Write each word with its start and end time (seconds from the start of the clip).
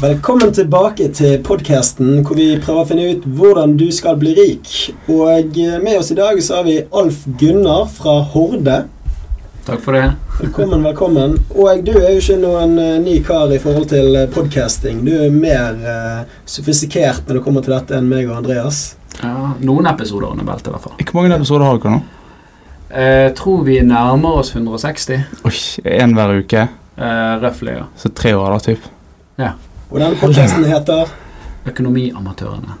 Velkommen 0.00 0.48
tilbake 0.56 1.10
til 1.12 1.42
podkasten 1.44 2.22
hvor 2.24 2.38
vi 2.38 2.54
prøver 2.56 2.80
å 2.80 2.88
finne 2.88 3.08
ut 3.10 3.24
hvordan 3.36 3.74
du 3.76 3.90
skal 3.92 4.14
bli 4.16 4.30
rik. 4.32 4.70
Og 5.12 5.58
med 5.82 5.98
oss 5.98 6.08
i 6.14 6.16
dag 6.16 6.40
så 6.40 6.56
har 6.56 6.64
vi 6.64 6.78
Alf 6.96 7.26
Gunnar 7.36 7.84
fra 7.92 8.14
Horde. 8.32 8.78
Takk 9.66 9.84
for 9.84 9.98
det. 9.98 10.06
Velkommen, 10.38 10.86
velkommen. 10.88 11.36
Og 11.52 11.84
du 11.84 11.92
er 11.98 12.14
jo 12.14 12.22
ikke 12.22 12.38
noen 12.40 12.72
uh, 12.80 12.96
ny 13.04 13.18
kar 13.28 13.52
i 13.52 13.60
forhold 13.60 13.90
til 13.92 14.16
uh, 14.16 14.24
podcasting. 14.32 15.04
Du 15.04 15.12
er 15.18 15.36
mer 15.36 15.76
uh, 15.84 16.24
sofistikert 16.48 17.28
når 17.28 17.42
det 17.42 17.46
kommer 17.50 17.68
til 17.68 17.76
dette 17.76 18.00
enn 18.00 18.08
meg 18.08 18.24
og 18.30 18.38
Andreas. 18.40 18.82
Ja, 19.20 19.52
Noen 19.60 19.92
episoder 19.92 20.32
under 20.32 20.48
beltet, 20.48 20.72
i 20.72 20.78
hvert 20.78 20.88
fall. 20.88 20.96
Hvor 21.10 21.20
mange 21.20 21.36
episoder 21.36 21.68
har 21.68 21.76
dere 21.76 21.98
nå? 21.98 22.04
Jeg 22.88 23.34
tror 23.44 23.66
vi 23.68 23.82
nærmer 23.84 24.40
oss 24.40 24.56
160. 24.56 25.42
Oi, 25.44 25.58
Én 26.00 26.16
hver 26.16 26.38
uke? 26.40 26.70
Uh, 26.96 27.34
Røftlig, 27.44 27.82
ja. 27.82 27.90
Så 28.00 28.16
tre 28.16 28.32
år, 28.32 28.54
da, 28.56 28.70
typ. 28.72 28.94
Ja. 29.36 29.58
Og 29.90 29.98
den 29.98 30.14
podkasten 30.20 30.64
heter 30.70 31.08
Økonomiamatørene. 31.66 32.76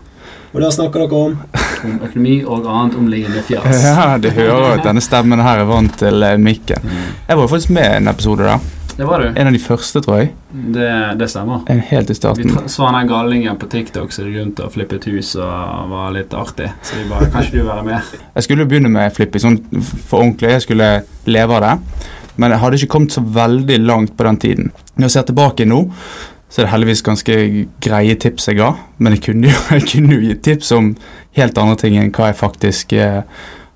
Og 0.50 0.60
der 0.62 0.70
snakker 0.70 1.02
dere 1.02 1.18
om 1.18 1.38
Om 1.80 1.94
økonomi 2.04 2.34
og 2.44 2.66
annet 2.68 2.98
omliggende 3.00 3.40
fjas. 3.42 3.80
Ja, 3.88 4.18
du 4.20 4.28
hører 4.36 4.74
at 4.76 4.84
denne 4.84 5.00
stemmen 5.00 5.40
her 5.40 5.62
er 5.62 5.66
vant 5.66 5.94
til 5.98 6.22
uh, 6.22 6.34
mikken. 6.36 6.84
Mm. 6.84 7.06
Jeg 7.26 7.38
var 7.38 7.46
jo 7.46 7.48
faktisk 7.48 7.72
med 7.72 7.86
i 7.86 7.94
en 7.96 8.10
episode, 8.12 8.44
da. 8.44 8.58
Det 8.98 9.06
var 9.08 9.24
du. 9.24 9.28
En 9.30 9.48
av 9.48 9.56
de 9.56 9.62
første, 9.64 10.02
tror 10.04 10.18
jeg. 10.20 10.28
Det, 10.76 10.90
det 11.16 11.30
stemmer. 11.32 11.62
En 11.72 11.80
helt 11.88 12.10
i 12.10 12.12
Vi 12.12 12.18
starten. 12.18 12.52
Vi 12.52 12.68
så 12.68 12.84
han 12.84 12.98
der 12.98 13.08
galningen 13.08 13.56
på 13.56 13.70
TikTok 13.72 14.12
som 14.12 14.28
rundt 14.28 14.60
og 14.60 14.74
flippet 14.74 15.08
hus 15.08 15.32
og 15.40 15.94
var 15.94 16.12
litt 16.14 16.36
artig. 16.36 16.68
Så 16.82 17.00
vi 17.00 17.06
bare 17.08 17.30
Kan 17.32 17.48
ikke 17.48 17.62
du 17.62 17.70
være 17.70 17.86
med? 17.86 18.12
Jeg 18.36 18.44
skulle 18.44 18.66
jo 18.66 18.70
begynne 18.74 18.92
med 18.92 19.14
flipping 19.16 19.46
sånn 19.46 19.58
for 19.80 20.20
ordentlig. 20.20 20.52
Jeg 20.52 20.66
skulle 20.68 20.90
leve 21.24 21.56
av 21.56 21.64
det. 21.64 22.10
Men 22.36 22.54
jeg 22.54 22.60
hadde 22.62 22.76
ikke 22.78 22.92
kommet 22.94 23.16
så 23.16 23.20
veldig 23.24 23.80
langt 23.84 24.12
på 24.16 24.24
den 24.24 24.36
tiden. 24.40 24.70
Når 24.96 25.08
jeg 25.08 25.12
ser 25.12 25.24
tilbake 25.28 25.66
nå, 25.68 25.80
så 26.50 26.60
er 26.60 26.66
det 26.66 26.72
heldigvis 26.74 27.02
ganske 27.06 27.34
greie 27.86 28.16
tips 28.18 28.48
jeg 28.50 28.58
ga. 28.58 28.72
Men 28.98 29.14
jeg 29.16 29.22
kunne 29.28 29.52
jo, 29.52 29.60
jeg 29.78 29.86
kunne 29.92 30.18
jo 30.18 30.26
gitt 30.28 30.42
tips 30.48 30.72
om 30.76 30.92
helt 31.38 31.58
andre 31.62 31.76
ting 31.78 31.96
enn 32.00 32.10
hva 32.12 32.32
jeg 32.32 32.40
faktisk 32.40 32.92
eh, 32.98 33.20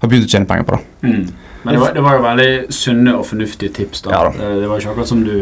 har 0.03 0.11
begynt 0.11 0.27
å 0.27 0.33
tjene 0.35 0.49
penger 0.51 0.67
på. 0.69 0.77
da. 0.79 1.09
Mm. 1.09 1.25
Men 1.65 1.75
det 1.79 1.81
var, 1.81 1.93
det 1.97 2.03
var 2.05 2.17
jo 2.19 2.25
veldig 2.27 2.49
sunne 2.77 3.15
og 3.17 3.25
fornuftige 3.31 3.73
tips. 3.73 4.03
da. 4.05 4.11
Ja 4.13 4.25
da. 4.27 4.33
Det, 4.37 4.49
det 4.65 4.69
var 4.69 4.83
ikke 4.83 4.91
akkurat 4.93 5.09
som 5.15 5.23
du 5.25 5.37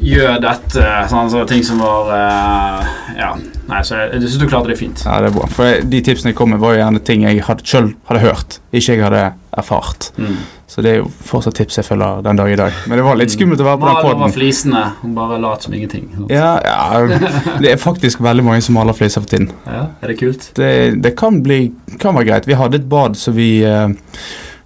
gjør 0.00 0.38
dette. 0.42 0.84
Sånn, 1.10 1.28
så 1.32 1.42
ting 1.50 1.62
som 1.66 1.80
var 1.82 2.10
eh, 2.16 2.90
Ja. 3.20 3.30
Nei, 3.70 3.82
så 3.86 3.98
jeg, 4.00 4.14
jeg 4.16 4.22
syns 4.24 4.38
du 4.40 4.46
klarte 4.50 4.72
det 4.72 4.78
fint. 4.80 5.02
Ja, 5.06 5.20
det 5.22 5.28
er 5.30 5.34
bra. 5.36 5.46
For 5.52 5.68
jeg- 5.68 5.84
de 5.92 6.00
tipsene 6.06 6.32
jeg 6.32 6.38
kom 6.40 6.50
med, 6.50 6.58
var 6.62 6.74
jo 6.74 6.80
gjerne 6.82 7.02
ting 7.06 7.22
jeg 7.26 7.42
hadde, 7.46 7.66
selv 7.68 7.92
hadde 8.08 8.22
hørt, 8.24 8.56
ikke 8.72 8.96
jeg 8.96 9.04
hadde 9.04 9.20
erfart. 9.60 10.08
Mm. 10.18 10.40
Så 10.70 10.84
det 10.86 10.90
er 10.92 10.98
jo 11.00 11.08
fortsatt 11.26 11.56
tips 11.58 11.80
jeg 11.80 11.86
følger 11.88 12.20
den 12.22 12.38
dag 12.38 12.52
i 12.52 12.58
dag. 12.58 12.76
Men 12.86 13.00
det 13.00 13.04
var 13.08 13.16
litt 13.18 13.32
skummelt 13.34 13.58
å 13.58 13.66
være 13.66 13.80
på 13.80 13.88
den 13.88 13.96
Mal 13.96 14.10
over 14.12 14.34
flisene 14.36 14.82
og 15.02 15.16
bare 15.16 15.38
lat 15.42 15.64
som 15.66 15.74
ingenting. 15.74 16.04
Ja, 16.30 16.52
ja, 16.62 17.18
det 17.62 17.72
er 17.72 17.80
faktisk 17.80 18.22
veldig 18.22 18.44
mange 18.46 18.62
som 18.62 18.78
maler 18.78 18.94
fliser 18.94 19.24
for 19.24 19.32
tiden. 19.32 19.48
Ja, 19.66 19.88
Er 19.98 20.12
det 20.12 20.18
kult? 20.20 20.46
Det, 20.54 20.70
det 21.02 21.16
kan, 21.18 21.40
bli, 21.42 21.72
kan 21.98 22.14
være 22.14 22.28
greit. 22.28 22.46
Vi 22.46 22.58
hadde 22.60 22.78
et 22.78 22.86
bad 22.92 23.18
så 23.18 23.34
vi, 23.34 23.48
eh, 23.66 23.90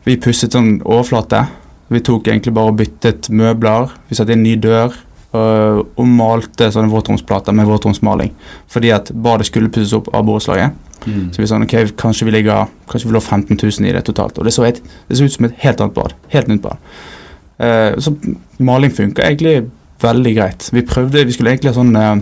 vi 0.05 0.19
pusset 0.21 0.53
sånn 0.53 0.77
overflate. 0.85 1.47
Vi 1.95 2.05
tok 2.05 2.29
egentlig 2.29 2.53
bare 2.53 2.75
og 2.75 2.79
byttet 2.83 3.33
møbler. 3.33 3.97
Vi 4.11 4.21
satte 4.21 4.37
inn 4.37 4.45
ny 4.45 4.59
dør. 4.61 4.93
Og, 5.35 5.87
og 5.99 6.07
malte 6.07 6.69
sånne 6.71 6.93
våtromsplater 6.93 7.57
med 7.57 7.67
våtromsmaling. 7.67 8.37
Fordi 8.71 8.93
at 8.95 9.09
badet 9.11 9.49
skulle 9.49 9.73
pusses 9.73 9.97
opp 9.97 10.13
av 10.15 10.29
borettslaget. 10.29 10.77
Mm. 11.07 11.33
Så 11.33 11.43
vi 11.43 11.49
sa 11.51 11.59
ok, 11.61 11.75
kanskje 12.01 12.29
vi 12.29 12.33
ligger 12.37 12.71
Kanskje 12.91 13.09
vi 13.09 13.15
lå 13.17 13.21
15 13.21 13.59
000 13.61 13.89
i 13.89 13.95
det 13.97 14.05
totalt. 14.07 14.39
Og 14.39 14.47
det 14.47 14.55
så, 14.57 14.67
et, 14.69 14.83
det 15.09 15.19
så 15.19 15.29
ut 15.29 15.33
som 15.33 15.49
et 15.49 15.57
helt 15.65 15.81
annet 15.81 15.97
bad. 15.97 16.15
Helt 16.35 16.51
nytt 16.51 16.63
bad. 16.65 16.93
Uh, 17.55 17.99
så 18.03 18.15
maling 18.59 18.93
funka 18.93 19.23
egentlig 19.23 19.71
veldig 20.03 20.37
greit. 20.37 20.69
Vi 20.73 20.83
prøvde, 20.87 21.25
vi 21.27 21.35
skulle 21.37 21.55
egentlig 21.55 21.71
ha 21.73 21.79
sånn 21.79 21.95
uh, 21.97 22.17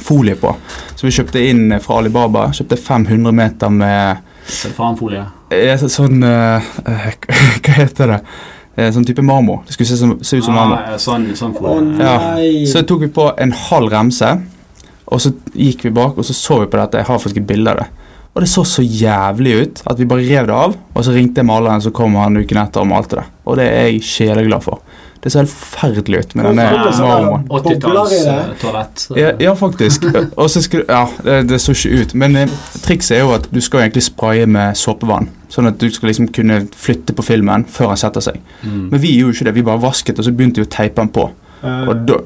folie 0.00 0.36
på. 0.38 0.54
Så 0.96 1.06
vi 1.06 1.14
kjøpte 1.14 1.42
inn 1.44 1.74
fra 1.82 2.00
Alibaba 2.00 2.48
kjøpte 2.54 2.78
500 2.80 3.34
meter 3.36 3.72
med 3.74 4.28
Selfanfolie? 4.48 5.26
Uh, 5.52 5.84
sånn 5.86 6.22
eh, 6.26 6.72
eh, 6.88 7.08
Hva 7.62 7.76
heter 7.76 8.14
det? 8.14 8.18
Eh, 8.72 8.88
sånn 8.94 9.04
type 9.04 9.22
marmor. 9.24 9.60
Det 9.66 9.76
skulle 9.76 9.90
se, 9.90 9.98
som, 10.00 10.14
se 10.24 10.38
ut 10.40 10.46
som 10.46 10.56
marmor. 10.56 10.78
Ah, 10.78 10.94
marmor. 10.94 11.02
sånn, 11.04 11.26
sånn 11.36 11.52
folie. 11.58 11.98
Ja. 12.00 12.62
Så 12.70 12.82
tok 12.88 13.04
vi 13.04 13.10
på 13.12 13.28
en 13.36 13.52
halv 13.68 13.92
remse, 13.92 14.30
og 15.04 15.20
så 15.20 15.34
gikk 15.52 15.84
vi 15.84 15.92
bak 15.92 16.16
og 16.16 16.24
så 16.24 16.36
så 16.36 16.62
vi 16.62 16.70
på 16.72 16.80
dette. 16.80 17.02
Jeg 17.02 17.10
har 17.10 17.20
faktisk 17.20 17.42
et 17.42 17.50
bilde 17.50 17.74
av 17.74 17.82
det. 17.82 18.01
Og 18.32 18.40
det 18.40 18.48
så 18.48 18.64
så 18.64 18.82
jævlig 18.82 19.54
ut 19.60 19.82
at 19.90 19.98
vi 20.00 20.08
bare 20.08 20.24
rev 20.24 20.48
det 20.48 20.56
av, 20.56 20.76
og 20.94 21.04
så 21.04 21.12
ringte 21.12 21.42
jeg 21.42 21.48
maleren, 21.50 21.82
så 21.84 21.92
kom 21.92 22.16
han 22.16 22.40
uken 22.40 22.62
etter 22.62 22.80
og 22.80 22.88
malte 22.88 23.20
det. 23.20 23.26
Og 23.44 23.58
det 23.60 23.66
er 23.68 23.90
jeg 23.90 24.06
sjeleglad 24.08 24.64
for. 24.64 24.80
Det 25.22 25.30
ser 25.30 25.44
helt 25.44 25.52
forferdelig 25.54 26.18
ut 26.18 26.32
med 26.34 26.48
denne 26.48 26.64
marmoren. 26.98 27.44
bobler 27.46 28.14
i 28.16 28.22
det? 28.24 28.32
80-tallstoalett. 28.58 29.04
Ja, 29.20 29.28
ja, 29.38 29.52
faktisk. 29.54 30.08
Og 30.34 30.50
så 30.50 30.62
skulle, 30.64 30.84
ja, 30.88 31.04
det, 31.22 31.36
det 31.52 31.60
så 31.62 31.76
ikke 31.76 32.00
ut. 32.00 32.14
Men 32.18 32.34
eh, 32.40 32.56
trikset 32.82 33.16
er 33.16 33.22
jo 33.22 33.30
at 33.36 33.46
du 33.52 33.60
skal 33.62 33.84
egentlig 33.84 34.02
spraye 34.08 34.48
med 34.50 34.74
såpevann. 34.80 35.28
Sånn 35.52 35.70
at 35.70 35.78
du 35.78 35.86
skal 35.94 36.10
liksom 36.10 36.32
kunne 36.34 36.64
flytte 36.74 37.14
på 37.14 37.22
filmen 37.22 37.68
før 37.70 37.92
han 37.92 38.00
setter 38.02 38.24
seg. 38.24 38.40
Mm. 38.64 38.88
Men 38.88 39.04
vi 39.04 39.14
gjorde 39.20 39.36
ikke 39.36 39.46
det. 39.50 39.54
Vi 39.60 39.66
bare 39.70 39.84
vasket, 39.84 40.18
og 40.18 40.26
så 40.26 40.34
begynte 40.34 40.64
vi 40.64 40.66
å 40.66 40.72
teipe 40.74 40.98
den 40.98 41.12
på. 41.14 41.28
Eh, 41.62 41.84
Og 41.88 42.06
da 42.08 42.16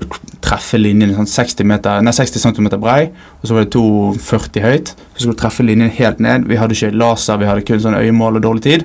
treffe 0.40 0.78
linjen 0.80 1.12
sånn 1.16 1.28
60, 1.28 1.64
meter, 1.68 2.00
nei, 2.06 2.12
60 2.16 2.40
cm 2.40 2.68
brei, 2.80 3.10
og 3.42 3.44
så 3.48 3.56
var 3.56 3.64
det 3.66 3.74
2,40 3.74 4.62
høyt. 4.64 4.94
Så 5.14 5.22
skulle 5.24 5.36
du 5.36 5.40
treffe 5.42 5.66
linjen 5.66 5.90
helt 5.98 6.20
ned. 6.24 6.46
Vi 6.48 6.56
hadde 6.56 6.72
ikke 6.76 6.92
laser, 6.96 7.36
vi 7.42 7.48
hadde 7.50 7.64
kun 7.68 7.82
sånn 7.82 7.98
øyemål 7.98 8.38
og 8.40 8.42
dårlig 8.46 8.62
tid. 8.64 8.84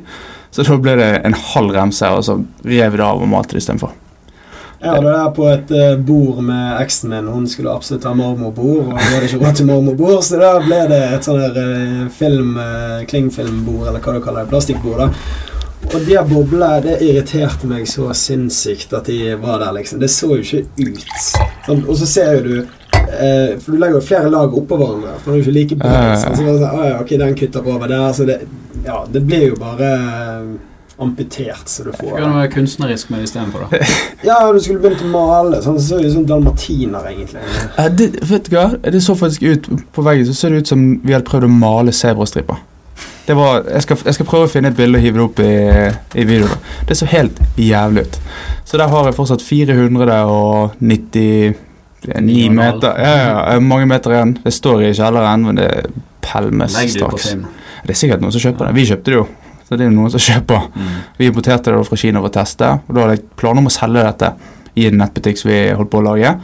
Så 0.52 0.66
da 0.68 0.76
ble 0.78 0.98
det 1.00 1.12
en 1.24 1.34
halv 1.54 1.72
remse, 1.72 2.04
og 2.12 2.24
så 2.28 2.36
rev 2.68 2.98
det 3.00 3.06
av 3.06 3.22
og 3.24 3.30
malte 3.32 3.56
det 3.56 3.62
istedenfor. 3.64 3.94
Jeg 4.82 4.90
hadde 4.90 5.06
det 5.06 5.14
der 5.14 5.32
på 5.38 5.46
et 5.48 5.72
eh, 5.78 5.96
bord 6.02 6.42
med 6.44 6.82
eksen 6.82 7.12
min. 7.14 7.28
Hun 7.30 7.46
skulle 7.48 7.70
absolutt 7.72 8.04
ha 8.10 8.16
marmorbord, 8.18 8.88
og 8.88 8.92
hun 8.96 8.98
hadde 8.98 9.28
ikke 9.30 9.40
råd 9.46 9.56
til 9.60 9.70
marmorbord, 9.70 10.24
så 10.26 10.40
da 10.42 10.56
ble 10.66 10.82
det 10.90 11.02
et 11.14 11.28
sånn 11.30 11.40
der 11.40 11.60
eh, 11.62 12.10
film, 12.18 12.58
klingfilmbord, 13.08 13.88
eller 13.92 14.02
hva 14.02 14.18
du 14.18 14.24
kaller 14.26 14.44
det, 14.44 14.52
plastikkbord. 14.52 15.06
da. 15.06 15.51
Og 15.92 16.06
de 16.08 16.16
boblene, 16.24 16.80
det 16.86 17.00
irriterte 17.04 17.68
meg 17.68 17.88
så 17.90 18.14
sinnssykt 18.16 18.94
at 18.96 19.10
de 19.12 19.34
var 19.42 19.60
der, 19.60 19.74
liksom. 19.76 20.00
Det 20.00 20.08
så 20.12 20.30
jo 20.38 20.40
ikke 20.40 20.88
ut. 20.88 21.26
Sånn, 21.66 21.84
og 21.84 21.98
så 22.00 22.08
ser 22.08 22.38
jo 22.38 22.44
du 22.46 22.56
eh, 22.62 23.58
For 23.60 23.74
du 23.74 23.78
legger 23.78 23.98
jo 23.98 24.06
flere 24.06 24.32
lag 24.32 24.56
oppå 24.56 24.80
hverandre, 24.80 25.18
for 25.20 25.32
du 25.32 25.36
er 25.36 25.42
jo 25.42 25.46
ikke 25.46 25.58
like. 25.58 25.80
Ja, 25.82 25.92
ja, 25.92 26.10
ja. 26.14 26.18
sånn, 26.24 26.38
så 26.40 26.48
var 26.48 26.60
sånn, 26.62 26.80
«Å 26.80 26.88
ja, 26.88 26.98
ok, 27.04 27.16
den 27.26 27.38
kutter 27.44 27.72
over 27.76 27.92
der, 27.92 28.08
så 28.16 28.28
det 28.30 28.42
Ja, 28.86 29.02
det 29.12 29.26
blir 29.28 29.50
jo 29.50 29.60
bare 29.60 29.92
eh, 29.98 30.48
amputert, 31.04 31.68
så 31.68 31.90
du 31.90 31.92
får 31.92 32.16
Gjør 32.22 32.34
noe 32.38 32.48
kunstnerisk 32.56 33.12
med 33.12 33.22
det 33.22 33.28
istedenfor, 33.28 33.68
da. 33.68 33.92
ja, 34.30 34.40
du 34.48 34.64
skulle 34.64 34.80
begynt 34.86 35.04
å 35.04 35.12
male. 35.12 35.60
Sånn, 35.66 35.76
så 35.76 35.90
ser 35.90 36.06
det 36.06 36.14
ut 36.14 36.20
som 36.22 36.28
dalmatiner, 36.32 37.12
egentlig. 37.12 37.44
Eh, 37.76 37.92
det, 38.00 38.14
vet 38.32 38.48
du 38.48 38.56
hva? 38.56 38.70
Det 38.88 39.04
så 39.04 39.20
faktisk 39.20 39.44
ut 39.44 39.72
på 39.92 40.08
veggen 40.08 40.32
så 40.32 40.40
ser 40.40 40.56
det 40.56 40.64
ut 40.64 40.72
som 40.72 40.92
vi 41.04 41.18
hadde 41.18 41.28
prøvd 41.28 41.52
å 41.52 41.56
male 41.60 42.00
sebrastriper. 42.00 42.64
Det 43.32 43.36
var, 43.38 43.62
jeg, 43.64 43.84
skal, 43.86 43.96
jeg 44.10 44.16
skal 44.18 44.28
prøve 44.28 44.44
å 44.44 44.50
finne 44.52 44.74
et 44.74 44.76
bilde 44.76 45.00
og 45.00 45.04
hive 45.06 45.16
det 45.16 45.24
opp 45.24 45.38
i, 45.40 45.54
i 46.20 46.24
videoen. 46.28 46.60
Det 46.90 46.98
så 47.00 47.08
helt 47.08 47.38
jævlig 47.56 48.04
ut. 48.04 48.18
Så 48.68 48.76
der 48.82 48.92
har 48.92 49.08
jeg 49.08 49.16
fortsatt 49.16 49.40
499 49.46 51.56
meter 52.58 53.00
ja, 53.00 53.14
ja, 53.22 53.30
ja, 53.54 53.62
mange 53.64 53.88
meter 53.88 54.12
igjen. 54.18 54.34
Det 54.44 54.52
står 54.52 54.84
i 54.84 54.92
kjelleren, 54.98 55.48
men 55.48 55.56
det 55.62 55.70
pælmes 56.28 56.76
straks. 56.92 57.32
Det 57.86 57.96
er 57.96 58.00
sikkert 58.02 58.20
noen 58.26 58.36
som 58.36 58.44
kjøper 58.44 58.68
det. 58.68 58.76
Vi 58.82 58.88
kjøpte 58.92 59.08
det 59.14 59.18
jo. 59.22 59.26
Så 59.64 59.72
det 59.78 59.86
er 59.86 59.90
jo 59.94 59.96
noen 59.96 60.12
som 60.12 60.24
kjøper. 60.28 60.68
Mm. 60.76 60.92
Vi 61.22 61.32
importerte 61.32 61.72
det 61.72 61.80
fra 61.88 62.02
Kina 62.04 62.20
for 62.20 62.28
å 62.34 62.36
teste, 62.36 62.66
og 62.84 62.92
da 62.92 62.98
hadde 63.06 63.16
jeg 63.16 63.24
planer 63.40 63.64
om 63.64 63.72
å 63.72 63.78
selge 63.78 64.04
dette 64.10 64.28
i 64.76 64.92
en 64.92 65.00
nettbutikk 65.00 65.40
som 65.40 65.48
vi 65.54 65.60
holdt 65.72 65.94
på 65.96 66.04
å 66.04 66.08
lage. 66.12 66.36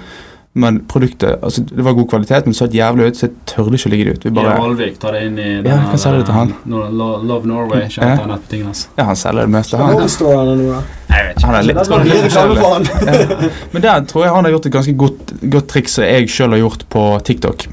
Men 0.57 0.79
produktet 0.89 1.43
altså 1.43 1.61
Det 1.61 1.83
var 1.85 1.93
god 1.93 2.07
kvalitet, 2.09 2.45
men 2.45 2.53
det 2.55 2.57
så 2.57 2.65
et 2.65 2.73
jævlig 2.73 3.07
ut, 3.07 3.17
så 3.19 3.27
jeg 3.27 3.33
tørde 3.51 3.77
ikke 3.77 3.89
å 3.89 3.91
ligge 3.93 4.05
det 4.07 4.13
ut. 4.15 4.23
Vi 4.25 4.31
bare, 4.33 4.53
bare, 4.55 4.69
Alvik 4.71 4.95
tar 5.01 5.13
det 5.13 5.23
inn 5.27 5.37
i 5.37 5.47
Ja, 5.57 5.75
vi 5.83 5.91
kan 5.91 6.01
selge 6.01 6.21
det 6.23 6.27
til 6.29 6.37
han. 6.37 6.53
Nor- 6.71 6.89
Love 7.29 7.49
Norway. 7.51 7.83
Ja. 7.83 7.89
Kjente 7.93 8.23
han 8.23 8.63
hans. 8.65 8.81
ja, 8.97 9.05
han 9.11 9.19
selger 9.21 9.45
det 9.45 9.53
meste. 9.53 9.77
Han, 9.77 10.09
står 10.09 10.33
han 10.39 10.49
nå, 10.57 10.71
da? 10.71 10.81
Jeg 11.11 11.27
vet 11.27 11.45
han 11.45 11.57
er 11.59 11.67
litt, 11.67 11.81
han 11.93 12.07
er 12.07 12.23
reklame 12.25 12.65
han. 12.65 12.89
ja. 13.05 13.51
Men 13.75 13.85
der 13.85 14.07
tror 14.09 14.25
jeg 14.25 14.33
han 14.33 14.49
har 14.49 14.55
gjort 14.55 14.69
et 14.71 14.77
ganske 14.79 14.95
godt, 15.05 15.35
godt 15.57 15.69
triks 15.75 15.99
som 15.99 16.07
jeg 16.07 16.31
sjøl 16.33 16.57
har 16.57 16.63
gjort 16.63 16.87
på 16.97 17.05
TikTok. 17.29 17.67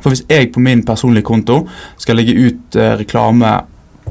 For 0.00 0.10
hvis 0.10 0.24
jeg 0.26 0.50
på 0.52 0.60
min 0.64 0.82
personlige 0.88 1.28
konto 1.28 1.62
skal 2.00 2.18
legge 2.18 2.34
ut 2.34 2.76
eh, 2.80 2.96
reklame 2.98 3.54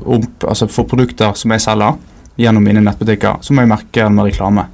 om, 0.06 0.24
altså 0.48 0.70
for 0.72 0.88
produkter 0.88 1.36
som 1.36 1.52
jeg 1.52 1.68
selger 1.68 2.00
gjennom 2.40 2.64
mine 2.64 2.84
nettbutikker, 2.86 3.42
så 3.44 3.54
må 3.54 3.66
jeg 3.66 3.74
merke 3.74 4.06
den 4.06 4.16
med 4.16 4.32
reklame. 4.32 4.70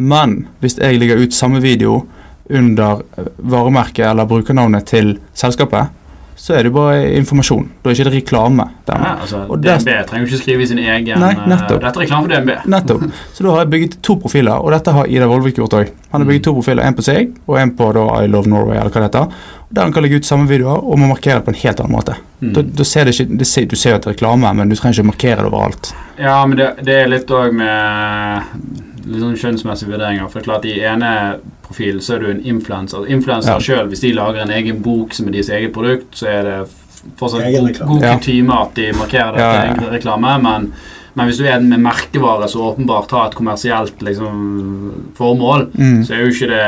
Men 0.00 0.42
hvis 0.60 0.76
jeg 0.80 0.98
legger 1.00 1.20
ut 1.20 1.36
samme 1.36 1.60
video 1.64 2.02
under 2.50 3.02
eh, 3.16 3.32
varemerket 3.38 4.06
eller 4.10 4.28
brukernavnet 4.30 4.86
til 4.90 5.16
selskapet, 5.34 5.96
så 6.40 6.54
er 6.56 6.64
det 6.64 6.70
jo 6.70 6.76
bare 6.78 7.00
informasjon. 7.18 7.66
Da 7.82 7.90
er 7.90 7.98
ikke 7.98 8.06
det 8.08 8.12
reklame. 8.14 8.64
Ja, 8.88 9.10
altså, 9.20 9.42
DNB 9.60 9.90
trenger 10.08 10.22
jo 10.24 10.30
ikke 10.30 10.38
skrive 10.40 10.64
i 10.64 10.68
sin 10.70 10.78
egen 10.80 11.20
Nei, 11.20 11.34
eh, 11.34 11.42
nettopp. 11.52 11.82
Dette 11.82 12.00
er 12.00 12.04
reklame 12.06 12.24
for 12.24 12.32
DNB. 12.32 12.52
Nettopp. 12.72 13.04
Så 13.36 13.44
da 13.44 13.52
har 13.52 13.66
jeg 13.66 13.72
bygget 13.74 13.96
to 14.06 14.16
profiler, 14.22 14.56
og 14.56 14.72
dette 14.72 14.94
har 14.96 15.10
Ida 15.12 15.28
Vollvik 15.28 15.60
gjort 15.60 15.76
òg. 15.76 15.90
Han 16.14 16.24
har 16.24 16.30
bygget 16.30 16.46
to 16.48 16.54
profiler, 16.56 16.86
en 16.86 16.96
på 16.96 17.04
seg 17.04 17.34
og 17.44 17.58
en 17.60 17.74
på 17.76 17.90
da 17.98 18.06
I 18.24 18.30
Love 18.32 18.48
Norway, 18.48 18.78
eller 18.80 18.94
hva 18.94 19.04
det 19.04 19.10
heter. 19.10 19.44
Der 19.70 19.82
han 19.86 19.92
kan 19.94 20.02
legge 20.02 20.18
ut 20.18 20.26
samme 20.26 20.48
videoer 20.50 20.82
og 20.82 20.98
må 20.98 21.06
markere 21.06 21.38
det 21.38 21.44
på 21.46 21.52
en 21.54 21.60
helt 21.60 21.80
annen 21.80 21.94
måte. 21.94 22.16
Mm. 22.40 22.52
Da, 22.56 22.62
da 22.80 22.84
ser 22.84 23.04
det 23.06 23.12
ikke, 23.14 23.36
det 23.38 23.46
ser, 23.46 23.66
du 23.70 23.76
ser 23.78 23.90
jo 23.94 23.98
at 24.00 24.02
det 24.02 24.10
er 24.10 24.16
reklame, 24.16 24.50
men 24.58 24.68
du 24.68 24.74
trenger 24.74 24.98
ikke 24.98 25.06
å 25.06 25.10
markere 25.12 25.44
det 25.44 25.50
overalt. 25.52 25.90
Ja, 26.18 26.40
men 26.46 26.58
det, 26.58 26.66
det 26.88 26.96
er 27.04 27.12
litt 27.12 27.30
òg 27.30 27.54
med 27.54 28.42
litt 29.06 29.22
sånn 29.22 29.38
skjønnsmessige 29.38 29.92
vurderinger. 29.92 30.26
For 30.28 30.40
det 30.40 30.42
er 30.42 30.48
klart, 30.50 30.66
I 30.66 30.74
ene 30.90 31.12
profil, 31.66 32.00
så 32.02 32.16
er 32.16 32.24
du 32.24 32.30
en 32.32 32.42
influenser. 32.54 33.06
Influenser 33.14 33.52
Ja. 33.54 33.60
selv, 33.60 33.92
hvis 33.94 34.02
de 34.02 34.12
lager 34.18 34.42
en 34.42 34.50
egen 34.58 34.82
bok 34.82 35.14
som 35.14 35.28
er 35.30 35.38
deres 35.38 35.50
eget 35.54 35.72
produkt, 35.72 36.10
så 36.18 36.26
er 36.26 36.42
det 36.48 36.58
fortsatt 37.16 37.46
Egen 37.46 37.70
god, 37.86 38.02
kutyme 38.02 38.52
Ja. 38.52 38.62
at 38.66 38.74
de 38.74 38.92
markerer 38.92 39.32
det 39.32 39.40
Ja, 39.40 39.52
ja, 39.54 39.64
ja. 39.64 39.74
til 39.74 39.84
egen 39.86 39.94
reklame, 39.94 40.34
men, 40.42 40.72
men 41.14 41.26
hvis 41.26 41.38
du 41.40 41.44
er 41.46 41.60
med 41.60 41.80
merkevare 41.82 42.48
som 42.48 42.60
åpenbart 42.68 43.10
har 43.16 43.28
et 43.30 43.34
kommersielt 43.38 44.02
liksom, 44.06 45.10
formål, 45.18 45.66
Mm. 45.74 46.04
så 46.06 46.14
er 46.14 46.20
jo 46.24 46.30
ikke 46.32 46.48
det 46.50 46.60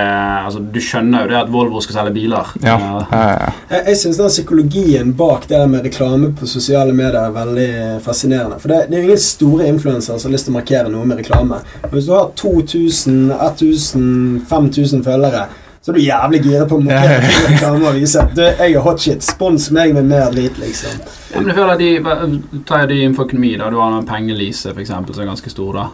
Altså, 0.46 0.58
du 0.72 0.80
skjønner 0.80 1.22
jo 1.24 1.28
det 1.30 1.36
at 1.38 1.50
Volvo 1.52 1.80
skal 1.80 1.94
selge 1.98 2.12
biler. 2.14 2.52
Ja. 2.62 2.76
Ja, 2.78 3.06
ja, 3.12 3.22
ja. 3.30 3.50
Jeg, 3.70 3.84
jeg 3.88 3.96
syns 4.00 4.16
den 4.20 4.28
psykologien 4.32 5.12
bak 5.16 5.46
det 5.48 5.56
der 5.58 5.66
med 5.70 5.84
reklame 5.86 6.32
på 6.38 6.46
sosiale 6.50 6.92
medier 6.92 7.20
er 7.22 7.34
veldig 7.36 7.68
fascinerende. 8.04 8.58
For 8.60 8.68
det, 8.72 8.80
det 8.90 8.96
er 8.98 9.02
jo 9.04 9.08
ingen 9.10 9.22
store 9.22 9.68
influensere 9.70 10.18
som 10.18 10.30
har 10.30 10.36
lyst 10.36 10.48
til 10.48 10.54
å 10.54 10.58
markere 10.58 10.92
noe 10.92 11.06
med 11.06 11.20
reklame. 11.22 11.60
Men 11.84 11.94
hvis 11.96 12.08
du 12.10 12.14
har 12.16 12.30
2000, 12.36 13.30
1000, 13.32 14.42
5000 14.50 15.04
følgere, 15.06 15.46
så 15.82 15.90
er 15.90 15.98
du 15.98 16.02
jævlig 16.04 16.38
gira 16.44 16.66
på 16.70 16.78
å 16.78 16.84
markere 16.84 18.30
du, 18.36 18.42
jeg 18.46 18.68
er 18.68 18.84
hotshit. 18.84 19.24
Spons 19.26 19.66
meg 19.74 19.96
med 19.96 20.06
mer 20.12 20.30
drit, 20.30 20.60
liksom. 20.62 21.00
Ja, 21.32 21.40
men 21.40 21.50
jeg 21.50 21.58
føler 21.58 21.74
at 21.74 21.82
de, 21.82 22.60
Ta 22.68 22.84
de 22.86 23.00
innenfor 23.02 23.26
økonomi. 23.26 23.56
da 23.58 23.70
Du 23.72 23.80
har 23.82 23.90
en 23.96 24.06
pengelise, 24.06 24.70
for 24.70 24.84
eksempel, 24.84 25.16
som 25.16 25.24
er 25.24 25.32
ganske 25.32 25.50
stor. 25.50 25.80
da 25.80 25.88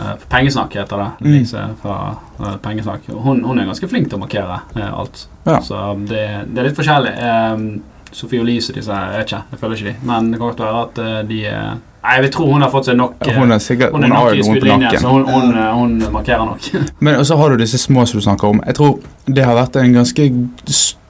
Eh, 0.00 0.12
Pengesnakk 0.28 0.74
heter 0.74 0.96
det. 0.96 1.10
Mm. 1.20 1.32
Lise 1.32 1.68
fra 1.82 2.16
uh, 2.40 2.56
Pengesnakk. 2.56 3.00
Hun, 3.06 3.44
hun 3.44 3.58
er 3.58 3.68
ganske 3.68 3.88
flink 3.88 4.08
til 4.08 4.16
å 4.16 4.22
markere 4.22 4.60
uh, 4.76 4.88
alt. 4.88 5.26
Ja. 5.44 5.58
Så 5.60 5.80
det, 6.08 6.24
det 6.48 6.62
er 6.62 6.68
litt 6.70 6.78
forskjellig. 6.78 7.12
Um, 7.20 7.66
Sofie 8.12 8.40
og 8.40 8.48
Lise 8.48 8.74
disse, 8.76 8.92
jeg 8.92 9.20
vet 9.20 9.30
ikke, 9.30 9.42
jeg 9.52 9.60
føler 9.60 9.80
ikke 9.80 9.90
de. 9.90 10.08
Men 10.08 10.30
det 10.32 10.40
kan 10.40 10.48
godt 10.48 10.64
være 10.64 10.84
at 10.86 11.02
uh, 11.02 11.18
de 11.28 11.42
er 11.50 11.82
Nei, 12.02 12.16
jeg 12.22 12.32
tror 12.34 12.52
hun 12.52 12.62
har 12.62 12.70
fått 12.70 12.86
seg 12.90 12.96
nok 12.98 13.12
eh, 13.22 13.34
Hun 13.38 13.52
er 13.54 13.58
sikkert 13.62 13.92
hun 13.92 14.02
Hun 14.02 14.10
er 14.12 14.16
har 14.16 14.24
nok 14.24 14.34
i 14.34 14.38
jo 14.38 14.48
noen 14.48 14.60
på 14.60 14.78
nakken. 14.80 15.00
så 15.00 15.08
hun, 15.12 15.24
hun, 15.28 15.52
eh, 15.54 15.74
hun 15.74 16.12
markerer 16.12 16.44
nok. 16.48 16.70
Men 17.00 17.24
så 17.24 17.36
har 17.38 17.50
du 17.50 17.56
disse 17.62 17.78
små 17.78 18.06
som 18.06 18.18
du 18.18 18.24
snakker 18.24 18.48
om. 18.48 18.62
Jeg 18.66 18.74
tror 18.74 18.98
det 19.26 19.44
har 19.46 19.54
vært 19.54 19.76
en 19.82 19.94
ganske 20.00 20.26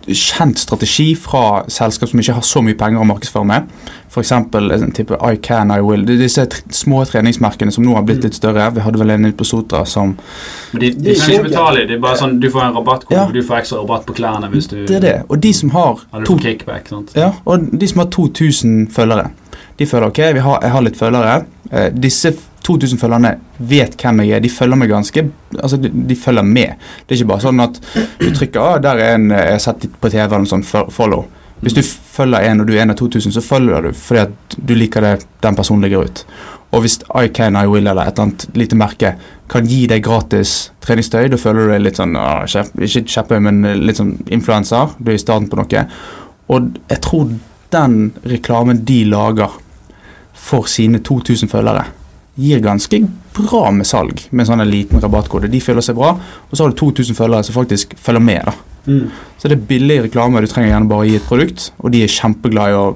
kjent 0.03 0.59
strategi 0.59 1.13
fra 1.15 1.63
selskap 1.71 2.11
som 2.11 2.19
ikke 2.19 2.35
har 2.35 2.43
så 2.43 2.59
mye 2.67 2.75
penger 2.75 2.99
å 3.01 3.07
markedsføre 3.07 3.47
med. 3.47 3.69
F.eks. 4.11 4.33
en 4.35 4.91
type 4.93 5.15
I 5.23 5.37
Can, 5.41 5.71
I 5.71 5.79
Will. 5.81 6.03
Disse 6.05 6.43
små 6.75 7.05
treningsmerkene 7.09 7.71
som 7.73 7.85
nå 7.87 7.95
har 7.95 8.03
blitt 8.03 8.19
Mm. 8.19 8.25
litt 8.27 8.35
større. 8.35 8.67
Vi 8.75 8.81
hadde 8.83 8.99
vel 8.99 9.11
en 9.15 9.25
ute 9.31 9.37
på 9.39 9.45
Sotra 9.47 9.85
som 9.87 10.17
Men 10.73 10.81
de, 10.81 10.91
de 10.91 11.03
Det 11.13 11.19
kan 11.21 11.31
ikke 11.31 11.45
betale. 11.49 11.87
Det 11.87 11.95
er 11.97 12.01
bare 12.03 12.17
sånn, 12.19 12.41
Du 12.41 12.51
får 12.51 12.65
en 12.67 12.75
rabattkode, 12.75 13.17
Ja. 13.17 13.27
du 13.33 13.43
får 13.43 13.61
ekstra 13.63 13.79
rabatt 13.79 14.05
på 14.07 14.15
klærne 14.19 14.51
hvis 14.51 14.67
du 14.69 14.85
Det 14.87 14.97
er 14.97 15.01
det. 15.01 15.23
Og 15.31 15.41
de 15.41 15.53
som 15.53 15.71
har 15.71 16.01
Har 16.13 16.25
to, 16.25 16.37
kickback. 16.37 16.89
sant? 16.89 17.13
ja, 17.17 17.33
og 17.47 17.71
de 17.79 17.87
som 17.89 17.99
har 18.01 18.07
2000 18.11 18.89
følgere, 18.93 19.31
de 19.79 19.89
føler 19.89 20.09
ok, 20.09 20.23
har, 20.45 20.63
jeg 20.63 20.75
har 20.77 20.87
litt 20.87 20.99
følgere. 20.99 21.37
Eh, 21.71 21.91
disse 21.95 22.33
2000 22.63 23.01
følgerne 23.01 23.35
vet 23.59 23.97
hvem 23.99 24.23
jeg 24.23 24.37
er. 24.37 24.43
De 24.45 24.51
følger 24.53 24.79
meg 24.79 24.93
ganske 24.93 25.29
Altså, 25.59 25.77
de, 25.77 25.91
de 25.93 26.17
følger 26.17 26.47
med. 26.49 26.79
Det 27.05 27.13
er 27.13 27.21
ikke 27.21 27.33
bare 27.35 27.45
sånn 27.45 27.61
at 27.61 27.77
du 28.21 28.31
trykker 28.33 28.61
ah, 28.63 28.79
'Der 28.81 28.97
er 28.97 29.15
en 29.19 29.31
jeg 29.31 29.53
har 29.53 29.61
sett 29.61 29.85
på 30.01 30.09
TV', 30.09 30.25
eller 30.25 30.47
noe 30.47 30.49
sånt, 30.49 30.69
follow. 30.95 31.27
Hvis 31.61 31.77
du 31.77 31.83
følger 31.83 32.49
en, 32.49 32.61
og 32.61 32.67
du 32.67 32.73
er 32.73 32.83
en 32.83 32.91
av 32.95 32.97
2000, 32.97 33.35
så 33.37 33.43
følger 33.45 33.83
du 33.85 33.93
fordi 33.95 34.23
at 34.25 34.57
du 34.57 34.75
liker 34.75 35.05
det 35.05 35.27
den 35.45 35.59
personen 35.59 35.85
legger 35.85 36.09
ut. 36.09 36.25
Og 36.73 36.81
hvis 36.81 36.99
I 37.15 37.29
Can, 37.29 37.57
I 37.57 37.69
Will 37.69 37.87
eller 37.87 38.09
et 38.09 38.17
eller 38.17 38.31
annet 38.31 38.57
lite 38.57 38.79
merke 38.81 39.13
kan 39.53 39.69
gi 39.69 39.85
deg 39.87 40.03
gratis 40.03 40.73
treningstøy, 40.81 41.29
da 41.29 41.37
føler 41.37 41.69
du 41.69 41.75
deg 41.75 41.85
litt 41.85 42.01
sånn 42.01 42.17
ah, 42.17 42.47
kjepp, 42.49 42.73
Ikke 42.81 43.05
kjepphøy, 43.05 43.39
men 43.45 43.63
litt 43.85 44.01
sånn 44.01 44.17
influenser. 44.33 44.97
Du 44.99 45.13
er 45.13 45.19
i 45.19 45.23
starten 45.23 45.51
på 45.53 45.61
noe. 45.61 45.85
Og 46.49 46.73
jeg 46.89 47.03
tror 47.05 47.35
den 47.73 48.13
reklamen 48.29 48.85
de 48.85 49.03
lager 49.09 49.59
for 50.43 50.69
sine 50.71 51.01
2000 51.05 51.51
følgere, 51.51 51.87
gir 52.41 52.63
ganske 52.65 53.03
bra 53.37 53.67
med 53.75 53.89
salg 53.89 54.25
med 54.31 54.45
en 54.45 54.51
sånn 54.53 54.65
liten 54.69 55.01
rabattkode. 55.03 55.51
De 55.53 55.61
føler 55.61 55.85
seg 55.85 55.97
bra, 55.99 56.15
og 56.17 56.55
så 56.57 56.65
har 56.65 56.73
du 56.73 56.79
2000 56.81 57.17
følgere 57.19 57.47
som 57.47 57.57
faktisk 57.57 57.97
følger 58.01 58.25
med. 58.25 58.49
da. 58.49 58.55
Mm. 58.87 59.11
Så 59.39 59.49
det 59.49 59.59
er 59.59 59.67
billig 59.69 59.99
reklame. 60.09 60.41
Du 60.43 60.51
trenger 60.51 60.73
gjerne 60.73 60.91
bare 60.91 61.05
å 61.05 61.09
gi 61.09 61.19
et 61.19 61.29
produkt, 61.29 61.69
og 61.79 61.93
de 61.95 62.03
er 62.03 62.13
kjempeglade 62.13 62.73
i 62.73 62.79
å 62.81 62.87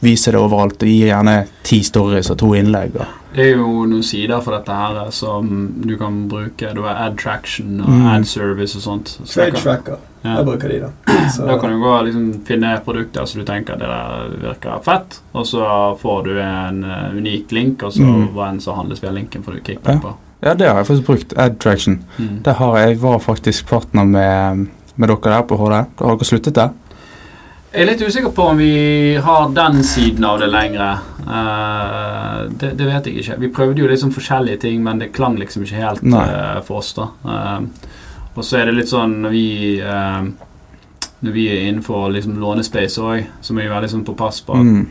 vise 0.00 0.30
det 0.32 0.38
overalt. 0.40 0.82
Og 0.82 0.88
gir 0.88 1.06
gjerne 1.10 1.46
ti 1.66 1.82
stories 1.82 2.30
og 2.30 2.38
to 2.38 2.52
innlegg. 2.54 2.96
Og. 3.00 3.06
Det 3.34 3.44
er 3.44 3.56
jo 3.58 3.84
noen 3.86 4.02
sider 4.02 4.40
for 4.40 4.56
dette 4.56 4.72
her 4.74 4.96
eh, 5.04 5.10
som 5.10 5.48
du 5.84 5.96
kan 6.00 6.28
bruke. 6.28 6.74
Du 6.74 6.82
har 6.82 6.96
ad 7.06 7.18
traction 7.18 7.80
og 7.80 7.88
Mm. 7.88 8.06
ad 8.06 8.24
service 8.26 8.76
og 8.76 8.82
sånt. 8.82 9.08
Så 9.24 9.34
Trade 9.40 9.50
kan- 9.52 9.60
tracker. 9.62 9.96
Ja. 10.24 10.36
Jeg 10.36 10.44
bruker 10.46 10.68
de, 10.68 10.78
da. 10.80 11.12
Så, 11.30 11.46
Da 11.46 11.58
kan 11.58 11.70
du 11.70 11.78
gå 11.78 11.90
og 11.98 12.04
liksom 12.06 12.44
finne 12.44 12.80
produkter 12.84 13.24
som 13.26 13.38
du 13.40 13.44
tenker 13.46 13.76
det 13.78 13.86
der 13.86 14.32
virker 14.42 14.80
fett, 14.82 15.20
og 15.32 15.46
så 15.46 15.96
får 16.00 16.24
du 16.24 16.40
en 16.40 16.80
uh, 16.84 17.16
unik 17.16 17.52
link, 17.52 17.82
og 17.82 17.92
så 17.92 18.02
Mm. 18.02 18.28
hva 18.34 18.48
enn 18.50 18.60
som 18.60 18.74
handles 18.76 19.00
via 19.00 19.12
linken 19.12 19.42
får 19.44 19.52
du 19.54 19.60
kickback 19.60 20.02
på. 20.02 20.14
Ja, 20.42 20.54
det 20.54 20.66
har 20.68 20.76
jeg 20.82 20.86
faktisk 20.86 21.06
brukt. 21.06 21.32
Ad 21.38 21.58
traction. 21.60 22.00
Mm. 22.18 22.42
Det 22.42 22.52
har 22.56 22.76
jeg, 22.78 22.88
jeg 22.88 23.00
var 23.00 23.18
faktisk 23.18 23.66
partner 23.68 24.04
med, 24.04 24.66
med 24.96 25.08
dere 25.08 25.20
der 25.36 25.42
på 25.42 25.56
HD. 25.56 25.86
Da 25.98 26.04
har 26.04 26.16
dere 26.16 26.24
sluttet 26.24 26.54
det? 26.54 26.70
Jeg 27.68 27.82
er 27.82 27.88
litt 27.90 28.00
usikker 28.00 28.32
på 28.32 28.44
om 28.48 28.56
vi 28.56 29.16
har 29.20 29.50
den 29.52 29.82
siden 29.84 30.24
av 30.24 30.38
det 30.40 30.46
lenger. 30.48 31.02
Uh, 31.20 32.46
det, 32.48 32.70
det 32.78 32.86
vet 32.88 33.08
jeg 33.10 33.20
ikke. 33.20 33.36
Vi 33.42 33.50
prøvde 33.52 33.82
jo 33.82 33.98
sånn 34.00 34.14
forskjellige 34.14 34.62
ting, 34.62 34.80
men 34.84 35.02
det 35.02 35.10
klang 35.12 35.36
liksom 35.36 35.66
ikke 35.66 35.82
helt 35.82 36.06
eh, 36.08 36.62
for 36.64 36.80
oss. 36.80 36.94
da. 36.96 37.10
Uh, 37.28 37.92
og 38.38 38.46
så 38.46 38.60
er 38.62 38.70
det 38.70 38.78
litt 38.78 38.88
sånn 38.92 39.18
når 39.24 39.34
vi 39.34 39.46
Når 41.18 41.32
vi 41.34 41.48
er 41.50 41.64
innenfor 41.66 42.12
liksom 42.14 42.36
lånespace 42.38 43.02
òg, 43.02 43.24
så 43.42 43.52
må 43.52 43.64
vi 43.64 43.68
være 43.68 43.88
liksom 43.88 44.04
på 44.06 44.14
pass 44.14 44.38
på 44.46 44.54
at 44.54 44.62
Mm. 44.62 44.84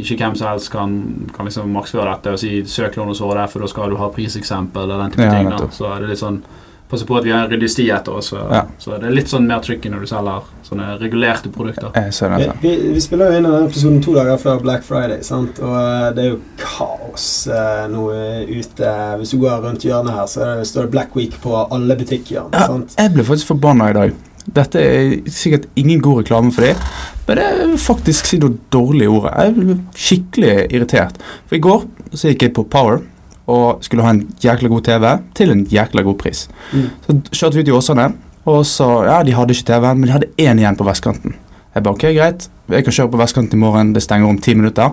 ikke 0.00 0.16
hvem 0.16 0.36
som 0.40 0.48
helst 0.48 0.70
kan, 0.72 0.94
kan 1.36 1.44
liksom 1.44 1.68
markedsføre 1.70 2.14
dette 2.14 2.32
og 2.32 2.38
si 2.38 2.62
'søk 2.62 2.96
lån 2.96 3.08
hos 3.08 3.20
HD', 3.20 3.50
for 3.50 3.60
da 3.60 3.66
skal 3.66 3.90
du 3.90 3.96
ha 3.96 4.08
priseksempel 4.08 4.82
eller 4.82 4.98
den 5.02 5.10
type 5.10 5.24
Ja, 5.24 5.30
ting. 5.30 5.50
da. 5.50 5.56
Så 5.68 5.94
er 5.94 6.00
det 6.00 6.08
litt 6.08 6.18
sånn 6.18 6.42
Passe 6.88 7.04
på 7.04 7.18
at 7.18 7.24
vi 7.24 7.30
har 7.30 7.44
en 7.44 7.50
ryddig 7.50 7.68
sti 7.68 7.90
etter 7.90 8.12
oss. 8.16 8.30
Så, 8.30 8.36
Ja. 8.50 8.64
så 8.78 8.98
det 8.98 9.04
er 9.08 9.14
litt 9.14 9.28
sånn 9.28 9.46
mer 9.46 9.60
trykk 9.60 9.90
når 9.90 10.00
du 10.00 10.06
selger 10.06 10.42
sånne 10.68 10.94
regulerte 11.00 11.50
produkter. 11.52 11.90
Jeg 11.96 12.14
ser 12.16 12.34
vi, 12.36 12.48
vi, 12.62 12.74
vi 12.94 13.02
spiller 13.02 13.32
jo 13.32 13.40
inn 13.40 13.48
denne 13.48 13.64
episoden 13.66 14.00
to 14.04 14.14
dager 14.16 14.40
før 14.42 14.62
Black 14.62 14.86
Friday, 14.86 15.22
sant? 15.26 15.60
og 15.64 15.74
eh, 15.80 16.06
det 16.16 16.24
er 16.24 16.30
jo 16.34 16.38
kaos 16.60 17.28
eh, 17.52 17.84
nå 17.92 18.06
ute. 18.48 18.94
Hvis 19.20 19.34
du 19.34 19.40
går 19.42 19.64
rundt 19.64 19.86
hjørnet 19.88 20.14
her, 20.14 20.30
så 20.30 20.54
det, 20.60 20.68
står 20.70 20.88
det 20.88 20.94
Black 20.96 21.16
Week 21.18 21.36
på 21.42 21.54
alle 21.64 21.98
butikker. 21.98 22.48
Ja. 22.52 22.66
Jeg 22.98 23.14
ble 23.16 23.26
faktisk 23.26 23.54
forbanna 23.54 23.92
i 23.92 23.98
dag. 23.98 24.16
Dette 24.48 24.80
er 24.80 25.10
sikkert 25.28 25.66
ingen 25.76 26.00
god 26.00 26.22
reklame 26.22 26.52
for 26.54 26.64
dem, 26.64 26.78
men 27.26 27.36
det 27.36 27.44
er 27.44 27.76
faktisk 27.82 28.30
si 28.30 28.38
det 28.40 28.54
dårlige 28.72 29.12
ordet. 29.12 29.34
Jeg 29.36 29.56
ble 29.58 29.78
skikkelig 29.96 30.54
irritert. 30.70 31.20
For 31.48 31.58
i 31.58 31.64
går 31.64 31.84
så 32.14 32.32
gikk 32.32 32.46
jeg 32.46 32.56
på 32.56 32.64
Power 32.72 33.02
og 33.48 33.84
skulle 33.84 34.04
ha 34.04 34.12
en 34.12 34.24
jækla 34.42 34.68
god 34.68 34.84
TV 34.84 35.04
til 35.36 35.52
en 35.52 35.66
jækla 35.72 36.04
god 36.04 36.18
pris. 36.20 36.46
Mm. 36.72 36.88
Så 37.04 37.18
kjørte 37.32 37.56
vi 37.56 37.64
ut 37.64 37.70
i 37.70 37.76
Åsane, 37.76 38.08
og 38.48 38.64
så 38.66 38.86
Ja, 39.06 39.18
de 39.26 39.34
hadde 39.36 39.54
ikke 39.54 39.68
TV, 39.68 39.86
men 39.94 40.06
de 40.08 40.14
hadde 40.14 40.30
én 40.40 40.58
igjen 40.60 40.76
på 40.78 40.86
vestkanten. 40.88 41.34
Jeg 41.74 41.84
ba 41.84 41.90
ok, 41.92 42.06
greit, 42.16 42.48
jeg 42.72 42.84
kan 42.86 42.94
kjøre 42.96 43.10
på 43.12 43.20
vestkanten 43.20 43.58
i 43.58 43.62
morgen, 43.62 43.92
det 43.94 44.02
stenger 44.02 44.28
om 44.28 44.38
ti 44.42 44.54
minutter. 44.56 44.90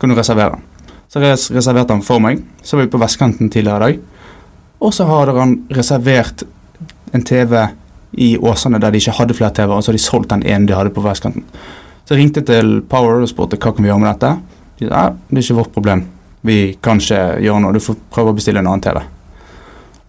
Kan 0.00 0.10
du 0.12 0.16
reservere? 0.18 0.58
Så 1.08 1.20
res- 1.22 1.48
reserverte 1.54 1.94
han 1.94 2.02
for 2.04 2.20
meg. 2.20 2.42
Så 2.66 2.76
var 2.76 2.84
vi 2.84 2.90
på 2.92 3.00
vestkanten 3.00 3.48
tidligere 3.50 3.76
i 3.76 3.84
dag. 3.86 4.00
Og 4.82 4.92
så 4.92 5.06
hadde 5.08 5.36
han 5.38 5.54
reservert 5.72 6.42
en 7.14 7.22
TV 7.24 7.54
i 8.18 8.36
Åsane 8.38 8.80
der 8.82 8.90
de 8.92 8.98
ikke 9.00 9.14
hadde 9.16 9.34
flere 9.38 9.54
TV-er, 9.54 9.76
og 9.78 9.82
så 9.84 9.92
hadde 9.92 9.98
de 10.02 10.04
solgt 10.04 10.30
den 10.34 10.42
ene 10.44 10.66
de 10.68 10.74
hadde 10.76 10.92
på 10.92 11.04
vestkanten. 11.04 11.44
Så 12.04 12.14
jeg 12.14 12.20
ringte 12.24 12.42
til 12.46 12.82
Power 12.90 13.22
og 13.22 13.28
spurte 13.30 13.56
hva 13.56 13.72
kan 13.74 13.82
vi 13.86 13.88
gjøre 13.90 14.02
med 14.02 14.12
dette. 14.12 14.34
De 14.78 14.88
sa 14.90 15.06
ja, 15.06 15.08
det 15.30 15.38
er 15.40 15.46
ikke 15.46 15.58
vårt 15.62 15.72
problem. 15.74 16.04
Vi 16.46 16.58
kan 16.82 17.00
ikke 17.00 17.22
gjøre 17.42 17.60
noe, 17.64 17.72
du 17.74 17.80
får 17.82 17.96
prøve 18.12 18.34
å 18.34 18.36
bestille 18.36 18.60
en 18.62 18.68
annen 18.70 18.84
TV. 18.84 19.00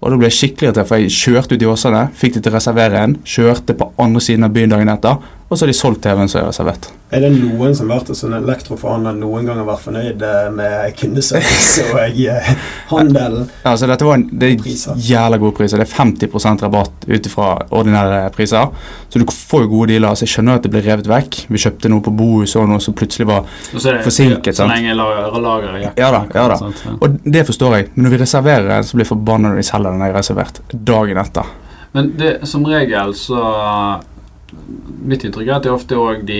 Og 0.01 0.13
da 0.13 0.17
ble 0.19 0.29
jeg 0.29 0.37
skikkelig 0.37 0.69
irritert, 0.69 0.89
for 0.89 1.01
jeg 1.01 1.13
kjørte 1.15 1.57
ut 1.57 1.63
i 1.63 1.69
Åsane, 1.71 2.03
fikk 2.17 2.37
de 2.37 2.43
til 2.43 2.53
å 2.53 2.57
reservere 2.57 3.01
en, 3.01 3.15
kjørte 3.25 3.73
på 3.77 3.89
andre 4.03 4.21
siden 4.21 4.45
av 4.45 4.53
byen 4.53 4.75
dagen 4.75 4.93
etter, 4.93 5.17
og 5.47 5.57
så 5.57 5.63
har 5.63 5.71
de 5.71 5.75
solgt 5.77 6.01
TV-en 6.03 6.27
som 6.27 6.41
har 6.41 6.49
reservert. 6.49 6.89
Er 7.15 7.21
det 7.23 7.29
noen 7.31 7.71
som 7.75 7.87
har 7.87 8.01
vært 8.01 8.09
hos 8.11 8.25
en 8.27 8.33
elektroforhandler 8.35 9.15
noen 9.15 9.45
gang 9.47 9.61
og 9.61 9.69
vært 9.69 9.83
fornøyd 9.85 10.23
eh, 10.27 10.47
med 10.51 10.95
kundeservice 10.99 11.85
og 11.93 12.17
eh, 12.19 12.49
handel? 12.89 13.37
Ja, 13.63 13.71
så 13.79 13.87
dette 13.87 14.03
var 14.03 14.17
en, 14.19 14.25
det 14.27 14.49
er 14.57 14.97
jævla 15.07 15.39
gode 15.39 15.55
priser. 15.55 15.79
Det 15.79 15.87
er 15.87 15.93
50% 15.93 16.65
rabatt 16.65 17.07
ut 17.07 17.29
ifra 17.31 17.53
ordinære 17.71 18.25
priser. 18.35 18.73
Så 19.07 19.21
du 19.21 19.25
får 19.31 19.63
jo 19.63 19.69
gode 19.71 19.93
dealer. 19.93 20.17
Så 20.19 20.27
jeg 20.27 20.33
skjønner 20.35 20.59
at 20.59 20.67
det 20.67 20.73
ble 20.73 20.81
revet 20.83 21.07
vekk. 21.07 21.39
Vi 21.47 21.61
kjøpte 21.63 21.93
noe 21.93 22.03
på 22.03 22.11
Bohus 22.19 22.57
og 22.59 22.67
noe 22.67 22.83
som 22.83 22.97
plutselig 22.97 23.29
var 23.31 23.47
så 23.69 23.93
er 23.93 23.99
det 23.99 24.03
Forsinket, 24.03 24.51
så 24.55 24.65
sant? 24.65 24.73
lenge 24.75 24.97
lager, 24.97 25.39
lager 25.43 25.77
i 25.77 25.85
jakken. 25.85 26.03
Ja 26.03 26.11
da, 26.11 26.21
ja 26.35 26.43
da. 26.51 26.59
sant? 26.59 26.83
Ja. 26.83 26.97
Og 26.99 27.17
det 27.23 27.45
forstår 27.47 27.77
jeg, 27.77 27.87
men 27.95 28.07
når 28.07 28.15
vi 28.17 28.21
reserverer 28.25 28.75
en, 28.77 28.87
så 28.87 28.97
blir 28.97 29.07
jeg 29.07 29.13
forbanna 29.13 29.53
når 29.53 29.61
de 29.61 29.65
selger 29.69 29.95
den 29.95 30.03
jeg 30.03 30.11
har 30.11 30.19
reservert 30.19 30.61
dagen 30.91 31.23
etter. 31.23 31.55
Men 31.95 32.11
det, 32.19 32.33
som 32.51 32.67
regel 32.67 33.15
så 33.17 33.41
Mitt 35.07 35.23
inntrykk 35.27 35.49
er 35.49 35.55
at 35.57 35.65
det 35.65 35.69
er 35.69 35.75
ofte 35.75 35.95
òg 35.99 36.21
de 36.27 36.37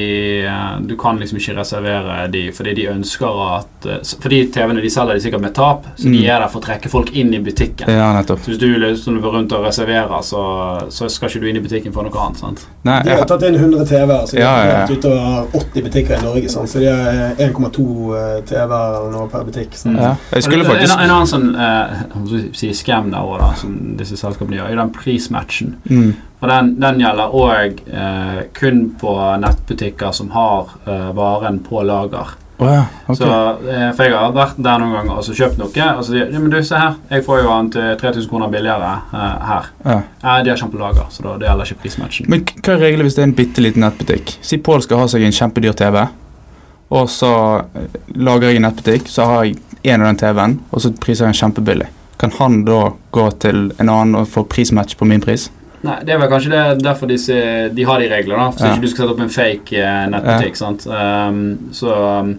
eh, 0.47 0.77
Du 0.87 0.93
kan 0.99 1.17
liksom 1.19 1.39
ikke 1.41 1.57
reservere 1.57 2.13
de 2.31 2.45
fordi 2.55 2.73
de 2.77 2.85
ønsker 2.93 3.41
at 3.57 3.87
eh, 3.91 3.97
Fordi 4.23 4.39
TV-ene 4.55 4.83
de 4.83 4.91
selger 4.93 5.17
de 5.19 5.23
sikkert 5.25 5.43
med 5.43 5.53
tap, 5.57 5.89
så 5.99 6.05
de 6.07 6.13
Mm. 6.17 6.23
er 6.23 6.39
der 6.39 6.47
for 6.53 6.61
å 6.61 6.63
trekke 6.63 6.89
folk 6.89 7.09
inn 7.19 7.33
i 7.35 7.39
butikken. 7.43 7.89
Ja, 7.91 8.13
nettopp. 8.15 8.39
Så 8.45 8.51
hvis 8.53 8.59
du 8.61 8.67
liksom 8.79 9.19
går 9.21 9.33
rundt 9.35 9.51
og 9.57 9.65
reserverer, 9.65 10.21
så, 10.23 10.41
så 10.93 11.09
skal 11.11 11.29
ikke 11.29 11.41
du 11.43 11.47
inn 11.49 11.59
i 11.59 11.63
butikken 11.65 11.93
for 11.93 12.07
noe 12.07 12.15
annet. 12.23 12.39
sant? 12.39 12.63
De 12.83 12.91
har 12.93 13.03
jeg, 13.11 13.27
tatt 13.27 13.43
inn 13.49 13.55
100 13.59 13.85
TV-er, 13.91 14.23
så 14.27 14.35
de 14.37 14.41
Ja, 14.41 14.53
har 14.55 14.65
ja, 14.65 14.79
ja. 14.87 15.17
har 15.17 15.47
80 15.59 15.83
butikker 15.89 16.15
i 16.17 16.23
Norge. 16.23 16.49
Sant? 16.49 16.69
så 16.71 16.79
de 16.79 16.87
har 16.87 17.35
eh, 17.37 17.43
1,2 17.49 17.87
TV-er 18.47 18.97
eller 19.01 19.11
noe 19.11 19.27
per 19.31 19.43
butikk. 19.49 19.75
Sant? 19.77 19.99
ja, 19.99 20.15
jeg 20.33 20.43
skulle 20.47 20.63
En, 20.65 20.71
faktisk 20.71 20.95
en 20.95 21.15
annen 21.17 21.27
sånn 21.27 21.49
eh, 21.55 22.47
si 22.55 22.71
scam 22.73 23.11
der 23.11 23.19
også, 23.19 23.43
da, 23.43 23.51
som 23.61 23.75
disse 23.99 24.17
selskapene 24.19 24.61
gjør, 24.61 24.71
er 24.71 24.81
den 24.81 24.95
prismatchen. 24.95 25.75
mm, 25.89 26.15
For 26.37 26.51
den, 26.51 26.75
den 26.81 26.99
gjelder 27.01 27.33
òg 27.33 27.79
eh, 27.89 28.41
kun 28.53 28.83
på 28.99 29.13
nettbutikker 29.41 30.11
som 30.13 30.29
har 30.35 30.75
eh, 30.85 31.07
varen 31.17 31.63
på 31.65 31.81
lager. 31.87 32.35
Oh, 32.59 32.73
ja, 32.73 32.85
okay. 33.05 33.15
Så, 33.15 33.49
eh, 33.69 33.89
for 33.93 34.03
jeg 34.03 34.13
har 34.17 34.31
vært 34.33 34.57
der 34.65 34.79
noen 34.81 34.95
ganger 34.95 35.19
og 35.19 35.25
så 35.25 35.33
kjøpt 35.37 35.59
noe, 35.61 35.89
og 35.93 36.05
så 36.05 36.13
sier 36.13 36.29
de 36.31 36.39
men 36.41 36.49
du, 36.49 36.57
se 36.65 36.77
her, 36.81 36.95
jeg 37.13 37.25
får 37.25 37.43
jo 37.43 37.49
den 37.51 37.67
til 37.75 37.91
3000 38.01 38.29
kroner 38.31 38.49
billigere 38.53 38.93
eh, 39.13 39.35
her. 39.49 39.67
Ja. 39.83 39.97
De 40.41 40.49
har 40.49 40.55
ikke 40.55 40.71
på 40.73 40.81
lager, 40.81 41.11
så 41.13 41.25
da, 41.25 41.35
det 41.37 41.49
gjelder 41.49 41.69
ikke 41.69 41.83
prismatchen. 41.83 42.29
Men 42.33 42.45
hva 42.55 42.73
er 42.73 42.81
reglene 42.81 43.05
hvis 43.05 43.17
det 43.17 43.25
er 43.25 43.29
en 43.29 43.35
bitte 43.37 43.65
liten 43.65 43.85
nettbutikk? 43.85 44.33
Si 44.41 44.57
Pål 44.57 44.85
skal 44.87 45.03
ha 45.03 45.11
seg 45.13 45.27
en 45.27 45.37
kjempedyr 45.37 45.77
TV, 45.77 45.99
og 46.97 47.11
så 47.13 47.33
eh, 47.77 47.99
lager 48.17 48.49
jeg 48.49 48.61
en 48.61 48.67
nettbutikk, 48.71 49.13
så 49.13 49.29
har 49.29 49.45
jeg 49.45 49.59
en 49.93 50.01
av 50.01 50.09
den 50.09 50.21
TV-en, 50.23 50.57
og 50.71 50.81
så 50.81 50.93
priser 50.97 51.27
jeg 51.27 51.35
den 51.35 51.41
kjempebillig. 51.43 51.91
Kan 52.17 52.33
han 52.39 52.63
da 52.65 52.81
gå 53.13 53.27
til 53.37 53.67
en 53.77 53.89
annen 53.89 54.17
og 54.23 54.29
få 54.33 54.47
prismatch 54.49 54.97
på 54.97 55.05
min 55.05 55.21
pris? 55.21 55.51
Nei, 55.87 55.97
Det 56.05 56.13
er 56.13 56.19
vel 56.21 56.29
kanskje 56.31 56.51
det, 56.53 56.63
derfor 56.83 57.07
de, 57.09 57.17
de 57.77 57.83
har 57.87 57.99
de 58.03 58.09
reglene. 58.11 58.47
Så 58.57 58.65
Ja. 58.65 58.73
ikke 58.75 58.81
du 58.85 58.87
skal 58.91 59.05
sette 59.05 59.15
opp 59.15 59.23
en 59.25 59.29
fake 59.33 59.73
eh, 59.79 60.03
nettbutikk. 60.13 60.55
sant? 60.59 60.85
Um, 60.87 61.41
så, 61.71 61.93
um, 62.19 62.33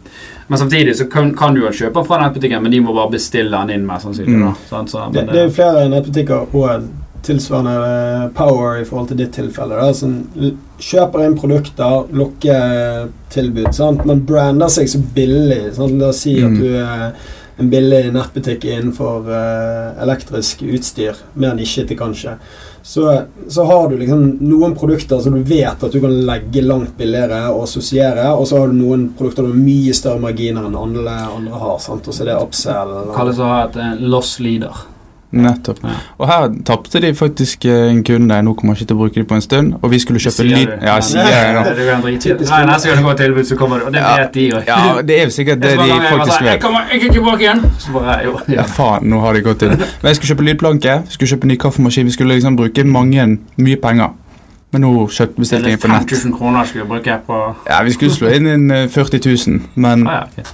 men 0.48 0.58
samtidig 0.62 0.94
så 0.96 1.08
kan, 1.10 1.34
kan 1.36 1.54
du 1.54 1.60
jo 1.64 1.72
kjøpe 1.72 2.04
fra 2.06 2.20
nettbutikken, 2.22 2.62
men 2.62 2.72
de 2.72 2.80
må 2.84 2.94
bare 2.96 3.10
bestille 3.16 3.50
den 3.50 3.70
inn 3.80 3.86
med. 3.86 4.00
sannsynlig 4.04 4.36
Mm. 4.38 4.46
da, 4.46 4.54
sant? 4.70 4.90
Så, 4.94 5.10
Det, 5.12 5.24
men, 5.26 5.34
det 5.34 5.42
er 5.42 5.48
jo 5.48 5.56
flere 5.58 5.88
nettbutikker 5.92 6.54
og 6.54 6.88
tilsvarende 7.26 7.72
eh, 8.24 8.28
power 8.36 8.78
i 8.80 8.84
forhold 8.86 9.08
til 9.08 9.16
ditt 9.18 9.32
tilfelle. 9.34 9.74
Da. 9.80 9.92
som 9.92 10.24
kjøper 10.78 11.24
inn 11.26 11.34
produkter, 11.36 12.06
lokketilbud, 12.14 13.72
sant? 13.74 14.04
men 14.06 14.22
brander 14.28 14.70
seg 14.72 14.88
så 14.90 15.00
billig. 15.14 15.74
Sant? 15.76 15.98
La 16.00 16.08
oss 16.12 16.22
si 16.24 16.36
at 16.42 16.50
Mm. 16.50 16.58
du 16.60 16.68
er 16.78 17.12
en 17.58 17.70
billig 17.70 18.12
nettbutikk 18.14 18.64
innenfor 18.64 19.26
uh, 19.26 20.02
elektrisk 20.02 20.62
utstyr, 20.62 21.16
mer 21.34 21.54
nisjete 21.58 21.96
kanskje. 21.98 22.36
Så, 22.88 23.22
så 23.48 23.64
har 23.64 23.88
du 23.88 23.98
liksom 24.00 24.38
noen 24.40 24.72
produkter 24.74 25.18
som 25.20 25.34
du 25.36 25.42
vet 25.44 25.82
at 25.84 25.92
du 25.92 25.98
kan 26.00 26.14
legge 26.24 26.62
langt 26.64 26.94
billigere 26.96 27.42
og 27.52 27.66
assosiere, 27.66 28.30
og 28.32 28.46
så 28.48 28.62
har 28.62 28.70
du 28.72 28.78
noen 28.78 29.10
produkter 29.18 29.44
med 29.44 29.58
mye 29.60 29.92
større 29.92 30.22
marginer 30.22 30.64
enn 30.64 30.78
andre, 30.86 31.18
andre 31.34 31.60
har. 31.60 31.74
Sant? 31.84 32.08
Og 32.08 32.16
så 32.16 32.24
er 32.24 32.30
det 32.30 32.38
upsell. 32.40 32.94
det 33.10 33.18
kalles 33.18 33.42
å 33.44 33.50
ha 33.50 33.58
et 33.66 33.76
eh, 33.84 34.00
loss 34.08 34.38
leader. 34.40 34.86
Nettopp. 35.30 35.78
Ja. 35.84 35.90
Og 36.18 36.28
her 36.30 36.44
tapte 36.64 37.00
de 37.04 37.10
faktisk 37.14 37.64
eh, 37.68 37.90
en 37.90 37.98
kunde, 38.04 38.38
nå 38.42 38.54
kommer 38.56 38.72
jeg 38.74 38.82
ikke 38.82 38.88
til 38.88 38.96
å 38.96 39.00
bruke 39.02 39.14
dem 39.20 39.26
på 39.28 39.36
en 39.36 39.42
stund, 39.44 39.74
og 39.82 39.90
vi 39.92 39.98
skulle 40.00 40.22
kjøpe 40.24 40.46
lyd... 40.48 40.70
Ja, 40.86 40.94
sier 41.04 41.28
jeg. 41.28 41.58
Det. 41.76 41.86
Nei, 42.48 42.62
Neste 42.64 42.88
gang 42.88 42.96
det 42.96 43.02
kommer 43.02 43.18
tilbud, 43.18 43.44
så 43.44 43.58
kommer 43.60 43.82
det, 43.82 43.86
og 43.90 43.92
det 43.92 44.04
vet 44.06 44.32
de 44.38 44.46
òg. 44.56 44.70
Ja, 44.70 45.02
det 45.10 45.18
er 45.22 45.32
sikkert 45.34 45.60
det 45.62 45.74
de 45.76 45.88
faktisk 46.08 46.40
Jeg 46.40 46.46
vet. 46.48 46.62
kommer 46.62 46.94
ikke 46.96 47.12
tilbake 47.12 47.44
igjen! 47.44 47.60
Så 47.78 47.92
bare, 47.92 48.16
jo, 48.24 48.38
Ja, 48.48 48.54
ja. 48.62 48.64
faen, 48.78 49.04
nå 49.12 49.20
har 49.20 49.36
de 49.36 49.42
gått 49.44 49.66
inn. 49.68 49.76
Men 49.76 50.08
jeg 50.12 50.16
skulle 50.20 50.32
kjøpe 50.32 50.48
lydplanke, 50.48 50.96
vi 51.10 51.18
skulle 51.18 51.32
kjøpe 51.34 51.50
ny 51.52 51.58
kaffemaskin, 51.60 52.08
vi 52.08 52.16
skulle 52.16 52.38
liksom 52.38 52.56
bruke 52.56 52.84
mange, 52.88 53.28
mye 53.60 53.76
penger. 53.84 54.16
Men 54.72 54.84
nå 54.84 54.94
kjøpte 55.12 55.40
bestilte 55.44 55.70
jeg 55.72 55.80
på 55.80 55.88
nett. 55.92 56.08
5000 56.08 56.34
kroner 56.36 56.64
skulle 56.68 56.84
jeg 56.84 56.90
bruke 56.90 57.20
på 57.28 57.36
Ja, 57.68 57.82
vi 57.84 57.92
skulle 57.96 58.12
slå 58.16 58.32
inn 58.36 58.48
en 58.52 58.66
eh, 58.70 58.88
40 58.92 59.20
000, 59.48 59.60
men 59.80 60.08
ah, 60.08 60.24
ja. 60.36 60.44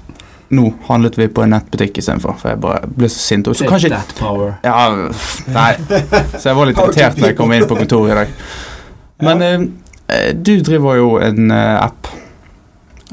Nå 0.49 0.73
handlet 0.89 1.19
vi 1.19 1.29
på 1.33 1.45
en 1.45 1.55
nettbutikk 1.55 1.99
istedenfor, 2.03 2.37
for 2.41 2.53
jeg 2.53 2.61
bare 2.63 2.91
ble 2.91 3.09
så 3.13 3.21
sint. 3.23 3.49
Og 3.49 3.57
så 3.57 3.69
kanskje 3.69 3.93
that 3.95 4.15
power. 4.19 4.57
Ja, 4.65 4.91
nei. 5.55 5.71
Så 6.37 6.51
jeg 6.51 6.59
var 6.59 6.69
litt 6.69 6.81
irritert 6.81 7.21
når 7.21 7.33
jeg 7.33 7.39
kom 7.39 7.55
inn 7.57 7.67
på 7.69 7.79
kontoret 7.79 8.13
i 8.13 8.19
dag. 8.21 8.35
Men 9.25 9.45
ja. 9.45 9.53
eh, 10.13 10.31
du 10.37 10.57
driver 10.65 10.99
jo 11.01 11.15
en 11.23 11.51
eh, 11.55 11.77
app. 11.81 12.11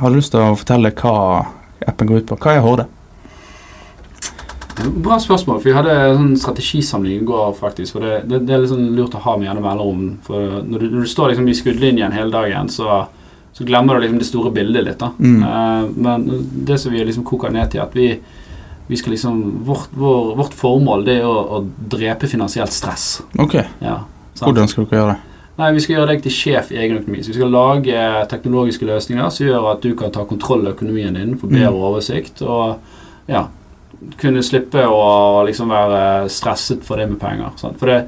Har 0.02 0.10
du 0.10 0.18
lyst 0.18 0.34
til 0.34 0.42
å 0.44 0.58
fortelle 0.58 0.94
hva 0.98 1.16
appen 1.88 2.10
går 2.10 2.24
ut 2.24 2.32
på? 2.32 2.40
Hva 2.42 2.58
er 2.58 2.66
Horde? 2.66 2.88
Bra 4.82 5.18
spørsmål, 5.20 5.60
for 5.60 5.68
vi 5.68 5.76
hadde 5.76 5.94
en 5.94 6.18
sånn 6.18 6.38
strategisamling 6.40 7.20
i 7.20 7.26
går, 7.28 7.52
faktisk. 7.58 7.98
For 7.98 8.06
det, 8.06 8.22
det, 8.30 8.40
det 8.48 8.56
er 8.56 8.64
litt 8.64 8.72
sånn 8.72 8.94
lurt 8.98 9.18
å 9.18 9.22
ha 9.26 9.36
med 9.38 9.50
gjennom 9.50 9.66
mellomrom. 9.68 10.06
For 10.26 10.62
når 10.66 10.84
du, 10.84 10.88
når 10.94 11.06
du 11.06 11.12
står 11.12 11.34
liksom 11.34 11.50
i 11.52 11.58
skuddlinjen 11.58 12.16
hele 12.16 12.34
dagen, 12.34 12.72
så, 12.72 13.04
så 13.54 13.66
glemmer 13.68 13.96
du 13.96 14.02
liksom 14.06 14.20
det 14.20 14.26
store 14.30 14.52
bildet 14.56 14.86
litt. 14.86 15.00
da. 15.00 15.12
Mm. 15.20 15.44
Eh, 15.44 15.90
men 15.96 16.28
det 16.66 16.78
som 16.80 16.92
vi 16.94 17.04
liksom 17.04 17.24
koker 17.28 17.52
ned 17.52 17.72
til, 17.72 17.82
at 17.84 17.94
vi, 17.96 18.20
vi 18.88 18.96
skal 18.98 19.12
liksom 19.14 19.42
Vårt, 19.66 19.90
vår, 19.94 20.36
vårt 20.40 20.54
formål 20.54 21.04
det 21.06 21.18
er 21.20 21.28
å, 21.28 21.36
å 21.58 21.66
drepe 21.92 22.28
finansielt 22.32 22.72
stress. 22.72 23.22
Ok, 23.40 23.58
Ja, 23.82 24.00
hvordan 24.40 24.68
skal 24.72 24.86
dere 24.88 25.00
gjøre 25.02 25.12
det? 25.16 25.20
Nei, 25.60 25.72
Vi 25.76 25.80
skal 25.84 25.96
gjøre 25.98 26.08
deg 26.14 26.22
til 26.24 26.32
sjef 26.34 26.72
i 26.72 26.78
egen 26.80 26.98
økonomi. 27.02 27.20
Så 27.22 27.28
Vi 27.34 27.38
skal 27.38 27.52
lage 27.54 28.06
teknologiske 28.32 28.88
løsninger 28.88 29.30
som 29.30 29.46
gjør 29.46 29.68
at 29.76 29.82
du 29.84 29.92
kan 30.00 30.10
ta 30.16 30.24
kontroll 30.26 30.62
over 30.64 30.72
økonomien 30.74 31.14
din, 31.14 31.36
få 31.38 31.48
bedre 31.52 31.70
Mm. 31.76 31.82
oversikt 31.92 32.42
og 32.42 32.80
ja, 33.28 33.44
kunne 34.22 34.42
slippe 34.44 34.84
å 34.90 35.44
liksom 35.46 35.70
være 35.72 36.30
stresset 36.34 36.86
for 36.86 36.98
det 36.98 37.08
med 37.12 37.20
penger. 37.22 37.52
Sant? 37.62 37.78
For 37.80 37.90
det, 37.92 38.00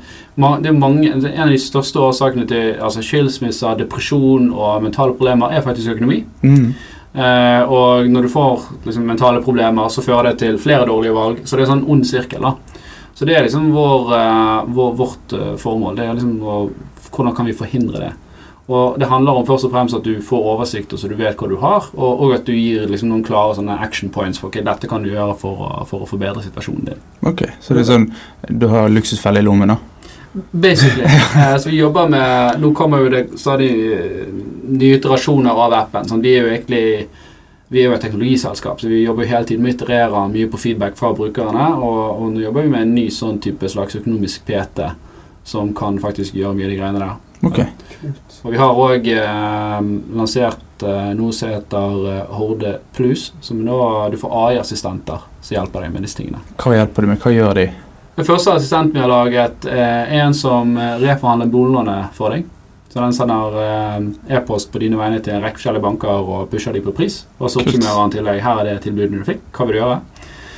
det 0.64 0.72
er 0.72 0.78
mange, 0.78 1.12
En 1.14 1.46
av 1.46 1.52
de 1.54 1.60
største 1.62 2.02
årsakene 2.02 2.48
til 2.50 2.80
altså 2.82 3.04
skilsmisser, 3.06 3.78
depresjon 3.78 4.50
og 4.52 4.84
mentale 4.86 5.14
problemer 5.14 5.54
er 5.54 5.66
faktisk 5.66 5.94
økonomi. 5.94 6.24
Mm. 6.42 6.74
Eh, 7.14 7.62
og 7.70 8.10
når 8.10 8.26
du 8.26 8.32
får 8.34 8.64
liksom, 8.88 9.06
mentale 9.06 9.44
problemer, 9.46 9.90
så 9.94 10.02
fører 10.02 10.32
det 10.32 10.40
til 10.42 10.58
flere 10.62 10.90
dårlige 10.90 11.14
valg. 11.14 11.44
Så 11.46 11.56
det 11.56 11.64
er 11.64 11.68
en 11.68 11.76
sånn 11.76 11.92
ond 11.94 12.08
sirkel. 12.10 12.42
da. 12.42 12.56
Så 13.14 13.30
det 13.30 13.38
er 13.38 13.46
liksom 13.46 13.70
vår, 13.76 14.14
eh, 14.18 14.60
vår, 14.74 14.94
vårt 14.98 15.38
eh, 15.38 15.54
formål. 15.62 15.96
Det 15.96 16.08
er 16.08 16.18
liksom 16.18 16.74
Hvordan 17.14 17.36
kan 17.38 17.46
vi 17.46 17.54
forhindre 17.54 18.00
det? 18.02 18.14
Og 18.68 19.00
Det 19.00 19.10
handler 19.12 19.32
om 19.32 19.46
først 19.46 19.66
og 19.68 19.72
fremst 19.72 19.96
at 19.96 20.06
du 20.08 20.22
får 20.24 20.46
oversikt, 20.54 20.94
og 20.94 21.00
så 21.00 21.10
du 21.12 21.18
vet 21.20 21.36
hva 21.36 21.50
du 21.52 21.58
har, 21.60 21.90
og, 21.98 22.22
og 22.24 22.36
at 22.38 22.46
du 22.48 22.54
gir 22.56 22.86
liksom 22.88 23.10
noen 23.12 23.24
klare 23.26 23.58
sånne 23.58 23.76
action 23.84 24.10
points 24.10 24.40
for 24.40 24.48
ok, 24.48 24.62
dette 24.64 24.88
kan 24.88 25.04
du 25.04 25.10
gjøre 25.12 25.36
for 25.40 25.66
for 25.90 26.06
å 26.06 26.08
forbedre 26.08 26.44
situasjonen 26.46 26.86
din. 26.94 27.02
Ok, 27.28 27.44
Så 27.60 27.76
det 27.76 27.84
er 27.84 27.90
sånn 27.92 28.08
du 28.48 28.70
har 28.72 28.88
luksusfelle 28.92 29.44
i 29.44 29.46
lommen, 29.46 29.76
da? 29.76 29.80
Basically. 30.52 31.04
Eh, 31.38 31.58
så 31.58 31.70
vi 31.70 31.78
jobber 31.78 32.08
med 32.10 32.60
Nå 32.62 32.72
kommer 32.74 33.04
jo 33.04 33.10
det 33.10 33.40
stadig 33.40 33.70
eh, 33.70 34.26
nye 34.70 34.98
iterasjoner 34.98 35.60
av 35.66 35.74
appen. 35.74 36.08
Sånn, 36.10 36.22
vi 36.24 36.34
er 36.38 36.46
jo 36.46 36.54
egentlig 36.54 36.84
vi 37.74 37.82
er 37.82 37.88
jo 37.88 37.96
et 37.96 38.04
teknologiselskap, 38.06 38.82
så 38.82 38.88
vi 38.88 39.00
jobber 39.02 39.26
jo 39.26 39.32
hele 39.32 39.48
tiden 39.50 39.64
med 39.66 39.74
å 39.74 39.76
iterere 39.80 40.20
mye 40.30 40.50
på 40.52 40.60
feedback 40.62 40.98
fra 41.00 41.10
brukerne. 41.18 41.72
Og, 41.82 42.02
og 42.22 42.28
nå 42.36 42.44
jobber 42.44 42.68
vi 42.68 42.74
med 42.74 42.86
en 42.86 42.94
ny 42.94 43.08
sånn 43.10 43.40
type 43.42 43.70
slags 43.70 43.98
økonomisk 43.98 44.46
PT 44.46 44.92
som 45.44 45.72
kan 45.76 45.98
faktisk 46.02 46.38
gjøre 46.38 46.54
mye 46.60 46.68
av 46.68 46.74
de 46.74 46.78
greiene 46.78 47.02
der. 47.02 47.16
Ok, 47.44 47.60
Og 48.44 48.52
vi 48.52 48.58
har 48.60 48.78
òg 48.86 49.08
eh, 49.12 49.80
lansert 50.16 50.84
eh, 50.84 51.12
noe 51.18 51.36
som 51.36 51.52
heter 51.52 51.98
eh, 52.12 52.34
Horde 52.38 52.74
Plus, 52.96 53.30
som 53.44 53.60
nå 53.64 53.78
du 54.12 54.18
får 54.20 54.36
AI-assistenter 54.48 55.24
som 55.42 55.56
hjelper 55.58 55.86
deg 55.86 55.94
med 55.94 56.08
disse 56.08 56.20
tingene. 56.20 56.40
Hva 56.60 56.76
hjelper 56.78 57.04
de 57.06 57.12
med? 57.14 57.20
Hva 57.24 57.34
gjør 57.36 57.60
de? 57.60 57.68
Den 58.16 58.28
første 58.28 58.56
assistenten 58.58 58.96
vi 58.96 59.02
har 59.04 59.12
laget, 59.12 59.66
eh, 59.66 60.04
er 60.16 60.24
en 60.24 60.36
som 60.38 60.76
eh, 60.78 60.98
reforhandler 61.04 61.52
boliglånet 61.52 62.16
for 62.16 62.36
deg. 62.36 62.48
Så 62.94 63.02
den 63.02 63.16
sender 63.18 63.56
e-post 64.30 64.70
på 64.70 64.78
dine 64.84 65.00
vegne 65.00 65.18
til 65.26 65.34
en 65.34 65.42
rekke 65.42 65.58
forskjellige 65.58 65.82
banker 65.82 66.28
og 66.30 66.44
pusher 66.52 66.76
dem 66.76 66.84
på 66.86 66.92
pris. 66.94 67.24
Og 67.40 67.50
så 67.50 67.64
oppsummerer 67.64 67.98
han 67.98 68.14
til 68.14 68.28
deg 68.28 68.38
her 68.46 68.60
er 68.62 68.68
det 68.70 68.84
tilbudene 68.84 69.24
du 69.24 69.26
fikk. 69.26 69.48
Hva 69.50 69.66
vil 69.66 69.80
du 69.80 69.80
gjøre? 69.80 69.96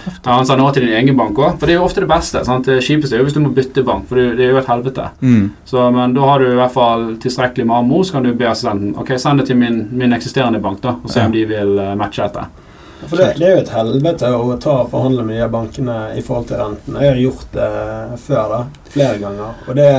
Ja, 0.06 0.32
han 0.36 0.46
sender 0.46 0.64
nå 0.64 0.74
til 0.76 0.86
din 0.88 0.94
egen 0.98 1.18
bank 1.18 1.38
òg, 1.38 1.56
for 1.60 1.66
det 1.66 1.76
er 1.76 1.80
jo 1.80 1.86
ofte 1.88 2.02
det 2.04 2.10
beste. 2.12 2.44
Sant? 2.46 2.66
Det 2.70 2.80
kjipeste 2.86 3.16
er 3.16 3.22
jo 3.24 3.26
hvis 3.30 3.34
du 3.38 3.42
må 3.44 3.54
bytte 3.56 3.84
bank, 3.88 4.08
for 4.10 4.16
det 4.22 4.36
det 4.38 4.46
er 4.48 4.52
jo 4.54 4.60
et 4.62 4.70
helvete. 4.70 5.08
Mm. 5.22 5.48
Så, 5.66 5.88
men 5.96 6.14
da 6.14 6.22
har 6.30 6.40
du 6.44 6.50
i 6.52 6.60
hvert 6.60 6.74
fall 6.76 7.08
tilstrekkelig 7.24 7.66
med 7.70 7.76
ammo, 7.78 8.04
så 8.04 8.18
kan 8.18 8.24
du 8.28 8.34
be 8.34 8.48
assistenten 8.50 8.94
ok, 9.02 9.16
send 9.20 9.40
det 9.42 9.48
til 9.50 9.58
min, 9.58 9.82
min 9.92 10.14
eksisterende 10.14 10.60
bank 10.62 10.82
da, 10.84 10.96
og 11.04 11.10
se 11.10 11.20
Ja. 11.20 11.26
om 11.26 11.32
de 11.34 11.46
vil 11.50 11.78
eh, 11.80 11.96
matche 11.96 12.24
etter. 12.26 12.46
For 13.06 13.18
det, 13.20 13.34
det 13.38 13.46
er 13.46 13.52
jo 13.58 13.64
et 13.66 13.70
helvete 13.76 14.30
å 14.34 14.56
ta 14.62 14.72
og 14.84 14.90
forhandle 14.90 15.24
med 15.28 15.38
de 15.42 15.48
bankene 15.52 15.96
i 16.18 16.22
forhold 16.26 16.48
til 16.50 16.58
renten. 16.58 16.96
Jeg 17.02 17.12
har 17.12 17.20
gjort 17.22 17.52
det 17.54 18.20
før, 18.24 18.54
da. 18.54 18.60
Flere 18.94 19.20
ganger. 19.22 19.60
Og 19.68 19.76
det 19.78 19.90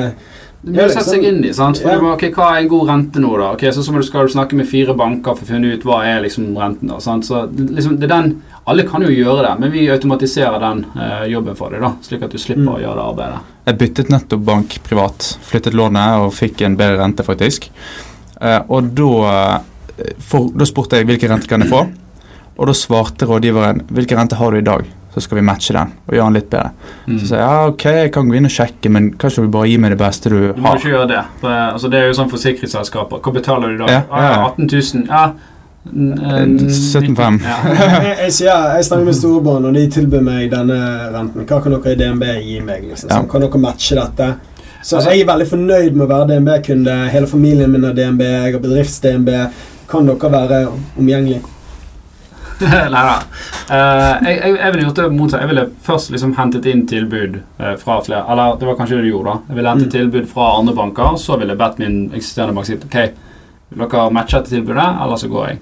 Du 0.66 0.72
må 0.74 0.82
jo 0.82 0.90
sette 0.90 1.12
seg 1.12 1.22
inn 1.28 1.44
i, 1.46 1.52
sant? 1.54 1.78
For 1.78 1.92
Ja. 1.92 1.96
du 1.96 2.02
må, 2.02 2.12
okay, 2.16 2.32
Hva 2.34 2.48
er 2.56 2.64
en 2.64 2.68
god 2.72 2.88
rente 2.88 3.20
nå, 3.22 3.28
da? 3.38 3.52
Ok, 3.54 3.60
så, 3.70 3.84
så 3.86 3.92
må 3.94 4.00
du, 4.02 4.06
skal 4.08 4.26
du 4.26 4.32
snakke 4.34 4.56
med 4.58 4.66
fire 4.66 4.96
banker 4.98 5.36
for 5.38 5.46
å 5.46 5.50
finne 5.52 5.70
ut 5.76 5.84
hva 5.86 6.00
er 6.04 6.24
liksom 6.24 6.48
renten. 6.58 6.88
da, 6.90 6.96
sant? 6.98 7.24
Så 7.28 7.44
liksom, 7.54 8.00
det 8.00 8.08
er 8.10 8.14
den, 8.16 8.32
Alle 8.66 8.82
kan 8.82 9.04
jo 9.06 9.12
gjøre 9.14 9.44
det, 9.46 9.52
men 9.62 9.70
vi 9.70 9.84
automatiserer 9.94 10.58
den 10.58 10.80
eh, 10.98 11.28
jobben 11.30 11.54
for 11.54 11.70
deg, 11.70 11.80
da, 11.86 11.92
slik 12.02 12.24
at 12.26 12.34
du 12.34 12.38
slipper 12.42 12.64
Mm. 12.66 12.72
å 12.74 12.80
gjøre 12.82 12.96
det 12.98 13.04
arbeidet. 13.12 13.38
Jeg 13.66 13.78
byttet 13.78 14.10
nettopp 14.10 14.42
bank 14.44 14.74
privat. 14.82 15.28
Flyttet 15.46 15.72
lånet 15.78 16.18
og 16.24 16.32
fikk 16.34 16.62
en 16.66 16.74
bedre 16.76 16.98
rente, 16.98 17.22
faktisk. 17.22 17.70
Eh, 18.40 18.60
og 18.68 18.90
da, 18.98 19.60
eh, 20.02 20.12
for, 20.18 20.50
da 20.50 20.64
spurte 20.66 20.98
jeg 20.98 21.06
hvilken 21.06 21.30
rente 21.30 21.46
kan 21.46 21.62
jeg 21.62 21.70
få, 21.70 21.84
og 22.58 22.66
da 22.66 22.72
svarte 22.72 23.26
rådgiveren 23.30 23.84
hvilken 23.86 24.18
rente 24.18 24.34
har 24.40 24.50
du 24.50 24.58
i 24.58 24.66
dag. 24.66 24.82
Så 25.16 25.22
skal 25.24 25.38
vi 25.38 25.42
matche 25.48 25.72
den 25.72 25.92
og 26.04 26.12
gjøre 26.12 26.24
den 26.28 26.34
litt 26.36 26.48
bedre. 26.52 26.70
Mm. 27.06 27.14
Så 27.18 27.26
sier 27.30 27.38
jeg 27.40 27.46
ja, 27.48 27.60
ok, 27.70 27.84
jeg 28.02 28.10
kan 28.12 28.28
gå 28.28 28.34
inn 28.36 28.44
og 28.44 28.52
sjekke, 28.52 28.90
men 28.92 29.06
kanskje 29.16 29.46
du 29.46 29.48
bare 29.54 29.70
gi 29.70 29.78
meg 29.80 29.94
det 29.94 29.98
beste 30.02 30.28
du 30.28 30.34
har. 30.36 30.52
Du 30.52 30.60
må 30.60 30.68
har. 30.74 30.76
ikke 30.82 30.90
gjøre 30.92 31.06
det. 31.14 31.22
For, 31.40 31.54
altså, 31.72 31.88
det 31.94 31.98
er 32.02 32.10
jo 32.10 32.16
sånn 32.18 32.28
forsikringsselskaper. 32.34 33.22
Hva 33.24 33.32
betaler 33.38 33.72
du 33.72 33.78
da? 33.80 33.86
Ja, 33.94 34.02
ja, 34.12 34.26
ja. 34.26 34.42
Ah, 34.42 34.50
18 34.52 34.68
000. 34.68 35.06
Ja. 35.08 35.24
eh, 35.86 36.44
17,5. 36.68 37.40
Ja. 37.46 37.56
jeg, 37.72 38.18
jeg, 38.20 38.44
jeg 38.44 38.84
snakker 38.90 39.08
med 39.08 39.16
storebarn, 39.16 39.64
og 39.70 39.74
de 39.80 39.86
tilbyr 39.96 40.22
meg 40.28 40.50
denne 40.52 40.78
renten. 41.16 41.48
Hva 41.48 41.62
kan 41.64 41.78
dere 41.78 41.96
i 41.96 42.00
DNB 42.02 42.28
gi 42.44 42.60
meg? 42.68 42.84
Liksom? 42.90 43.08
Ja. 43.08 43.16
Sånn, 43.22 43.30
kan 43.32 43.46
dere 43.46 43.62
matche 43.64 43.96
dette? 43.96 44.28
Så 44.86 44.96
Altså- 45.00 45.10
jeg 45.16 45.24
er 45.24 45.32
veldig 45.32 45.48
fornøyd 45.50 45.96
med 45.96 46.04
å 46.06 46.12
være 46.12 46.28
DNB-kunde. 46.34 46.96
Hele 47.10 47.26
familien 47.26 47.72
min 47.72 47.88
er 47.88 47.96
DNB. 47.96 48.20
Jeg 48.22 48.52
har 48.52 48.60
bedrifts-DNB. 48.62 49.32
Kan 49.90 50.06
dere 50.12 50.30
være 50.36 50.66
omgjengelig? 50.98 51.40
Nei 52.62 53.02
da. 53.04 53.16
Uh, 53.68 54.24
jeg, 54.24 54.36
jeg, 54.40 54.52
jeg 54.56 54.72
ville 54.72 54.84
gjort 54.86 54.96
det 55.02 55.06
motsatt. 55.12 55.42
Jeg 55.44 55.50
ville 55.50 55.64
først 55.84 56.10
liksom 56.14 56.32
hentet 56.38 56.66
inn 56.70 56.86
tilbud 56.88 57.34
eh, 57.58 57.74
fra 57.80 57.98
flere 58.06 58.22
Eller 58.32 58.56
det 58.60 58.68
var 58.68 58.78
kanskje 58.78 58.96
det 58.96 59.04
du 59.04 59.10
gjorde, 59.10 59.34
da. 59.34 59.50
Jeg 59.52 59.58
ville 59.58 59.72
hentet 59.74 59.86
Mm. 59.86 59.94
tilbud 59.96 60.28
fra 60.30 60.46
andre 60.58 60.74
banker, 60.78 61.16
så 61.20 61.36
ville 61.36 61.52
jeg 61.52 61.60
bedt 61.60 61.78
min 61.82 61.98
eksisterende 62.16 62.54
bank 62.56 62.66
si 62.70 62.76
ok, 62.78 62.96
vil 63.76 63.88
dere 63.92 64.06
matche 64.16 64.38
dette 64.40 64.54
tilbudet, 64.54 64.88
eller 65.04 65.20
så 65.20 65.28
går 65.28 65.46
jeg. 65.50 65.58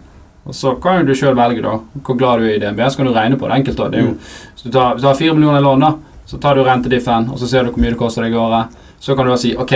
Og 0.46 0.54
Så 0.54 0.74
kan 0.82 0.98
jo 1.00 1.06
du 1.08 1.14
sjøl 1.18 1.34
velge 1.38 1.62
da 1.64 1.74
hvor 2.04 2.18
glad 2.20 2.38
du 2.38 2.46
er 2.46 2.54
i 2.54 2.62
DNB. 2.62 2.80
Så 2.90 2.96
kan 3.00 3.06
du 3.06 3.12
regne 3.16 3.38
på 3.40 3.48
det 3.48 3.54
enkelt. 3.58 3.76
da. 3.80 3.88
Det 3.88 3.98
er 3.98 4.04
jo, 4.04 4.14
hvis 4.54 4.62
du 4.66 4.70
tar, 4.70 4.98
har 5.02 5.14
fire 5.18 5.34
millioner 5.34 5.58
i 5.58 5.64
lån, 5.64 5.80
da, 5.86 5.92
så 6.26 6.38
tar 6.40 6.54
du 6.54 6.62
rentediffen, 6.64 7.30
og 7.32 7.38
så 7.40 7.48
ser 7.48 7.64
du 7.64 7.70
hvor 7.72 7.80
mye 7.82 7.90
det 7.94 7.98
koster 8.00 8.22
deg 8.26 8.32
i 8.36 8.42
året. 8.42 8.76
Så 9.00 9.16
kan 9.16 9.24
du 9.26 9.32
da 9.32 9.38
si 9.40 9.54
ok, 9.56 9.72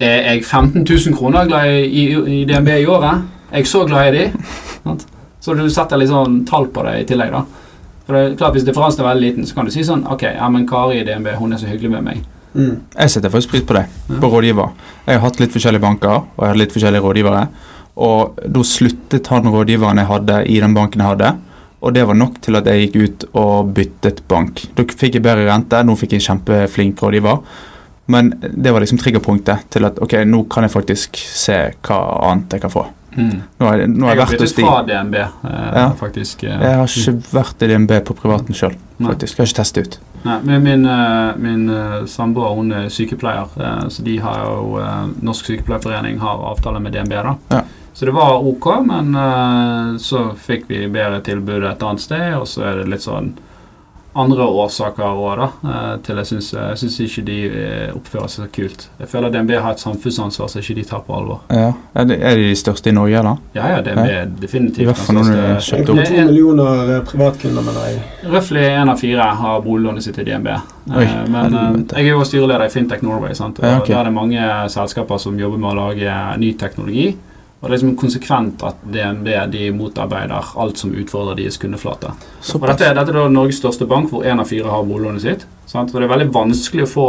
er 0.00 0.20
jeg 0.34 0.44
15 0.44 0.84
000 0.86 1.16
kroner 1.18 1.48
glad 1.48 1.66
i, 1.74 2.04
i, 2.04 2.04
i 2.40 2.44
DNB 2.48 2.68
i 2.78 2.86
året? 2.86 3.24
Er 3.50 3.64
jeg 3.64 3.66
så 3.72 3.82
glad 3.88 4.14
i 4.14 4.18
de? 4.18 4.30
Så 5.40 5.54
du 5.56 5.64
setter 5.72 5.96
litt 6.00 6.10
sånn 6.10 6.44
tall 6.48 6.66
på 6.68 6.84
det 6.84 6.98
i 7.00 7.06
tillegg, 7.08 7.32
da. 7.32 7.44
For 8.06 8.16
det 8.16 8.20
er 8.24 8.36
klart 8.36 8.54
Hvis 8.58 8.66
differansen 8.66 9.04
er 9.04 9.08
veldig 9.14 9.26
liten, 9.28 9.46
så 9.46 9.54
kan 9.54 9.64
du 9.64 9.70
si 9.72 9.84
sånn 9.86 10.04
Ok, 10.10 10.22
ja, 10.22 10.48
men 10.52 10.66
Kari 10.68 11.00
i 11.00 11.04
DNB, 11.06 11.32
hun 11.38 11.52
er 11.52 11.60
så 11.62 11.68
hyggelig 11.70 11.90
med 11.90 12.04
meg. 12.04 12.22
Mm. 12.54 12.80
Jeg 12.96 13.10
setter 13.10 13.30
faktisk 13.30 13.52
pris 13.52 13.62
på 13.62 13.76
det, 13.76 13.86
Ja. 14.08 14.18
på 14.20 14.30
rådgiver. 14.32 14.72
Jeg 15.06 15.18
har 15.20 15.28
hatt 15.28 15.40
litt 15.40 15.52
forskjellige 15.54 15.80
banker, 15.80 16.16
og 16.36 16.40
jeg 16.42 16.48
har 16.48 16.58
litt 16.58 16.72
forskjellige 16.72 17.04
rådgivere. 17.04 17.48
Og 17.96 18.36
da 18.48 18.60
sluttet 18.60 19.26
han 19.28 19.44
rådgiveren 19.44 19.96
jeg 19.98 20.06
hadde 20.06 20.46
i 20.48 20.60
den 20.60 20.74
banken 20.74 21.00
jeg 21.00 21.08
hadde. 21.08 21.38
Og 21.82 21.94
det 21.94 22.06
var 22.06 22.14
nok 22.14 22.40
til 22.42 22.56
at 22.56 22.66
jeg 22.66 22.90
gikk 22.90 22.96
ut 23.04 23.24
og 23.34 23.74
byttet 23.74 24.22
bank. 24.28 24.66
Da 24.76 24.82
fikk 24.84 25.14
jeg 25.14 25.22
bedre 25.22 25.46
rente, 25.46 25.80
nå 25.84 25.96
fikk 25.96 26.12
jeg 26.12 26.20
en 26.20 26.38
kjempeflink 26.38 27.00
rådgiver. 27.00 27.38
Men 28.08 28.30
det 28.40 28.72
var 28.72 28.80
liksom 28.80 28.98
triggerpunktet 28.98 29.70
til 29.70 29.86
at 29.86 29.98
ok, 30.02 30.24
nå 30.26 30.42
kan 30.50 30.66
jeg 30.66 30.72
faktisk 30.74 31.16
se 31.16 31.70
hva 31.86 32.00
annet 32.32 32.56
jeg 32.56 32.60
kan 32.64 32.70
få. 32.74 32.86
Nå 33.16 33.66
har 33.66 33.78
jeg, 33.78 33.88
nå 33.90 34.06
har 34.06 34.14
Jeg 34.14 34.24
har 34.26 34.32
byttet 34.36 34.60
fra 34.60 34.82
DNB, 34.86 35.14
eh, 35.14 35.72
Ja. 35.74 35.90
faktisk. 35.98 36.44
eh. 36.44 36.60
Jeg 36.60 36.76
har 36.76 36.86
ikke 36.86 37.14
vært 37.32 37.62
i 37.62 37.66
DNB 37.66 38.00
på 38.06 38.14
privaten 38.14 38.54
sjøl, 38.54 38.76
faktisk. 39.02 39.36
Jeg 39.38 39.42
har 39.46 39.46
ikke 39.50 39.60
testet 39.62 39.86
ut. 39.86 39.98
Nei, 40.24 40.38
men 40.44 40.62
min, 40.62 40.86
eh, 40.86 41.32
min 41.36 41.68
eh, 41.70 42.04
samboer 42.06 42.54
hun 42.54 42.72
er 42.72 42.88
sykepleier, 42.88 43.48
eh, 43.58 43.88
så 43.88 44.02
de 44.04 44.18
har 44.18 44.38
jo 44.44 44.78
eh, 44.78 45.06
Norsk 45.22 45.46
Sykepleierforening 45.46 46.18
har 46.20 46.38
avtale 46.52 46.80
med 46.80 46.92
DNB. 46.92 47.08
da 47.22 47.36
Ja. 47.50 47.62
Så 47.94 48.06
det 48.06 48.14
var 48.14 48.38
ok, 48.46 48.66
men 48.86 49.12
så 49.98 50.30
fikk 50.38 50.68
vi 50.68 50.86
bedre 50.88 51.20
tilbud 51.20 51.64
et 51.64 51.82
annet 51.82 52.00
sted, 52.00 52.34
og 52.34 52.46
så 52.46 52.62
er 52.64 52.76
det 52.78 52.88
litt 52.88 53.02
sånn 53.02 53.34
andre 54.14 54.42
årsaker 54.42 55.04
òg, 55.06 55.38
da. 55.38 55.46
eh, 55.70 55.92
til 56.02 56.18
jeg 56.18 56.26
syns, 56.26 56.48
jeg 56.56 56.78
syns 56.80 56.96
ikke 57.04 57.22
de 57.28 57.36
eh, 57.46 57.92
oppfører 57.94 58.32
seg 58.32 58.44
så 58.44 58.48
kult. 58.56 58.86
Jeg 58.98 59.10
føler 59.12 59.30
DNB 59.30 59.52
har 59.54 59.76
et 59.76 59.82
samfunnsansvar 59.82 60.50
som 60.50 60.62
ikke 60.64 60.74
de 60.80 60.84
tar 60.88 61.04
på 61.06 61.14
alvor. 61.14 61.44
Ja. 61.54 61.68
Er 61.94 62.08
de 62.10 62.16
er 62.18 62.34
de 62.40 62.48
de 62.50 62.56
største 62.58 62.90
i 62.90 62.96
Norge, 62.96 63.22
da? 63.22 63.36
Ja, 63.54 63.68
ja, 63.76 63.80
DNB 63.86 64.06
er 64.08 64.26
definitivt 64.40 64.82
I 64.82 64.88
hvert 64.90 64.98
fall 64.98 65.20
når 65.20 65.30
du 65.30 65.32
den 65.34 65.44
er 65.44 65.64
kjøpt 65.68 65.94
opp. 65.94 66.02
1,2 66.02 66.26
millioner 66.26 66.92
eh, 66.96 67.00
privatkunder, 67.06 67.66
mener 67.70 67.88
jeg. 67.88 68.02
Røftlig 68.34 68.66
én 68.72 68.90
av 68.90 69.00
fire 69.00 69.30
har 69.44 69.64
boliglånet 69.66 70.06
sitt 70.08 70.18
i 70.18 70.26
DNB. 70.26 70.52
Oi, 70.90 71.06
men 71.30 71.58
jeg 71.92 72.06
er 72.08 72.10
jo 72.10 72.26
styreleder 72.26 72.66
i 72.66 72.72
Fintech 72.72 73.02
Norway. 73.06 73.34
Sant? 73.38 73.62
Og 73.62 73.66
Ja, 73.68 73.78
okay. 73.78 73.94
Der 73.94 74.00
er 74.00 74.10
det 74.10 74.16
mange 74.16 74.52
selskaper 74.74 75.18
som 75.22 75.38
jobber 75.38 75.60
med 75.60 75.70
å 75.70 75.78
lage 75.84 76.22
ny 76.40 76.54
teknologi. 76.58 77.12
Og 77.60 77.68
det 77.68 77.74
er 77.74 77.76
liksom 77.76 77.96
konsekvent 78.00 78.62
at 78.64 78.76
DNB 78.88 79.26
de 79.52 79.66
motarbeider 79.76 80.54
alt 80.56 80.78
som 80.80 80.94
utfordrer 80.96 81.36
deres 81.36 81.58
kundeflate. 81.60 82.12
Og 82.54 82.60
dette, 82.70 82.84
er- 82.88 82.94
dette 82.96 83.10
er 83.12 83.18
da 83.18 83.28
Norges 83.28 83.58
største 83.60 83.86
bank, 83.86 84.08
hvor 84.10 84.24
én 84.24 84.40
av 84.40 84.48
fire 84.48 84.64
har 84.72 84.82
boliglånet 84.88 85.20
sitt. 85.20 85.46
Sant? 85.66 85.92
Og 85.94 86.00
det 86.00 86.08
er 86.08 86.14
veldig 86.16 86.32
vanskelig 86.32 86.86
å 86.86 86.92
få 86.94 87.06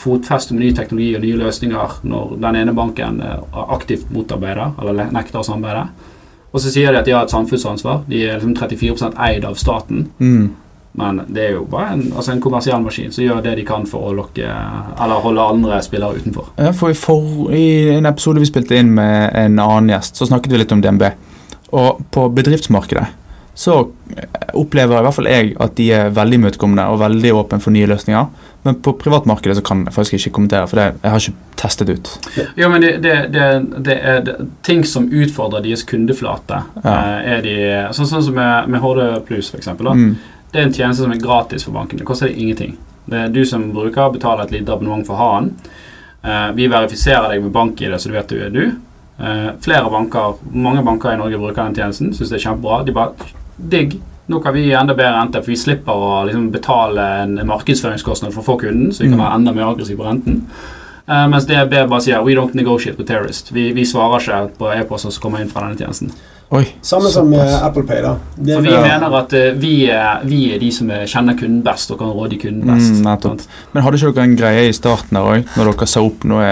fotfeste 0.00 0.54
med 0.54 0.62
ny 0.64 0.72
teknologi 0.74 1.14
og 1.16 1.22
nye 1.22 1.36
løsninger 1.36 1.98
når 2.08 2.36
den 2.40 2.56
ene 2.56 2.72
banken 2.74 3.20
eh, 3.20 3.38
aktivt 3.68 4.10
motarbeider 4.10 4.72
eller 4.80 5.10
nekter 5.12 5.38
å 5.42 5.44
samarbeide. 5.46 5.88
Og 6.52 6.60
så 6.64 6.72
sier 6.72 6.90
de 6.90 6.98
at 6.98 7.04
de 7.06 7.12
har 7.14 7.22
et 7.28 7.30
samfunnsansvar. 7.30 8.00
De 8.08 8.24
er 8.26 8.40
liksom 8.40 8.56
34% 8.58 9.18
eid 9.28 9.44
av 9.46 9.54
staten. 9.60 10.08
Mm. 10.18 10.48
Men 10.92 11.20
det 11.30 11.44
er 11.44 11.52
jo 11.54 11.66
bare 11.70 11.92
en, 11.94 12.00
altså 12.16 12.32
en 12.32 12.42
kommersiell 12.42 12.82
maskin 12.82 13.12
som 13.14 13.22
gjør 13.22 13.44
det 13.44 13.54
de 13.60 13.66
kan 13.68 13.84
for 13.86 14.08
å 14.08 14.14
lokke 14.16 14.42
Eller 14.42 15.22
holde 15.22 15.44
andre 15.52 15.78
spillere 15.86 16.18
utenfor. 16.18 16.50
Ja, 16.58 16.72
for 16.74 16.90
i, 16.90 16.98
for, 16.98 17.52
I 17.54 17.94
en 17.94 18.10
episode 18.10 18.42
vi 18.42 18.50
spilte 18.50 18.80
inn 18.80 18.90
med 18.96 19.30
en 19.38 19.60
annen 19.62 19.94
gjest, 19.94 20.18
så 20.18 20.26
snakket 20.26 20.52
vi 20.52 20.64
litt 20.64 20.74
om 20.74 20.82
DNB. 20.82 21.06
Og 21.78 22.02
på 22.10 22.26
bedriftsmarkedet 22.34 23.06
så 23.60 23.74
opplever 24.56 25.00
i 25.00 25.04
hvert 25.04 25.14
fall 25.16 25.28
jeg 25.28 25.50
at 25.60 25.74
de 25.76 25.88
er 25.92 26.12
veldig 26.16 26.38
imøtekommende 26.38 26.86
og 26.88 27.00
veldig 27.02 27.32
åpne 27.42 27.58
for 27.60 27.74
nye 27.74 27.88
løsninger. 27.90 28.46
Men 28.64 28.78
på 28.84 28.94
privatmarkedet 29.00 29.58
så 29.58 29.64
kan 29.64 29.82
jeg 29.84 29.94
faktisk 29.96 30.16
ikke 30.16 30.32
kommentere, 30.38 30.68
for 30.68 30.80
det, 30.80 30.86
jeg 31.02 31.12
har 31.12 31.24
ikke 31.24 31.58
testet 31.60 31.92
ut. 31.92 32.10
Jo, 32.60 32.70
men 32.72 32.84
det, 32.84 32.92
det, 33.04 33.44
det, 33.84 33.96
er 33.96 34.30
ting 34.66 34.84
som 34.88 35.10
utfordrer 35.12 35.64
deres 35.64 35.84
kundeflate. 35.88 36.62
Ja. 36.80 36.94
eh, 36.94 37.30
er 37.34 37.44
de, 37.44 37.56
sånn, 37.96 38.08
sånn 38.08 38.26
som 38.30 38.36
med, 38.36 38.68
med 38.72 38.84
HD 38.84 39.02
Plus, 39.28 39.52
f.eks. 39.52 39.72
Mm. 39.76 40.14
Det 40.50 40.58
er 40.58 40.66
en 40.66 40.72
tjeneste 40.74 41.04
som 41.04 41.12
er 41.14 41.22
gratis 41.22 41.64
for 41.66 41.72
banken. 41.76 41.98
Det 42.00 42.06
koster 42.08 42.30
deg 42.30 42.38
ingenting. 42.42 42.76
Det 43.10 43.18
er 43.24 43.32
du 43.34 43.44
som 43.46 43.68
bruker, 43.74 44.10
betaler 44.14 44.44
et 44.44 44.54
lite 44.58 44.72
abonnement 44.74 45.06
for 45.06 45.14
å 45.14 45.22
ha 45.24 45.40
den. 45.40 45.52
Uh, 46.20 46.50
vi 46.56 46.66
verifiserer 46.68 47.30
deg 47.32 47.42
med 47.44 47.52
bank-ID, 47.54 47.94
så 47.98 48.10
du 48.10 48.14
vet 48.18 48.28
du 48.28 48.40
er 48.44 48.50
du. 48.54 48.62
Uh, 49.20 49.50
flere 49.62 49.90
banker, 49.92 50.34
Mange 50.52 50.82
banker 50.84 51.14
i 51.14 51.20
Norge 51.20 51.38
bruker 51.40 51.62
den 51.62 51.76
tjenesten. 51.78 52.12
Syns 52.16 52.32
det 52.32 52.40
er 52.40 52.46
kjempebra. 52.48 52.82
De 52.88 52.94
bare 52.96 53.30
Digg. 53.56 53.98
Nå 54.30 54.38
kan 54.40 54.54
vi 54.54 54.66
gi 54.68 54.74
enda 54.78 54.94
bedre 54.94 55.16
rente, 55.16 55.40
for 55.42 55.50
vi 55.50 55.56
slipper 55.58 55.92
å 55.92 56.10
liksom, 56.28 56.50
betale 56.54 57.06
en 57.24 57.40
markedsføringskostnad 57.48 58.30
for 58.34 58.44
å 58.44 58.46
få 58.46 58.58
kunden, 58.60 58.92
så 58.94 59.02
vi 59.02 59.08
kan 59.10 59.18
Mm. 59.18 59.24
være 59.24 59.34
enda 59.40 59.52
mer 59.52 59.70
aggressive 59.72 59.98
på 59.98 60.06
renten. 60.06 60.44
Uh, 61.08 61.26
mens 61.28 61.46
DB 61.46 61.74
bare 61.88 62.00
sier 62.00 62.22
We 62.24 62.34
don't 62.34 62.54
negotiate 62.54 62.96
with 62.98 63.08
terrorists. 63.08 63.50
Vi, 63.52 63.72
vi 63.72 63.84
svarer 63.84 64.20
ikke 64.20 64.58
på 64.58 64.70
e-poster 64.76 65.10
som 65.10 65.22
kommer 65.22 65.40
inn 65.40 65.48
fra 65.50 65.66
denne 65.66 65.76
tjenesten. 65.76 66.12
Oi. 66.50 66.64
Samme 66.82 67.10
som 67.14 67.28
med. 67.30 67.46
Apple 67.62 67.84
Pay, 67.86 68.00
da. 68.02 68.16
Det 68.34 68.54
For 68.56 68.62
vi 68.64 68.70
Ja. 68.74 68.80
mener 68.82 69.16
at 69.20 69.32
eh, 69.38 69.52
vi, 69.54 69.74
er, 69.86 70.24
vi 70.26 70.40
er 70.54 70.58
de 70.58 70.70
som 70.74 70.90
er, 70.90 71.04
kjenner 71.06 71.36
kunden 71.38 71.62
best 71.62 71.90
og 71.94 71.98
kan 72.00 72.10
råde 72.10 72.38
kunden 72.42 72.66
best. 72.66 72.96
Mm, 72.96 73.04
nettopp. 73.06 73.44
Men 73.72 73.84
hadde 73.86 74.00
ikke 74.00 74.14
dere 74.16 74.24
en 74.24 74.36
greie 74.40 74.64
i 74.68 74.72
starten 74.74 75.16
her 75.20 75.28
òg, 75.36 75.44
når 75.56 75.70
dere 75.70 75.86
sa 75.86 76.02
opp 76.02 76.24
noe 76.26 76.48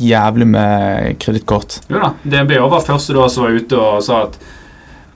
jævlig 0.00 0.48
med 0.50 1.18
kredittkort? 1.22 1.78
Jo 1.92 2.00
da, 2.02 2.14
DNB 2.24 2.56
var 2.72 2.80
første 2.82 3.14
da 3.14 3.28
som 3.30 3.44
var 3.46 3.54
ute 3.60 3.78
og 3.78 4.02
sa 4.02 4.24
at 4.24 4.40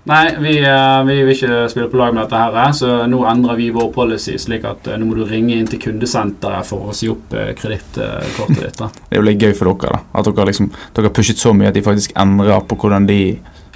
Nei, 0.05 0.35
vi, 0.37 0.59
eh, 0.61 1.03
vi 1.09 1.15
vil 1.25 1.33
ikke 1.33 1.63
spille 1.73 1.89
på 1.89 1.97
lag 1.97 2.13
med 2.13 2.27
dette 2.27 2.37
her, 2.37 2.53
eh, 2.67 2.73
så 2.77 3.07
nå 3.09 3.23
endrer 3.25 3.57
vi 3.57 3.71
vår 3.73 3.87
policy 3.95 4.35
slik 4.37 4.63
at 4.69 4.87
eh, 4.93 4.99
nå 5.01 5.07
må 5.09 5.15
du 5.17 5.23
ringe 5.25 5.57
inn 5.57 5.67
til 5.67 5.81
kundesenteret 5.81 6.67
for 6.69 6.91
å 6.91 6.95
si 6.95 7.09
opp 7.09 7.33
eh, 7.33 7.55
kredittkortet 7.57 8.61
ditt. 8.67 8.77
da. 8.83 8.91
Det 8.93 9.17
er 9.17 9.23
jo 9.23 9.25
litt 9.25 9.41
gøy 9.41 9.55
for 9.57 9.73
dere, 9.73 9.97
da. 9.97 10.03
At 10.21 10.29
dere 10.29 10.47
liksom 10.51 10.69
Dere 10.93 11.09
har 11.09 11.15
pushet 11.17 11.41
så 11.41 11.55
mye 11.57 11.73
at 11.73 11.75
de 11.79 11.83
faktisk 11.87 12.13
endrer 12.21 12.61
på 12.69 12.77
hvordan 12.77 13.09
de 13.09 13.19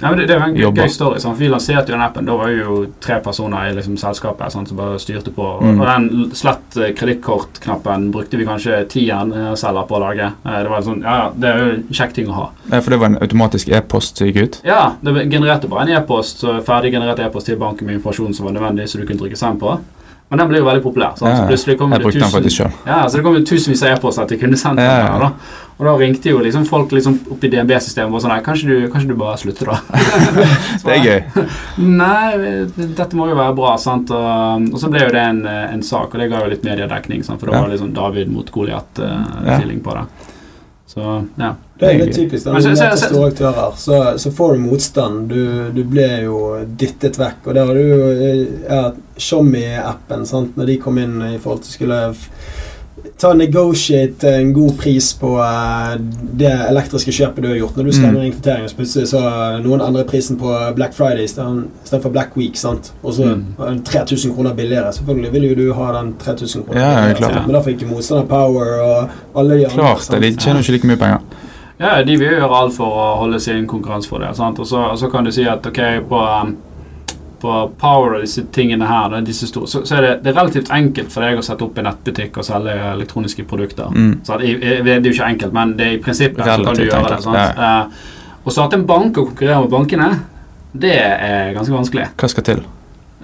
Ja, 0.01 0.09
men 0.09 0.17
det, 0.19 0.27
det 0.29 0.35
er 0.37 0.43
en 0.47 0.55
Jobber. 0.55 0.83
gøy 0.85 0.89
story. 0.89 1.19
Sant? 1.19 1.37
Vi 1.39 1.47
lanserte 1.51 1.91
jo 1.91 1.95
den 1.97 2.01
appen. 2.05 2.25
Da 2.25 2.35
var 2.39 2.47
jo 2.49 2.85
tre 3.03 3.19
personer 3.19 3.67
i 3.69 3.73
liksom, 3.75 3.97
selskapet 3.99 4.51
sant, 4.51 4.67
som 4.71 4.77
bare 4.77 4.99
styrte 4.99 5.31
på. 5.35 5.43
Og, 5.43 5.63
Mm. 5.63 5.81
og 5.81 5.87
den 5.87 6.31
slett 6.33 6.77
kredittkortknappen 7.29 8.11
brukte 8.11 8.37
vi 8.37 8.45
kanskje 8.45 8.87
ti 8.89 9.05
selger 9.09 9.87
på 9.87 9.97
å 9.97 9.99
lage. 9.99 10.31
Eh, 10.45 10.63
Det 10.63 10.69
var 10.69 10.77
en 10.77 10.83
sånn, 10.83 11.01
ja, 11.03 11.31
det 11.35 11.49
er 11.49 11.57
jo 11.59 11.71
en 11.75 11.83
kjekk 11.91 12.13
ting 12.13 12.27
å 12.27 12.33
ha. 12.33 12.49
Ja, 12.71 12.79
For 12.81 12.89
det 12.91 12.99
var 12.99 13.05
en 13.07 13.17
automatisk 13.21 13.69
e-post 13.69 14.17
som 14.17 14.27
gikk 14.27 14.37
ut? 14.43 14.61
Ja, 14.63 14.93
det 15.03 15.29
genererte 15.31 15.67
bare 15.69 15.81
en 15.89 15.97
e-post, 15.97 16.41
ferdig 16.65 16.91
generert 16.93 17.19
e-post 17.19 17.45
til 17.47 17.57
banken 17.57 17.85
med 17.87 17.95
informasjon 17.99 18.33
som 18.35 18.45
var 18.45 18.53
nødvendig, 18.53 18.87
så 18.87 18.99
du 18.99 19.05
kunne 19.05 19.19
trykke 19.19 19.37
send 19.37 19.59
på. 19.59 19.79
Men 20.29 20.43
den 20.43 20.49
ble 20.51 20.59
jo 20.59 20.65
veldig 20.67 20.83
populær. 20.83 21.15
Sånn. 21.17 21.31
Ja, 21.33 21.57
Så 21.57 21.73
kom 21.77 21.91
Jeg 21.95 22.03
brukte 22.03 22.21
den 22.21 22.29
faktisk 22.29 22.59
sjøl. 22.59 22.71
ja, 22.85 22.99
så 23.09 23.17
det 23.17 23.23
kom 23.25 23.33
jo 23.39 23.41
tusenvis 23.49 23.81
av 23.81 23.95
e-poster 23.95 24.27
til 24.29 24.37
kundesenteret. 24.37 24.85
Ja, 24.85 25.07
ja. 25.07 25.17
Da. 25.23 25.57
Og 25.79 25.85
da 25.87 25.93
ringte 25.97 26.29
jo 26.29 26.41
liksom 26.43 26.65
folk 26.67 26.91
liksom 26.91 27.15
opp 27.31 27.43
i 27.47 27.49
DNB-systemet 27.49 28.13
og 28.13 28.21
sånn 28.21 28.33
Nei, 28.33 28.41
kanskje 28.43 28.67
du, 28.67 28.89
kanskje 28.91 29.09
du 29.09 29.15
bare 29.17 29.37
slutter, 29.39 29.71
da? 29.71 29.77
Så 30.77 30.83
Det 30.89 30.97
er 30.97 31.05
gøy. 31.07 31.45
Nei, 31.87 32.65
dette 32.75 33.15
må 33.17 33.29
jo 33.31 33.37
være 33.39 33.55
bra, 33.57 33.77
sant. 33.81 34.11
Og, 34.11 34.67
og 34.73 34.81
så 34.81 34.91
ble 34.91 35.05
jo 35.07 35.13
det 35.15 35.23
en, 35.23 35.39
en 35.47 35.85
sak, 35.87 36.11
og 36.13 36.19
det 36.21 36.27
ga 36.29 36.43
jo 36.43 36.51
litt 36.51 36.67
mediedekning, 36.67 37.23
sant? 37.25 37.39
for 37.41 37.49
da 37.49 37.61
var 37.63 37.71
det 37.71 37.77
liksom 37.77 37.95
David 37.95 38.29
mot 38.35 38.51
Goliat-feeling 38.53 39.81
på 39.85 39.95
det. 39.97 40.05
Så 40.89 41.25
ja. 41.37 41.55
Det 41.79 41.85
er 41.85 41.99
litt 41.99 42.15
typisk. 42.15 42.47
når 42.49 42.63
du 42.65 42.69
møter 42.71 42.95
store 42.97 43.27
aktører, 43.29 43.75
så, 43.77 43.97
så 44.17 44.31
får 44.33 44.55
du 44.55 44.61
motstand. 44.63 45.19
Du, 45.29 45.43
du 45.75 45.83
blir 45.85 46.23
jo 46.25 46.39
dyttet 46.81 47.19
vekk. 47.21 47.45
Og 47.45 47.55
der 47.55 47.69
har 47.69 47.77
du 47.77 47.83
jo 47.83 48.07
eh, 48.15 48.39
ja, 48.65 48.79
Shommy-appen. 49.21 50.25
Når 50.57 50.71
de 50.71 50.79
kom 50.81 50.97
inn 50.97 51.19
i 51.27 51.37
forhold 51.37 51.61
til 51.67 51.77
skulle 51.77 51.99
ta 53.17 53.33
negotiate 53.33 54.23
en 54.39 54.53
god 54.53 54.77
pris 54.77 55.13
på 55.19 55.31
eh, 55.43 55.97
det 56.39 56.51
elektriske 56.69 57.11
kjøpet 57.11 57.41
du 57.43 57.47
har 57.47 57.55
gjort. 57.59 57.75
Når 57.77 57.83
du 57.85 57.91
skanner 57.91 58.19
Mm. 58.19 58.25
inn 58.25 58.31
kvitteringer, 58.33 58.67
så 58.69 58.75
plutselig 58.75 59.07
så 59.07 59.21
noen 59.63 59.81
andre 59.81 60.03
prisen 60.03 60.37
på 60.37 60.53
Black 60.75 60.93
Friday 60.93 61.23
istedenfor 61.25 62.11
Black 62.11 62.37
Week. 62.37 62.55
sant? 62.57 62.91
Og 63.03 63.13
så 63.13 63.35
Mm. 63.35 63.83
3000 63.83 64.33
kroner 64.35 64.53
billigere. 64.53 64.93
Selvfølgelig 64.93 65.31
vil 65.33 65.43
jo 65.49 65.55
du 65.55 65.73
ha 65.73 65.91
den 66.01 66.13
3000 66.19 66.63
kroner 66.65 66.81
Ja, 66.81 67.07
ja, 67.07 67.13
klart. 67.13 67.45
Men 67.47 67.53
da 67.55 67.61
fikk 67.61 67.81
ikke 67.81 67.91
motstander 67.91 68.25
Power 68.25 68.81
og 68.81 69.09
alle 69.35 69.57
de 69.57 69.65
andre. 69.65 69.77
Klart 69.77 70.07
det. 70.11 70.21
De 70.21 70.35
tjener 70.41 70.59
ikke 70.59 70.71
like 70.71 70.87
mye 70.87 70.97
penger. 70.97 71.19
Ja, 71.79 72.03
de 72.03 72.17
vil 72.17 72.27
jo 72.27 72.35
gjøre 72.35 72.55
alt 72.63 72.73
for 72.75 72.85
å 72.85 73.17
holde 73.19 73.39
sin 73.39 73.67
konkurransefordel. 73.67 74.35
sant? 74.35 74.59
Og 74.59 74.65
så, 74.67 74.77
og 74.91 74.97
så 74.99 75.07
kan 75.11 75.23
du 75.23 75.31
si 75.31 75.43
at 75.47 75.65
ok, 75.67 75.79
på, 76.09 76.41
um, 76.41 76.57
på 77.41 77.71
Power 77.79 78.15
og 78.17 78.21
disse 78.21 78.43
tingene 78.55 78.85
her, 78.87 79.15
disse 79.25 79.47
store, 79.47 79.67
så, 79.67 79.81
så 79.87 79.95
er 79.97 80.01
det, 80.01 80.13
det 80.23 80.31
er 80.33 80.39
relativt 80.41 80.71
enkelt 80.75 81.11
for 81.11 81.21
deg 81.25 81.37
å 81.39 81.43
sette 81.45 81.63
opp 81.65 81.77
en 81.77 81.85
nettbutikk 81.89 82.37
og 82.37 82.45
selge 82.47 82.75
elektroniske 82.93 83.45
produkter. 83.49 83.89
Mm. 83.95 84.19
Så 84.27 84.39
i- 84.41 84.55
det 84.59 84.87
er 84.95 85.01
jo 85.01 85.11
ikke 85.15 85.29
enkelt, 85.33 85.53
men 85.53 85.75
det 85.77 85.87
er 85.87 85.91
i 85.97 86.01
prinsippet 86.03 86.45
så 86.45 86.63
kan 86.63 86.75
du 86.75 86.83
gjøre 86.85 86.99
enkelt. 86.99 87.15
det. 87.15 87.23
sant? 87.23 87.35
Ja. 87.57 87.81
Eh, 87.83 88.15
Å 88.47 88.51
starte 88.55 88.73
en 88.79 88.85
bank 88.87 89.17
og 89.17 89.27
konkurrere 89.33 89.61
med 89.61 89.69
bankene, 89.69 90.19
Det 90.79 90.93
er 90.95 91.53
ganske 91.53 91.73
vanskelig. 91.73 92.05
Hva 92.15 92.27
skal 92.29 92.43
til? 92.43 92.59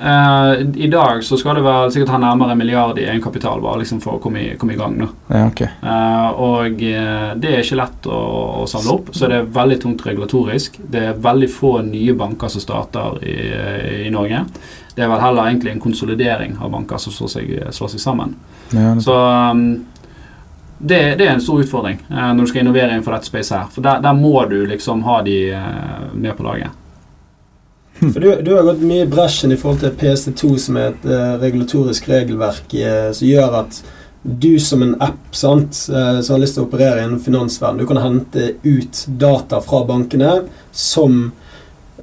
Eh, 0.01 0.59
I 0.75 0.87
dag 0.87 1.23
så 1.23 1.37
skal 1.37 1.55
det 1.55 1.61
vel 1.63 1.91
sikkert 1.91 2.11
ha 2.11 2.17
nærmere 2.19 2.51
en 2.51 2.59
milliard 2.59 2.99
i 2.99 3.05
egenkapital 3.05 3.61
bare 3.63 3.79
liksom 3.79 4.01
for 4.03 4.17
å 4.17 4.23
komme 4.23 4.41
i, 4.43 4.49
komme 4.59 4.75
i 4.75 4.79
gang. 4.79 4.97
nå. 4.99 5.07
Ja, 5.29 5.45
okay. 5.47 5.71
uh, 5.83 6.35
og 6.35 6.83
uh, 6.83 7.31
det 7.39 7.53
er 7.53 7.63
ikke 7.63 7.79
lett 7.79 8.09
å, 8.11 8.19
å 8.63 8.67
samle 8.67 8.97
opp, 8.97 9.13
så 9.15 9.31
det 9.31 9.39
er 9.39 9.49
veldig 9.55 9.79
tungt 9.85 10.05
regulatorisk. 10.05 10.81
Det 10.83 11.07
er 11.11 11.23
veldig 11.23 11.51
få 11.51 11.77
nye 11.87 12.15
banker 12.17 12.51
som 12.51 12.63
starter 12.63 13.23
i, 13.23 13.37
i 14.03 14.11
Norge. 14.11 14.43
Det 14.95 15.03
er 15.03 15.11
vel 15.11 15.23
heller 15.23 15.47
egentlig 15.47 15.75
en 15.75 15.83
konsolidering 15.83 16.59
av 16.59 16.75
banker 16.75 16.99
som 16.99 17.15
slår 17.15 17.31
seg, 17.31 17.51
slår 17.75 17.95
seg 17.95 18.03
sammen. 18.03 18.35
Ja, 18.75 18.93
Så 18.99 19.15
um, 19.15 19.67
det, 20.77 21.15
det 21.19 21.23
er 21.23 21.37
en 21.37 21.43
stor 21.43 21.61
utfordring 21.63 22.01
når 22.09 22.41
du 22.41 22.49
skal 22.51 22.65
innovere 22.65 22.91
innenfor 22.91 23.15
dette 23.15 23.29
space 23.29 23.55
her. 23.55 23.69
For 23.71 23.83
der, 23.83 24.01
der 24.03 24.15
må 24.15 24.41
du 24.51 24.57
liksom 24.67 25.05
ha 25.07 25.21
de 25.23 25.37
med 26.11 26.35
på 26.35 26.43
laget. 26.43 26.75
For 28.13 28.23
du, 28.23 28.31
du 28.45 28.53
har 28.55 28.65
gått 28.67 28.83
mye 28.85 29.05
i 29.05 29.09
bresjen 29.09 29.53
i 29.53 29.59
forhold 29.59 29.83
til 29.83 29.93
PC2, 29.99 30.55
som 30.61 30.79
er 30.79 30.91
et 30.91 31.05
uh, 31.09 31.35
regulatorisk 31.41 32.09
regelverk 32.11 32.75
uh, 32.79 33.11
som 33.15 33.29
gjør 33.29 33.61
at 33.61 33.79
du 34.25 34.55
som 34.59 34.81
en 34.81 34.95
app 35.05 35.37
sant, 35.37 35.77
uh, 35.93 36.19
som 36.21 36.35
har 36.35 36.43
lyst 36.43 36.57
til 36.57 36.65
å 36.65 36.67
operere 36.67 37.05
innen 37.05 37.21
finansverden, 37.21 37.81
du 37.81 37.89
kan 37.89 38.01
hente 38.01 38.55
ut 38.65 39.05
data 39.21 39.61
fra 39.63 39.83
bankene 39.87 40.37
som 40.73 41.27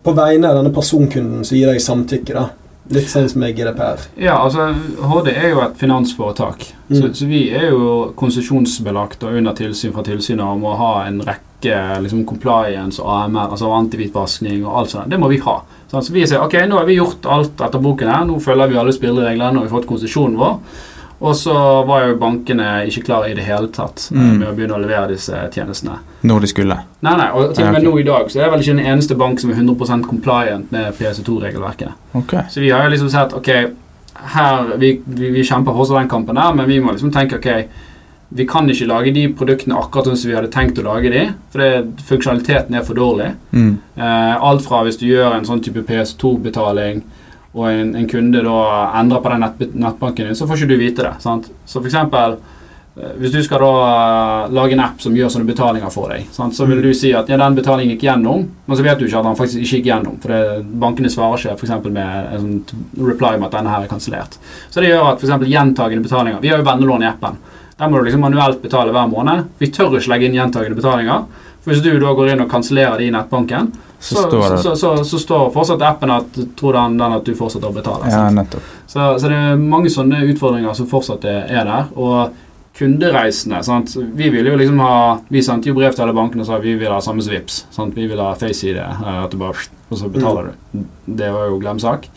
på 0.03 0.17
vegne 0.17 0.51
av 0.51 0.59
denne 0.59 0.75
personkunden 0.75 1.45
som 1.47 1.59
gir 1.59 1.71
deg 1.71 1.83
samtykke. 1.83 2.35
da. 2.35 2.49
Litt 2.93 3.09
sånn 3.11 3.29
som 3.31 3.45
med 3.45 3.55
GDPR. 3.57 4.09
Ja, 4.19 4.41
altså 4.43 4.73
HD 5.07 5.31
er 5.33 5.53
jo 5.53 5.63
et 5.63 5.79
finansforetak. 5.79 6.67
Mm. 6.89 6.97
Så, 6.97 7.13
så 7.21 7.29
vi 7.31 7.45
er 7.55 7.71
jo 7.71 8.11
konsesjonsbelagt 8.19 9.23
og 9.23 9.39
under 9.39 9.55
tilsyn 9.57 9.95
fra 9.95 10.03
tilsynet 10.07 10.43
om 10.43 10.67
å 10.67 10.75
ha 10.81 10.93
en 11.07 11.23
rekke 11.23 11.52
liksom 11.65 12.25
compliance 12.27 13.03
og 13.03 13.09
AMR, 13.25 13.51
altså 13.55 13.71
antihvitvaskning 13.73 14.65
og 14.67 14.79
alt 14.81 14.91
sånt. 14.91 15.09
Det 15.11 15.19
må 15.21 15.29
vi 15.29 15.39
ha. 15.45 15.61
Sånn, 15.91 16.03
så 16.03 16.13
vi 16.13 16.25
sier 16.27 16.41
ok, 16.43 16.55
nå 16.67 16.79
har 16.81 16.87
vi 16.89 16.97
gjort 16.99 17.27
alt 17.29 17.61
etter 17.61 17.79
boken 17.83 18.09
her, 18.09 18.25
nå 18.25 18.41
følger 18.41 18.69
vi 18.73 18.77
alle 18.81 18.93
spillereglene, 18.97 19.53
nå 19.53 19.61
har 19.63 19.69
vi 19.69 19.75
fått 19.77 19.87
konsesjonen 19.87 20.37
vår. 20.41 20.59
Og 21.23 21.37
så 21.39 21.55
var 21.87 22.09
jo 22.09 22.17
bankene 22.19 22.83
ikke 22.91 23.05
klare 23.07 23.29
i 23.31 23.35
det 23.39 23.45
hele 23.47 23.69
tatt 23.71 24.09
eh, 24.11 24.17
Mm. 24.19 24.39
med 24.41 24.49
å 24.49 24.55
begynne 24.57 24.75
å 24.75 24.81
levere 24.83 25.13
disse 25.13 25.39
tjenestene. 25.55 26.01
Når 26.27 26.41
de 26.41 26.47
skulle. 26.51 26.79
Nei, 27.01 27.13
nei, 27.17 27.29
og 27.31 27.55
til 27.55 27.65
og 27.69 27.73
med 27.77 27.85
nå 27.87 27.93
i 28.01 28.03
dag 28.09 28.27
så 28.33 28.41
er 28.41 28.45
det 28.49 28.51
vel 28.57 28.61
ikke 28.65 28.75
den 28.81 28.87
eneste 28.91 29.15
bank 29.15 29.39
som 29.39 29.51
er 29.51 29.61
100% 29.61 30.09
compliant 30.09 30.73
med 30.73 30.95
PC2-regelverket. 30.99 31.93
Okay. 32.15 32.43
Så 32.51 32.61
vi 32.61 32.71
har 32.75 32.83
jo 32.83 32.91
liksom 32.97 33.09
sett 33.13 33.33
ok, 33.39 33.49
her, 34.35 34.77
vi, 34.79 35.01
vi, 35.07 35.31
vi 35.31 35.45
kjemper 35.47 35.73
fortsatt 35.77 36.01
den 36.03 36.09
kampen 36.11 36.35
der, 36.35 36.53
men 36.59 36.67
vi 36.67 36.81
må 36.81 36.91
liksom 36.93 37.13
tenke 37.15 37.39
ok, 37.39 37.49
vi 38.35 38.47
kan 38.49 38.71
ikke 38.71 38.89
lage 38.89 39.13
de 39.13 39.27
produktene 39.37 39.77
akkurat 39.77 40.09
sånn 40.09 40.21
som 40.21 40.31
vi 40.31 40.37
hadde 40.37 40.53
tenkt 40.53 40.79
å 40.81 40.87
lage 40.87 41.11
de, 41.13 41.25
for 41.53 41.61
det, 41.61 42.05
funksjonaliteten 42.09 42.79
er 42.79 42.87
for 42.87 42.97
dårlig. 42.97 43.33
Mm. 43.53 43.75
Eh, 43.97 44.37
alt 44.49 44.65
fra 44.65 44.81
hvis 44.87 45.01
du 45.01 45.05
gjør 45.11 45.37
en 45.37 45.49
sånn 45.49 45.61
type 45.65 45.85
PS2-betaling, 45.89 47.03
og 47.53 47.69
en, 47.69 47.93
en 47.99 48.09
kunde 48.09 48.41
da 48.47 48.63
endrer 49.03 49.21
på 49.21 49.35
den 49.35 49.45
nett, 49.45 49.63
nettbanken 49.77 50.31
din, 50.31 50.39
så 50.39 50.49
får 50.49 50.63
ikke 50.63 50.73
du 50.73 50.81
vite 50.81 51.05
det. 51.05 51.13
sant? 51.21 51.51
Så 51.69 51.83
for 51.83 51.91
eksempel, 51.91 52.39
eh, 52.97 53.13
hvis 53.21 53.35
du 53.35 53.43
skal 53.45 53.61
da 53.61 53.73
eh, 53.83 54.55
lage 54.57 54.79
en 54.79 54.85
app 54.87 55.05
som 55.05 55.17
gjør 55.17 55.35
sånne 55.35 55.51
betalinger 55.51 55.93
for 55.93 56.15
deg, 56.15 56.25
sant? 56.33 56.57
så 56.57 56.65
vil 56.71 56.81
du 56.81 56.89
si 56.97 57.13
at 57.13 57.29
ja, 57.29 57.37
den 57.37 57.61
betalingen 57.61 57.93
gikk 57.93 58.07
gjennom, 58.09 58.49
men 58.65 58.81
så 58.81 58.87
vet 58.87 58.97
du 58.97 59.05
ikke 59.11 59.21
at 59.21 59.29
den 59.29 59.41
faktisk 59.43 59.61
ikke 59.61 59.83
gikk 59.83 59.91
gjennom, 59.93 60.17
for 60.25 60.33
det, 60.33 60.63
bankene 60.87 61.13
svarer 61.13 61.37
ikke 61.37 61.59
for 61.61 61.69
eksempel 61.69 61.93
med 62.01 62.37
en 62.39 62.47
sånn 62.65 63.09
reply 63.13 63.35
med 63.37 63.51
at 63.51 63.59
denne 63.59 63.77
her 63.77 63.85
er 63.85 63.93
kansellert. 63.93 64.41
Så 64.71 64.81
det 64.81 64.95
gjør 64.95 65.11
at 65.13 65.21
eksempel 65.21 65.53
gjentagende 65.53 66.09
betalinger 66.09 66.41
Vi 66.41 66.55
har 66.55 66.63
jo 66.63 66.71
vennelån 66.73 67.05
i 67.05 67.13
appen. 67.13 67.43
Der 67.79 67.89
må 67.89 67.99
du 67.99 68.07
liksom 68.07 68.23
manuelt 68.23 68.61
betale 68.63 68.93
hver 68.95 69.09
måned. 69.11 69.49
Vi 69.59 69.71
tør 69.73 69.97
ikke 69.97 70.13
legge 70.13 70.29
inn 70.29 70.37
gjentagende 70.37 70.79
betalinger. 70.79 71.25
For 71.63 71.73
Hvis 71.73 71.83
du 71.83 71.91
da 72.03 72.13
går 72.19 72.33
inn 72.33 72.45
og 72.45 72.51
kansellerer 72.51 72.99
det 72.99 73.09
i 73.09 73.15
nettbanken, 73.15 73.73
Så 74.03 74.17
så, 74.17 74.23
står 74.27 74.57
så, 74.59 74.77
så, 74.77 75.05
så, 75.07 75.19
står 75.19 75.51
fortsatt 75.55 75.83
appen 75.87 76.11
at 76.11 76.39
tror 76.59 76.75
den, 76.75 76.97
den 76.99 77.13
at 77.15 77.25
du 77.25 77.37
fortsetter 77.39 77.71
å 77.71 77.75
betale. 77.77 78.11
Ja. 78.11 78.47
Så, 78.87 79.13
så 79.23 79.29
det 79.31 79.37
er 79.37 79.61
mange 79.61 79.93
sånne 79.95 80.25
utfordringer 80.27 80.75
som 80.75 80.89
fortsatt 80.91 81.25
er, 81.31 81.45
er 81.47 81.69
der. 81.69 81.93
Og 81.95 82.33
kundereisende 82.79 83.61
sant? 83.63 83.95
Vi 83.95 84.31
vil 84.33 84.49
jo 84.49 84.57
liksom 84.59 84.81
ha 84.83 84.97
Vi 85.31 85.43
sendte 85.45 85.71
jo 85.71 85.77
brev 85.77 85.95
til 85.95 86.07
alle 86.07 86.17
bankene 86.17 86.43
og 86.43 86.49
sa 86.49 86.59
vi 86.59 86.75
vil 86.81 86.91
ha 86.91 86.99
samme 87.05 87.23
Vipps. 87.23 87.63
Vi 87.95 88.09
vil 88.11 88.19
ha 88.19 88.33
FaceID, 88.35 88.81
eh, 88.83 89.23
at 89.23 89.31
du 89.31 89.39
bare 89.39 89.71
og 89.93 89.99
så 90.01 90.09
betaler 90.09 90.51
du. 90.51 90.83
Det 91.05 91.29
var 91.31 91.51
jo 91.51 91.61
glemsak. 91.61 92.09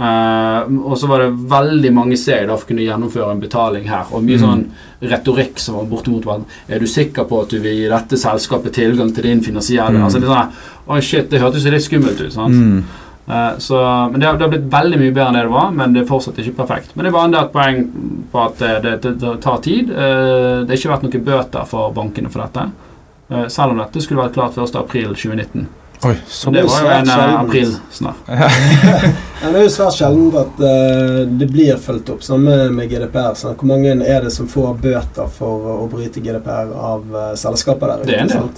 Eh, 0.00 0.60
og 0.80 0.94
så 0.96 1.08
var 1.10 1.18
det 1.20 1.32
veldig 1.50 1.90
mange 1.92 2.16
steg 2.16 2.46
da 2.48 2.54
for 2.56 2.64
å 2.64 2.68
kunne 2.70 2.86
gjennomføre 2.86 3.34
en 3.34 3.42
betaling 3.42 3.84
her. 3.90 4.06
Og 4.12 4.22
mye 4.24 4.38
Mm. 4.38 4.44
sånn 4.46 4.64
retorikk 5.10 5.58
som 5.60 5.74
var 5.76 5.84
bortimot 5.84 6.24
var 6.24 6.40
Er 6.68 6.78
du 6.78 6.86
sikker 6.86 7.24
på 7.28 7.42
at 7.42 7.50
du 7.50 7.58
vil 7.60 7.76
gi 7.76 7.88
dette 7.88 8.16
selskapet 8.16 8.72
tilgang 8.72 9.12
til 9.14 9.22
din 9.24 9.42
finansielle 9.42 9.98
Mm. 9.98 10.04
Altså 10.04 10.20
litt 10.20 10.30
sånn 10.30 10.50
Oi, 10.88 11.00
shit, 11.00 11.28
det 11.30 11.40
hørtes 11.40 11.64
jo 11.64 11.70
litt 11.70 11.82
skummelt 11.82 12.20
ut. 12.20 12.32
sant? 12.32 12.54
Mm. 12.54 12.82
Uh, 13.28 13.58
så, 13.58 14.10
men 14.10 14.18
det 14.20 14.26
har, 14.26 14.36
det 14.36 14.42
har 14.42 14.48
blitt 14.50 14.70
veldig 14.70 14.98
mye 14.98 15.12
bedre 15.12 15.28
enn 15.28 15.34
det 15.34 15.42
det 15.42 15.50
var, 15.52 15.70
men 15.70 15.92
det 15.92 16.02
er 16.02 16.06
fortsatt 16.06 16.38
ikke 16.38 16.56
perfekt. 16.56 16.96
Men 16.96 17.04
det 17.04 17.12
bare 17.12 17.24
enda 17.28 17.42
et 17.44 17.52
poeng 17.52 17.90
på 18.32 18.44
at 18.44 18.58
det, 18.58 18.82
det, 18.82 19.02
det, 19.02 19.18
det 19.20 19.40
tar 19.40 19.58
tid. 19.60 19.90
Uh, 19.90 20.64
det 20.64 20.72
har 20.72 20.76
ikke 20.80 20.94
vært 20.96 21.02
noen 21.04 21.24
bøter 21.24 21.66
for 21.66 21.92
bankene 21.92 22.30
for 22.32 22.42
dette. 22.42 22.70
Eh, 23.30 23.46
selv 23.46 23.70
om 23.70 23.78
dette 23.78 24.00
skulle 24.02 24.24
vært 24.24 24.34
klart 24.34 24.56
1.4.2019. 24.58 25.66
Oi, 26.02 26.14
Så 26.26 26.50
det 26.50 26.62
var 26.64 26.80
jo 26.80 26.88
en 26.88 27.10
april 27.10 27.74
snart 27.92 28.16
aprilsnarr. 28.28 29.10
Ja, 29.42 29.48
det 29.48 29.56
er 29.56 29.64
jo 29.64 29.72
svært 29.72 29.96
sjeldent 29.96 30.34
at 30.36 30.58
uh, 30.60 31.20
det 31.40 31.46
blir 31.48 31.76
fulgt 31.80 32.10
opp, 32.12 32.20
samme 32.24 32.56
med 32.72 32.90
GDPR. 32.92 33.34
Sant? 33.40 33.56
Hvor 33.60 33.68
mange 33.68 33.92
er 33.92 34.24
det 34.24 34.32
som 34.34 34.48
får 34.48 34.74
bøter 34.82 35.30
for 35.32 35.70
å 35.78 35.88
bryte 35.92 36.20
GDPR 36.20 36.72
av 36.76 37.04
uh, 37.08 37.32
selskaper 37.40 37.94
der 37.94 38.04
Det 38.08 38.16
er 38.16 38.24
en 38.26 38.32
del. 38.32 38.50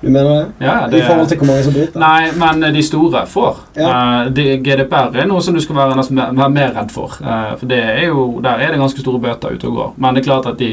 Du 0.00 0.08
mener 0.08 0.30
det? 0.30 0.64
Ja, 0.64 0.88
I 0.88 1.02
forhold 1.02 1.28
til 1.28 1.38
hvor 1.42 1.50
mange 1.50 1.64
som 1.64 1.74
bryter? 1.76 2.00
Nei, 2.00 2.30
men 2.40 2.64
de 2.72 2.82
store 2.84 3.26
får. 3.28 3.60
Ja. 3.76 3.90
Uh, 3.90 4.30
de, 4.32 4.46
GDPR 4.64 5.16
er 5.20 5.28
noe 5.28 5.44
som 5.44 5.56
du 5.56 5.60
skal 5.60 5.76
være 5.76 6.06
være 6.08 6.50
mer 6.54 6.72
redd 6.76 6.92
for. 6.94 7.20
Eh, 7.20 7.52
for 7.60 7.68
det 7.68 7.80
er 7.84 8.06
jo, 8.08 8.26
der 8.44 8.64
er 8.64 8.72
det 8.72 8.80
ganske 8.80 9.04
store 9.04 9.20
bøter 9.20 9.56
ute 9.56 9.68
og 9.68 9.76
går. 9.76 9.92
Men 10.00 10.16
det 10.16 10.22
er 10.22 10.30
klart 10.30 10.48
at 10.48 10.60
de, 10.60 10.70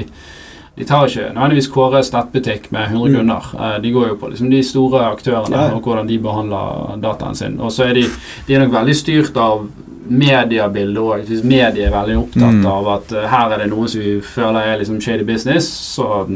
de 0.77 0.85
tar 0.85 1.07
ikke 1.07 1.33
nødvendigvis 1.33 1.67
Kåres 1.73 2.11
nettbutikk 2.13 2.71
med 2.71 2.89
100 2.91 3.09
Mm. 3.09 3.15
kunder. 3.17 3.43
Mm. 3.53 3.81
de 3.81 3.91
går 3.91 4.07
jo 4.07 4.15
på 4.15 4.27
liksom, 4.29 4.49
de 4.49 4.63
store 4.63 4.99
aktørene 5.11 5.55
Ja. 5.55 5.73
og 5.75 5.81
hvordan 5.81 6.07
de 6.07 6.19
behandler 6.19 6.97
dataen 7.01 7.35
sin. 7.35 7.59
Og 7.59 7.71
så 7.71 7.83
er 7.89 7.93
de, 7.93 8.03
de 8.47 8.53
er 8.55 8.59
nok 8.59 8.71
veldig 8.73 8.95
styrt 8.95 9.37
av 9.37 9.67
mediebildet 10.09 10.97
òg. 11.03 11.25
Hvis 11.27 11.43
mediet 11.43 11.87
er 11.87 11.91
veldig 11.91 12.17
opptatt 12.17 12.53
Mm. 12.53 12.65
av 12.65 12.87
at 12.87 13.11
uh, 13.11 13.27
her 13.27 13.49
er 13.53 13.57
det 13.57 13.69
noe 13.69 13.87
som 13.87 14.01
vi 14.01 14.21
føler 14.21 14.59
er 14.61 14.77
liksom 14.79 15.01
shady 15.01 15.23
business, 15.25 15.65
så 15.97 16.27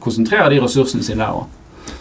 konsentrerer 0.00 0.48
de 0.50 0.60
ressursene 0.60 1.02
sine 1.02 1.18
der 1.18 1.32
òg. 1.32 1.44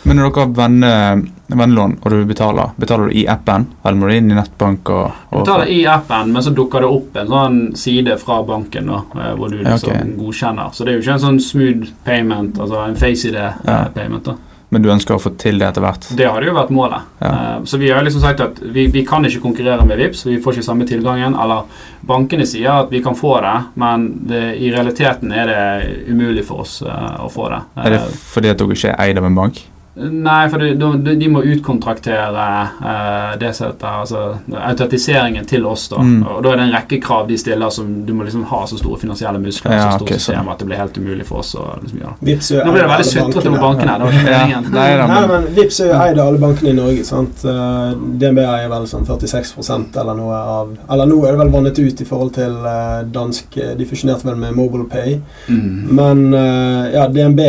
Men 0.04 0.18
når 0.18 0.30
dere 0.34 0.46
har 0.46 1.22
venne, 1.52 1.62
vennelån 1.62 1.98
og 2.02 2.12
du 2.12 2.26
betaler, 2.26 2.72
betaler 2.82 3.10
du 3.12 3.18
i 3.22 3.28
appen? 3.28 3.68
Eller 3.84 4.00
må 4.00 4.08
du 4.10 4.16
inn 4.16 4.32
i 4.32 4.38
nettbank 4.38 4.90
og, 4.90 5.12
Du 5.32 5.38
og 5.38 5.46
betaler 5.46 5.72
i 5.72 5.82
appen, 5.88 6.32
men 6.34 6.44
så 6.44 6.54
dukker 6.56 6.82
det 6.86 6.92
opp 6.92 7.18
en 7.22 7.28
sånn 7.28 7.60
side 7.78 8.18
fra 8.22 8.42
banken 8.48 8.88
da, 8.92 9.02
eh, 9.18 9.34
hvor 9.36 9.52
du 9.52 9.60
liksom 9.62 9.92
okay. 9.92 10.14
godkjenner. 10.18 10.72
Så 10.74 10.84
det 10.88 10.94
er 10.94 11.00
jo 11.00 11.06
ikke 11.06 11.18
en 11.20 11.26
sånn 11.28 11.42
smooth 11.44 11.92
payment, 12.08 12.60
altså 12.60 12.86
en 12.88 12.96
face-ID-payment. 12.96 14.24
da. 14.32 14.38
Men 14.72 14.86
du 14.86 14.88
ønsker 14.88 15.18
å 15.18 15.20
få 15.20 15.34
til 15.36 15.58
det 15.60 15.66
etter 15.68 15.84
hvert? 15.84 16.06
Det 16.16 16.28
hadde 16.32 16.48
jo 16.48 16.54
vært 16.56 16.70
målet. 16.72 17.08
Ja. 17.20 17.32
Eh, 17.32 17.64
Så 17.68 17.78
vi 17.78 17.90
har 17.92 18.06
liksom 18.08 18.22
sagt 18.24 18.40
at 18.40 18.62
vi, 18.64 18.86
vi 18.88 19.04
kan 19.06 19.26
ikke 19.28 19.42
konkurrere 19.44 19.84
med 19.86 20.00
VIPS, 20.00 20.26
vi 20.30 20.38
får 20.40 20.54
ikke 20.56 20.64
samme 20.70 20.88
tilgangen. 20.88 21.36
Eller 21.36 21.66
bankene 22.08 22.46
sier 22.48 22.86
at 22.86 22.94
vi 22.94 23.02
kan 23.04 23.18
få 23.20 23.34
det, 23.44 23.58
men 23.76 24.08
det, 24.32 24.44
i 24.64 24.72
realiteten 24.72 25.34
er 25.36 25.52
det 25.52 26.08
umulig 26.08 26.46
for 26.48 26.64
oss 26.64 26.78
eh, 26.88 27.20
å 27.20 27.28
få 27.32 27.50
det. 27.52 27.60
Er 27.84 27.98
det 27.98 28.00
Eh, 28.02 28.16
fordi 28.32 28.50
at 28.54 28.58
dere 28.64 28.80
ikke 28.80 28.94
er 28.96 29.04
eid 29.10 29.20
av 29.20 29.28
en 29.28 29.36
bank? 29.36 29.60
Nei, 29.96 30.50
for 30.50 30.58
de, 30.64 30.70
de, 31.04 31.16
de 31.20 31.28
må 31.28 31.42
utkontraktere 31.44 32.44
uh, 32.80 33.34
det 33.40 33.50
som 33.58 33.74
altså, 33.84 34.22
automatiseringen 34.56 35.46
til 35.46 35.66
oss. 35.68 35.90
da 35.92 36.00
Mm. 36.02 36.24
Og 36.26 36.40
da 36.44 36.52
er 36.54 36.58
det 36.58 36.64
en 36.64 36.74
rekke 36.74 36.98
krav 37.04 37.28
de 37.30 37.36
stiller 37.38 37.70
som 37.70 37.90
du 38.08 38.14
må 38.16 38.24
liksom 38.26 38.42
ha 38.50 38.62
så 38.68 38.78
store 38.80 38.98
finansielle 39.00 39.38
muskler 39.40 39.76
Ja, 39.76 39.82
så 39.84 40.00
stort 40.00 40.08
okay, 40.08 40.18
system 40.18 40.40
sånn. 40.40 40.50
at 40.52 40.60
det 40.60 40.68
blir 40.70 40.80
helt 40.80 40.98
umulig 40.98 41.26
for 41.28 41.44
oss 41.44 41.52
å 41.60 41.66
liksom 41.82 42.00
er 42.02 42.08
jo 42.08 42.64
Nå 42.66 42.74
ble 42.74 42.82
det 42.82 42.88
veldig 42.90 42.96
alle 42.96 43.06
sutrete 43.12 43.52
på 43.54 43.62
bankene. 43.62 43.98
ikke 44.10 44.32
Ja, 44.32 44.62
nei 44.64 44.88
da, 44.98 45.06
Nei, 45.12 45.20
men 45.28 45.30
men 45.32 45.54
Vipps 45.56 45.80
er 45.84 45.92
jo 45.92 46.00
eid 46.00 46.18
av 46.18 46.32
alle 46.32 46.42
bankene 46.42 46.72
i 46.72 46.78
Norge. 46.80 47.04
sant? 47.06 47.44
Eh, 47.46 47.94
DNB 48.24 48.42
eier 48.46 48.72
vel 48.72 48.88
sånn 48.90 49.06
46% 49.06 50.02
eller 50.02 50.18
noe 50.18 50.42
av 50.56 50.74
Eller 50.90 51.12
nå 51.12 51.22
er 51.26 51.36
det 51.36 51.44
vel 51.44 51.54
vannet 51.54 51.80
ut 51.80 52.02
i 52.02 52.10
forhold 52.10 52.34
til 52.40 52.58
eh, 52.74 52.98
dansk 53.20 53.60
De 53.78 53.86
fusjonerte 53.92 54.28
vel 54.28 54.42
med 54.42 54.56
MobilePay. 54.58 55.20
Mm. 55.50 55.96
Men 55.96 56.28
ja, 56.34 57.08
DNB 57.08 57.40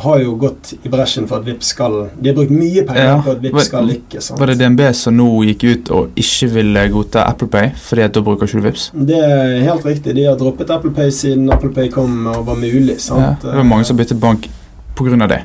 har 0.00 0.18
jo 0.22 0.34
gått 0.40 0.72
i 0.84 0.88
bresjen 0.92 1.26
for 1.28 1.38
at 1.40 1.44
Vipps 1.46 1.70
skal 1.74 1.94
De 2.20 2.28
har 2.30 2.36
brukt 2.36 2.50
mye 2.54 2.84
penger 2.88 3.04
Ja, 3.04 3.14
på 3.22 3.30
at 3.30 3.36
var- 3.36 3.42
Vipps 3.44 3.64
skal 3.70 3.86
lykkes. 3.90 4.30
var 4.38 4.46
det 4.46 4.58
DNB 4.58 4.80
som 4.94 5.16
nå 5.16 5.28
gikk 5.48 5.64
ut 5.70 5.90
og 5.90 6.10
ikke 6.16 6.50
ville 6.54 6.88
godta 6.92 7.26
Apple 7.28 7.48
Pay 7.48 7.70
fordi 7.76 8.02
at 8.08 8.12
da 8.12 8.20
bruker 8.20 8.46
ikke 8.46 8.60
du 8.60 8.66
Vipps? 8.68 8.90
Det 8.94 9.18
er 9.20 9.60
helt 9.68 9.84
riktig. 9.84 10.14
De 10.14 10.24
har 10.24 10.36
droppet 10.36 10.70
Apple 10.70 10.90
Pay 10.90 11.10
siden 11.10 11.50
Apple 11.52 11.70
Pay 11.70 11.88
kom 11.88 12.26
og 12.26 12.44
var 12.46 12.54
mulig. 12.56 12.98
Ja, 13.08 13.34
det 13.42 13.54
var 13.54 13.62
mange 13.64 13.84
som 13.84 13.96
byttet 13.96 14.20
bank 14.20 14.48
pga. 14.96 15.26
det. 15.28 15.42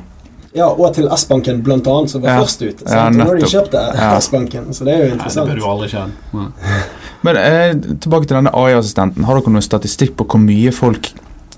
Ja, 0.56 0.66
og 0.72 0.94
til 0.94 1.06
S-banken 1.12 1.62
blant 1.62 1.86
annet, 1.86 2.08
som 2.10 2.22
var 2.22 2.30
Ja. 2.30 2.40
først 2.42 2.62
ute. 2.62 2.82
Ja, 2.88 3.10
nå 3.10 3.24
har 3.26 3.34
de 3.36 3.44
kjøpt. 3.44 3.74
S-banken, 4.22 4.72
så 4.72 4.84
det 4.86 4.94
er 4.94 5.08
jo 5.10 5.16
Nei, 5.16 5.28
det 5.28 5.34
bør 5.48 5.54
du 5.58 5.64
aldri 5.66 5.88
kjenne. 5.88 6.52
Men 7.22 7.36
eh, 7.36 7.74
tilbake 8.00 8.26
til 8.26 8.36
denne 8.36 8.50
AI-assistenten. 8.54 9.24
Har 9.24 9.34
dere 9.40 9.52
noen 9.52 9.62
statistikk 9.64 10.16
på 10.16 10.24
hvor 10.26 10.40
mye 10.40 10.72
folk 10.72 11.10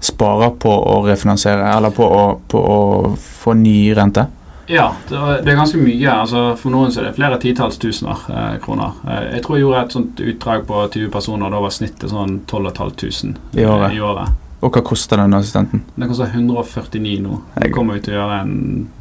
sparer 0.04 0.50
på 0.60 0.72
å 0.72 0.98
refinansiere, 1.06 1.68
eller 1.76 1.94
på 1.94 2.06
å, 2.06 2.24
på 2.48 2.62
å 2.62 2.80
få 3.18 3.54
ny 3.58 3.78
rente? 3.96 4.26
Ja, 4.68 4.90
det 5.08 5.16
er, 5.16 5.56
ganske 5.56 5.78
mye. 5.80 6.10
Altså, 6.12 6.42
for 6.60 6.72
noen 6.74 6.92
så 6.92 7.00
er 7.00 7.08
det 7.08 7.14
flere 7.16 7.38
titalls 7.40 7.78
tusener 7.80 8.26
eh, 8.28 8.58
kroner. 8.60 8.98
Eh, 9.08 9.22
jeg 9.38 9.44
tror 9.46 9.56
jeg 9.56 9.64
gjorde 9.64 9.84
et 9.86 9.96
sånt 9.96 10.20
utdrag 10.20 10.66
på 10.68 10.82
20 10.92 11.08
personer. 11.14 11.54
Da 11.54 11.62
var 11.64 11.72
snittet 11.72 12.12
sånn 12.12 12.42
12 12.50 12.68
500 12.76 13.32
I 13.56 13.64
året. 13.64 13.96
I 13.96 14.02
året. 14.04 14.44
Og 14.58 14.74
hva 14.74 14.82
koster 14.82 15.22
den 15.22 15.36
assistenten? 15.38 15.84
Den 15.94 16.10
koster 16.10 16.28
149 16.34 17.22
nå. 17.24 17.40
Jeg 17.62 17.72
kommer 17.72 17.96
jo 17.96 18.04
til 18.04 18.16
å 18.16 18.18
gjøre 18.18 18.40
en 18.42 18.56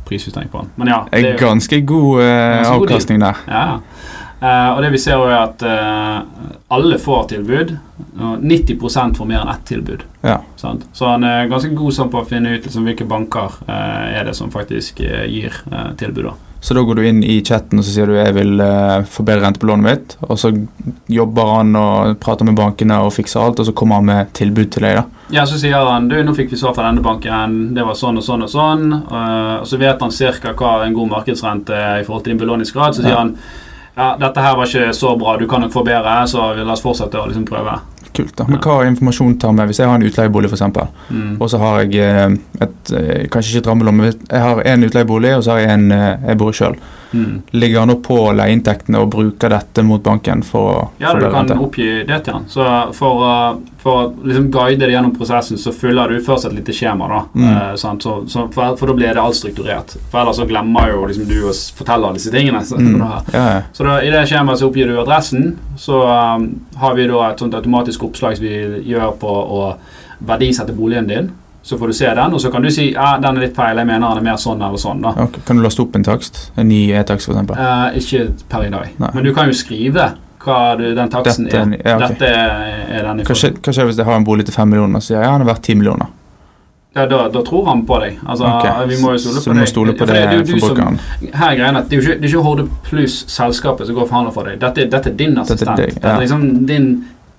prisjustering 0.07 0.51
på 0.53 0.61
den. 0.61 0.71
Men 0.79 0.93
ja, 0.93 1.01
det 1.11 1.33
er 1.33 1.41
ganske 1.41 1.81
god 1.89 2.23
eh, 2.23 2.69
avkastning 2.71 3.19
der. 3.25 3.43
Ja, 3.49 3.65
Eh, 4.39 4.69
og 4.75 4.81
det 4.85 4.91
vi 4.93 4.99
ser 5.01 5.17
er 5.25 5.35
at 5.39 5.63
uh, 5.65 6.19
alle 6.69 6.99
får 7.01 7.23
tilbud. 7.33 7.71
Og 8.21 8.43
90% 8.45 9.17
får 9.17 9.29
mer 9.29 9.41
enn 9.41 9.49
ett 9.53 9.63
tilbud. 9.65 10.03
Ja. 10.21 10.39
Sant? 10.61 10.85
Så 10.93 11.09
han 11.09 11.25
er 11.25 11.49
ganske 11.49 11.71
god 11.73 11.95
sånn 11.95 12.11
på 12.13 12.21
å 12.21 12.27
finne 12.29 12.53
ut 12.53 12.67
liksom, 12.67 12.85
hvilke 12.85 13.07
banker 13.09 13.55
uh, 13.65 14.05
er 14.13 14.27
det 14.29 14.35
som 14.37 14.53
faktisk 14.53 15.01
gir 15.01 15.57
tilbud. 15.97 16.27
da. 16.29 16.35
Så 16.61 16.73
da 16.73 16.81
går 16.81 16.97
du 16.97 17.03
inn 17.05 17.19
i 17.21 17.35
chatten 17.45 17.77
og 17.77 17.85
så 17.85 17.91
sier 17.93 18.09
du 18.09 18.15
jeg 18.17 18.33
vil 18.33 18.57
forbedre 19.13 19.43
rente 19.45 19.61
på 19.61 19.67
lånet 19.69 19.85
mitt. 19.85 20.15
Og 20.25 20.39
så 20.41 20.49
jobber 21.13 21.51
han 21.53 21.77
og 21.77 22.15
prater 22.21 22.49
med 22.49 22.57
bankene 22.57 22.97
og 23.05 23.13
fikser 23.13 23.43
alt, 23.43 23.61
og 23.61 23.67
så 23.69 23.75
kommer 23.77 23.99
han 24.01 24.07
med 24.09 24.31
tilbud 24.37 24.71
til 24.73 24.87
deg. 24.87 24.97
da. 24.97 25.03
Ja, 25.35 25.45
Så 25.45 25.59
sier 25.61 25.85
han 25.85 26.09
du, 26.09 26.17
nå 26.25 26.33
fikk 26.37 26.49
vi 26.53 26.57
svar 26.57 26.73
fra 26.73 26.87
denne 26.89 27.05
banken, 27.05 27.75
det 27.77 27.85
var 27.85 27.97
sånn 27.99 28.17
og 28.17 28.25
sånn 28.25 28.47
og 28.47 28.49
sånn. 28.49 28.89
og 28.89 29.67
så 29.69 29.77
vet 29.77 30.01
han 30.01 30.11
ca. 30.41 30.53
hva 30.57 30.73
en 30.87 30.97
god 30.97 31.13
markedsrente 31.13 31.77
er 31.77 32.01
i 32.01 32.03
forhold 32.09 32.25
til 32.25 32.33
din 32.33 32.41
belåningsgrad. 32.41 32.95
Så 32.97 33.05
sier 33.05 33.13
Ja. 33.13 33.21
han 33.21 33.37
ja, 33.97 34.15
dette 34.21 34.43
her 34.45 34.55
var 34.55 34.69
ikke 34.69 34.93
så 34.93 35.15
bra, 35.17 35.37
du 35.37 35.47
kan 35.49 35.63
nok 35.65 35.73
få 35.73 35.83
bedre, 35.87 36.19
så 36.29 36.51
la 36.57 36.73
oss 36.75 36.83
fortsette 36.85 37.17
å 37.19 37.27
liksom 37.29 37.47
prøve. 37.49 37.79
Kult. 38.17 38.35
da. 38.39 38.45
Men 38.49 38.59
hva 38.63 38.77
informasjon 38.89 39.37
tar 39.39 39.53
med 39.53 39.69
hvis 39.69 39.79
jeg 39.83 39.87
har 39.91 39.95
en 40.01 40.07
utleiebolig, 40.09 40.49
f.eks., 40.51 40.65
Mm. 41.11 41.37
og 41.41 41.49
så 41.49 41.57
har 41.61 41.81
jeg 41.85 41.95
eh, 42.01 42.37
et 42.65 42.91
eh, 42.97 43.27
Kanskje 43.31 43.53
ikke 43.57 43.63
et 43.63 43.67
rammelån, 43.71 43.95
men 43.95 44.13
jeg 44.31 44.41
har 44.41 44.61
en 44.73 44.83
utleiebolig, 44.83 45.35
og 45.37 45.43
så 45.45 45.51
har 45.55 45.59
jeg 45.65 45.69
en 45.77 45.91
eh, 45.91 46.17
jeg 46.27 46.37
bor 46.41 46.51
sjøl. 46.55 46.75
Mm. 47.13 47.37
Ligger 47.55 47.79
han 47.79 47.87
nå 47.87 47.95
på 48.03 48.15
leieinntektene 48.35 48.99
og 48.99 49.11
bruker 49.13 49.49
dette 49.53 49.83
mot 49.87 50.01
banken 50.03 50.41
for 50.43 50.67
å 50.73 50.79
Ja, 50.99 51.13
du 51.15 51.21
kan 51.29 51.45
rente? 51.47 51.55
oppgi 51.63 52.03
det 52.07 52.17
til 52.25 52.33
han. 52.35 52.43
Så 52.51 52.65
for, 52.97 53.61
for 53.79 54.01
å 54.01 54.09
liksom 54.27 54.49
guide 54.51 54.81
det 54.83 54.89
gjennom 54.91 55.13
prosessen, 55.15 55.57
så 55.61 55.71
fyller 55.71 56.11
du 56.11 56.19
først 56.25 56.49
et 56.49 56.57
lite 56.57 56.75
skjema. 56.75 57.07
da. 57.07 57.21
Mm. 57.39 57.47
Eh, 57.53 57.75
sant? 57.79 58.03
Så, 58.03 58.17
så 58.27 58.47
for, 58.51 58.75
for 58.75 58.91
da 58.91 58.93
blir 58.99 59.13
det 59.15 59.23
alt 59.23 59.39
strukturert. 59.39 59.95
For 60.11 60.19
ellers 60.19 60.35
så 60.41 60.47
glemmer 60.49 60.91
jo 60.91 61.05
liksom 61.07 61.29
du 61.31 61.37
å 61.47 61.53
fortelle 61.79 62.11
disse 62.17 62.33
tingene. 62.33 62.63
Så, 62.67 62.75
Mm. 62.77 62.99
da, 62.99 63.21
Ja, 63.37 63.45
ja. 63.55 63.61
så 63.73 63.87
da, 63.87 64.01
i 64.03 64.11
det 64.11 64.25
skjemaet 64.27 64.59
så 64.59 64.67
oppgir 64.67 64.91
du 64.91 64.99
adressen. 64.99 65.55
Så 65.79 66.01
har 66.81 66.95
vi 66.97 67.07
da 67.09 67.23
et 67.31 67.39
sånt 67.43 67.53
automatisk 67.57 68.03
oppslag 68.07 68.37
som 68.37 68.45
vi 68.45 68.83
gjør 68.91 69.11
på 69.21 69.27
å 69.59 69.61
verdisette 70.27 70.73
boligen 70.77 71.07
din. 71.09 71.29
Så 71.67 71.75
får 71.77 71.87
du 71.91 71.93
se 71.97 72.07
den, 72.15 72.33
og 72.33 72.39
så 72.39 72.47
kan 72.51 72.63
du 72.63 72.69
si 72.71 72.85
ja, 72.93 73.17
den 73.19 73.37
er 73.37 73.43
litt 73.47 73.55
feil, 73.57 73.75
jeg 73.75 73.87
mener 73.89 74.05
den 74.07 74.21
er 74.21 74.25
mer 74.29 74.37
sånn 74.39 74.61
eller 74.63 74.79
sånn. 74.79 75.01
da. 75.03 75.11
Ok, 75.25 75.41
Kan 75.45 75.59
du 75.59 75.63
laste 75.65 75.83
opp 75.83 75.97
en 75.99 76.05
takst? 76.07 76.39
En 76.55 76.69
ny 76.69 76.93
e-takst, 76.95 77.27
f.eks.? 77.27 77.51
Eh, 77.57 77.97
ikke 77.99 78.21
per 78.47 78.67
i 78.69 78.71
dag. 78.71 78.93
Nei. 79.01 79.09
Men 79.17 79.27
du 79.27 79.33
kan 79.35 79.51
jo 79.51 79.57
skrive 79.57 80.05
hva 80.45 80.59
du, 80.79 80.85
den 80.95 81.11
taksten 81.11 81.49
Dette 81.49 81.57
er 81.59 81.73
er. 81.75 81.81
ja, 81.83 81.97
okay. 81.97 82.15
Dette 82.15 82.29
er 83.01 83.09
den 83.09 83.19
i 83.19 83.25
skjer, 83.27 83.57
hva 83.59 83.73
skjer 83.75 83.89
hvis 83.89 83.99
jeg 83.99 84.07
har 84.07 84.15
en 84.21 84.27
bolig 84.29 84.45
til 84.47 84.55
5 84.55 84.71
millioner 84.71 85.01
og 85.01 85.03
sier 85.03 85.19
ja, 85.19 85.33
den 85.33 85.43
er 85.43 85.49
verdt 85.51 85.67
10 85.67 85.75
millioner? 85.81 86.13
Ja, 86.97 87.05
da, 87.05 87.27
da 87.29 87.41
tror 87.45 87.67
han 87.69 87.83
på 87.85 87.99
deg. 88.01 88.15
Altså, 88.25 88.47
okay. 88.49 88.87
Vi 88.89 88.97
må 89.03 89.11
jo 89.13 89.19
stole 89.21 89.41
Så 89.43 89.51
på 89.51 89.57
deg. 89.59 89.67
stole 89.69 89.93
på 89.99 90.07
det, 90.09 90.15
det 90.31 90.55
er 90.55 90.59
som- 90.63 90.97
Her 91.33 91.51
er 91.51 91.55
greien 91.59 91.77
at 91.77 91.89
Det 91.89 91.97
er 91.97 92.01
jo 92.01 92.07
ikke, 92.09 92.21
det 92.21 92.25
er 92.25 92.33
ikke 92.33 92.43
Horde 92.47 92.65
Pluss-selskapet 92.89 93.85
som 93.87 93.95
går 93.95 94.01
og 94.07 94.09
forhandler 94.09 94.33
for 94.33 94.43
deg. 94.49 94.59
Dette, 94.59 94.87
dette 94.89 95.07
er 95.11 95.13
din 95.13 95.35
Dette 95.35 95.51
er 95.51 95.53
assistent. 95.53 95.77
deg, 95.77 95.93
Dette, 95.93 96.07
ja. 96.07 96.15
er 96.15 96.21
liksom 96.25 96.65
din, 96.67 96.87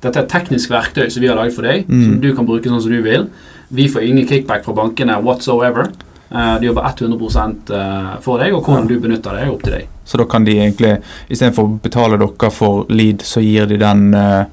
dette 0.01 0.17
er 0.17 0.23
et 0.23 0.29
teknisk 0.31 0.71
verktøy 0.71 1.11
som 1.11 1.21
vi 1.23 1.29
har 1.29 1.37
laget 1.37 1.55
for 1.55 1.63
deg, 1.63 1.87
Mm. 1.89 2.05
som 2.05 2.21
du 2.21 2.35
kan 2.35 2.47
bruke 2.47 2.65
sånn 2.71 2.81
som 2.83 2.91
du 2.93 3.03
vil. 3.03 3.27
Vi 3.73 3.89
får 3.89 4.03
ingen 4.09 4.27
kickback 4.27 4.65
fra 4.65 4.73
bankene 4.75 5.21
whatsoever. 5.23 5.91
Uh, 6.31 6.59
de 6.61 6.67
jobber 6.67 6.83
100 6.85 7.71
eh, 7.73 8.17
for 8.21 8.39
deg, 8.39 8.53
og 8.53 8.63
hvordan 8.67 8.87
du 8.87 8.99
benytter 9.01 9.33
det, 9.33 9.47
er 9.47 9.51
opp 9.51 9.63
til 9.63 9.73
deg. 9.73 9.87
Så 10.05 10.19
da 10.19 10.25
kan 10.27 10.45
de 10.45 10.53
egentlig, 10.59 10.99
istedenfor 11.31 11.65
å 11.65 11.81
betale 11.81 12.19
dere 12.19 12.51
for 12.53 12.85
lead, 12.91 13.19
så 13.25 13.41
gir 13.41 13.65
de 13.67 13.79
den, 13.79 14.13
eh, 14.15 14.45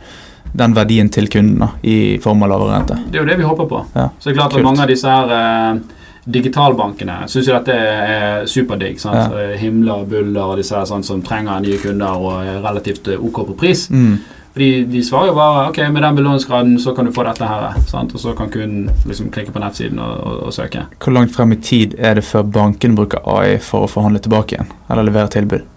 den 0.56 0.76
verdien 0.78 1.10
til 1.12 1.28
kunden 1.32 1.60
da, 1.66 1.70
i 1.84 2.18
form 2.24 2.46
av 2.46 2.54
lavere 2.54 2.78
rente. 2.78 2.98
Det 3.12 3.20
er 3.20 3.24
jo 3.26 3.30
det 3.30 3.38
vi 3.42 3.48
håper 3.50 3.68
på. 3.70 3.84
Ja, 3.96 4.10
Så 4.20 4.30
det 4.30 4.36
er 4.36 4.40
klart 4.40 4.56
kult. 4.56 4.62
at 4.62 4.68
mange 4.70 4.84
av 4.86 4.92
disse 4.92 5.12
her 5.12 5.34
eh, 5.36 5.82
digitalbankene 6.26 7.18
syns 7.30 7.50
jo 7.50 7.58
dette 7.58 7.76
er 7.76 8.48
superdigg. 8.50 8.98
Ja. 9.04 9.26
Himler 9.62 10.02
og 10.02 10.08
Buller 10.10 10.54
og 10.54 10.58
disse 10.62 10.78
her 10.78 10.88
sånn, 10.90 11.04
som 11.06 11.22
trenger 11.26 11.62
nye 11.64 11.78
kunder 11.82 12.18
og 12.18 12.40
er 12.42 12.64
relativt 12.64 13.12
eh, 13.14 13.22
OK 13.22 13.44
på 13.52 13.58
pris. 13.66 13.88
Mm. 13.92 14.16
Fordi 14.56 14.70
de 14.88 15.02
svarer 15.04 15.34
jo 15.34 15.36
bare 15.36 15.66
ok, 15.68 15.82
med 15.92 16.00
den 16.06 16.16
belåningsgraden 16.16 16.78
så 16.80 16.94
kan 16.96 17.06
du 17.06 17.12
få 17.12 17.26
dette 17.28 17.44
her. 17.50 17.74
Sant? 17.90 18.14
Og 18.16 18.22
så 18.24 18.32
kan 18.38 18.48
kunden 18.54 18.88
liksom 19.04 19.28
klikke 19.36 19.52
på 19.52 19.60
nettsiden 19.60 20.00
og, 20.00 20.14
og, 20.16 20.38
og 20.48 20.56
søke. 20.56 20.86
Hvor 21.04 21.12
langt 21.18 21.36
frem 21.36 21.52
i 21.52 21.60
tid 21.60 21.98
er 22.00 22.16
det 22.16 22.24
før 22.24 22.48
banken 22.48 22.96
bruker 22.96 23.20
AI 23.28 23.58
for 23.60 23.84
å 23.84 23.92
forhandle 23.92 24.24
tilbake 24.24 24.56
igjen? 24.56 24.72
Eller 24.88 25.10
levere 25.10 25.34
tilbud? 25.36 25.68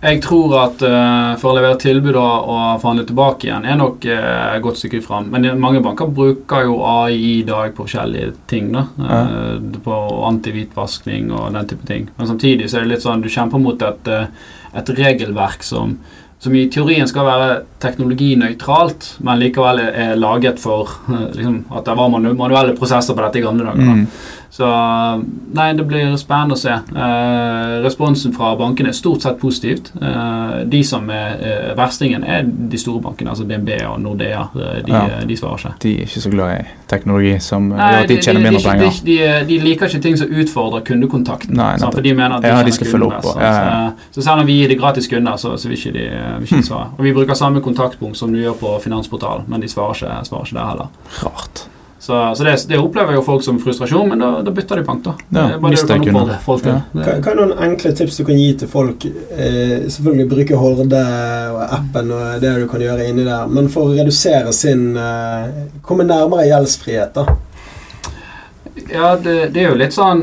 Jeg 0.00 0.22
tror 0.24 0.54
at 0.56 0.80
uh, 0.80 1.34
for 1.40 1.50
å 1.50 1.56
levere 1.58 1.76
tilbud 1.80 2.16
og, 2.16 2.78
forhandle 2.80 3.04
tilbake 3.08 3.48
igjen 3.48 3.66
er 3.68 3.76
nok 3.76 4.06
et 4.08 4.62
godt 4.64 4.80
stykke 4.80 5.02
fram. 5.04 5.28
Men 5.32 5.44
det, 5.44 5.52
mange 5.60 5.82
banker 5.84 6.08
bruker 6.08 6.64
jo 6.64 6.78
AI 6.88 7.18
i 7.18 7.34
dag 7.44 7.74
på 7.76 7.84
forskjellige 7.84 8.32
ting. 8.48 8.70
da. 8.72 8.86
Eh, 8.96 9.76
på 9.84 9.98
antihvitvasking 10.30 11.28
og 11.34 11.52
den 11.56 11.68
type 11.68 11.86
ting. 11.88 12.08
Men 12.16 12.32
samtidig 12.32 12.70
så 12.70 12.80
er 12.80 12.86
det 12.86 12.94
litt 12.94 13.04
sånn 13.04 13.20
du 13.24 13.28
kjemper 13.28 13.60
mot 13.60 13.84
et, 13.84 14.10
et 14.80 14.92
regelverk 14.96 15.64
som, 15.66 15.98
som 16.40 16.56
i 16.56 16.66
teorien 16.72 17.08
skal 17.08 17.26
være 17.28 17.48
teknologinøytralt, 17.84 19.08
men 19.26 19.40
likevel 19.42 19.82
er, 19.84 20.14
laget 20.16 20.60
for 20.62 20.88
liksom, 21.36 21.66
at 21.68 21.88
det 21.88 21.96
var 22.00 22.12
manu 22.12 22.32
manuelle 22.38 22.76
prosesser 22.78 23.16
på 23.16 23.26
dette 23.26 23.42
i 23.42 23.44
gamle 23.44 23.68
dager. 23.68 23.84
da. 23.84 23.98
Mm. 24.00 24.06
Så 24.50 24.66
nei, 25.54 25.68
det 25.78 25.84
blir 25.86 26.16
spennende 26.18 26.56
å 26.56 26.58
se. 26.58 26.72
Eh, 26.74 27.74
responsen 27.84 28.32
fra 28.34 28.50
bankene 28.58 28.90
er 28.90 28.96
stort 28.98 29.22
sett 29.22 29.38
positivt. 29.38 29.92
Eh, 29.94 30.56
de 30.72 30.80
som 30.86 31.06
er 31.14 31.36
eh, 31.38 31.68
verstingen, 31.78 32.24
er 32.26 32.42
de 32.48 32.80
store 32.80 33.02
bankene, 33.04 33.30
altså 33.30 33.46
DNB 33.46 33.70
og 33.86 34.00
Nordea. 34.02 34.48
Eh, 34.56 34.82
de, 34.88 34.90
Ja. 34.90 35.22
de 35.26 35.36
svarer 35.38 35.62
ikke. 35.62 35.72
De 35.86 35.94
er 35.94 36.10
ikke 36.10 36.24
så 36.26 36.34
glad 36.34 36.50
i 36.56 36.66
teknologi 36.90 37.36
som 37.40 37.70
Nei, 37.70 37.92
gjør 37.92 38.02
at 38.02 38.10
de 38.10 38.18
tjener 38.18 38.46
mindre 38.48 38.62
penger. 38.66 39.00
De, 39.06 39.18
de, 39.52 39.62
liker 39.62 39.86
ikke 39.86 40.02
ting 40.02 40.18
som 40.18 40.28
utfordrer 40.42 40.82
kundekontakten. 40.90 41.54
Nei, 41.54 41.72
sant? 41.78 41.94
for 41.94 42.02
de 42.02 42.14
mener 42.14 42.40
at 42.40 42.42
de, 42.42 42.50
Ja, 42.50 42.62
de 42.66 42.74
skal 42.74 42.90
følge 42.90 43.06
opp, 43.06 43.32
ja. 43.38 43.56
Så, 44.10 44.18
så 44.18 44.28
selv 44.32 44.42
om 44.42 44.50
vi 44.50 44.58
gir 44.58 44.74
de 44.74 44.80
gratis 44.82 45.06
kunder, 45.08 45.38
så, 45.38 45.54
så 45.56 45.70
vil 45.70 45.78
ikke 45.78 45.94
de, 45.94 46.08
vil 46.10 46.50
ikke 46.50 46.64
de 46.64 46.70
svare. 46.72 46.90
Og 46.98 47.06
vi 47.06 47.14
bruker 47.14 47.38
samme 47.38 47.62
kontaktpunkt 47.62 48.18
som 48.18 48.34
du 48.34 48.42
gjør 48.42 48.58
på 48.58 48.78
Finansportalen, 48.82 49.46
men 49.46 49.62
de 49.62 49.70
svarer 49.70 49.94
ikke, 49.94 50.24
svarer 50.26 50.50
ikke 50.50 50.58
der 50.58 50.72
heller. 50.74 50.96
Rart. 51.22 51.68
Så, 52.00 52.34
så 52.34 52.44
det, 52.46 52.54
det 52.70 52.78
opplever 52.80 53.12
jo 53.12 53.20
folk 53.20 53.42
som 53.44 53.58
frustrasjon, 53.60 54.08
men 54.08 54.22
da, 54.22 54.30
da 54.40 54.52
bytter 54.56 54.80
de 54.80 54.84
bank, 54.86 55.02
da. 55.04 55.12
Ja, 55.28 55.34
det 55.34 55.42
er 55.58 55.58
bare 55.60 55.74
det 55.74 55.82
du 55.82 55.90
kan 55.90 56.04
kunder. 56.06 56.38
folk 56.46 56.62
til. 56.64 56.72
Ja. 56.72 56.80
Hva, 56.96 57.16
hva 57.20 57.34
er 57.34 57.36
noen 57.42 57.52
enkle 57.66 57.92
tips 57.98 58.16
du 58.16 58.24
kan 58.24 58.40
gi 58.40 58.46
til 58.62 58.70
folk? 58.72 59.04
Eh, 59.04 59.74
selvfølgelig 59.92 60.28
bruke 60.30 60.60
Horde 60.62 61.02
og 61.52 61.60
appen 61.66 62.14
og 62.16 62.40
det 62.40 62.54
du 62.62 62.64
kan 62.72 62.80
gjøre 62.86 63.04
inni 63.10 63.26
der, 63.28 63.52
men 63.52 63.68
for 63.68 63.90
å 63.90 63.98
redusere 63.98 64.54
sin 64.56 64.96
eh, 64.96 65.68
Komme 65.84 66.08
nærmere 66.08 66.48
gjeldsfrihet, 66.48 67.12
da. 67.20 67.36
Ja, 68.88 69.16
det, 69.16 69.52
det 69.54 69.62
er 69.62 69.68
jo 69.70 69.76
litt 69.78 69.92
sånn 69.94 70.20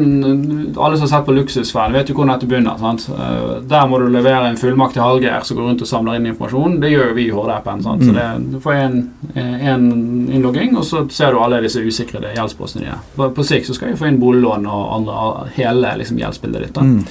Alle 0.78 0.98
som 0.98 1.06
har 1.06 1.12
sett 1.12 1.26
på 1.28 1.34
Luksusfellen, 1.36 1.94
vet 1.94 2.10
jo 2.10 2.16
hvordan 2.18 2.34
dette 2.40 2.50
begynner. 2.50 2.78
sant? 2.82 3.06
Eh, 3.14 3.62
Der 3.70 3.88
må 3.88 4.00
du 4.02 4.08
levere 4.10 4.50
en 4.50 4.58
fullmakt 4.58 4.94
til 4.98 5.02
Hallgeir 5.06 5.44
som 5.48 5.58
går 5.58 5.70
rundt 5.70 5.82
og 5.82 5.88
samler 5.88 6.16
inn 6.20 6.26
informasjon. 6.32 6.80
Det 6.82 6.92
gjør 6.92 7.08
jo 7.10 7.16
vi 7.20 7.28
i 7.28 7.32
HD-appen. 7.32 7.84
sant? 7.84 8.04
Så 8.04 8.12
Mm. 8.12 8.16
det, 8.18 8.52
Du 8.52 8.60
får 8.60 8.74
en, 8.74 8.98
en 9.36 10.30
innlogging, 10.34 10.78
og 10.78 10.84
så 10.84 11.06
ser 11.12 11.32
du 11.32 11.40
alle 11.40 11.62
disse 11.62 11.80
usikrede 11.82 12.34
gjeldspostene 12.36 12.84
dine. 12.86 13.00
På, 13.16 13.30
på 13.30 13.44
sikt 13.46 13.68
så 13.68 13.74
skal 13.76 13.90
vi 13.94 13.98
få 13.98 14.08
inn 14.08 14.20
boliglån 14.20 14.66
og 14.68 14.96
andre, 15.00 15.50
hele 15.56 15.94
liksom, 15.98 16.18
gjeldsbildet 16.18 16.62
ditt. 16.68 16.74
da. 16.74 16.82
Mm. 16.82 17.04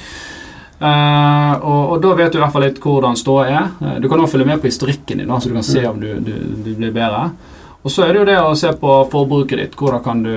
Uh, 0.77 1.55
og, 1.65 1.93
og 1.95 2.01
da 2.05 2.11
vet 2.19 2.33
du 2.35 2.37
i 2.37 2.41
hvert 2.43 2.53
fall 2.53 2.65
litt 2.67 2.81
hvordan 2.85 3.17
ståa 3.17 3.45
er. 3.49 3.69
Uh, 3.81 3.95
du 4.03 4.09
kan 4.13 4.21
også 4.21 4.35
følge 4.37 4.47
med 4.51 4.61
på 4.61 4.69
historikken 4.69 5.23
din, 5.23 5.29
da, 5.31 5.39
så 5.41 5.49
du 5.49 5.55
kan 5.57 5.65
se 5.65 5.87
om 5.89 6.01
du, 6.03 6.11
du, 6.21 6.33
du 6.67 6.75
blir 6.77 6.93
bedre. 6.93 7.31
Og 7.87 7.93
så 7.93 8.03
er 8.03 8.09
det 8.11 8.19
jo 8.19 8.27
det 8.27 8.37
å 8.43 8.55
se 8.59 8.73
på 8.81 8.93
forbruket 9.13 9.61
ditt. 9.61 9.75
Hvordan 9.79 10.01
kan 10.03 10.23
du, 10.25 10.33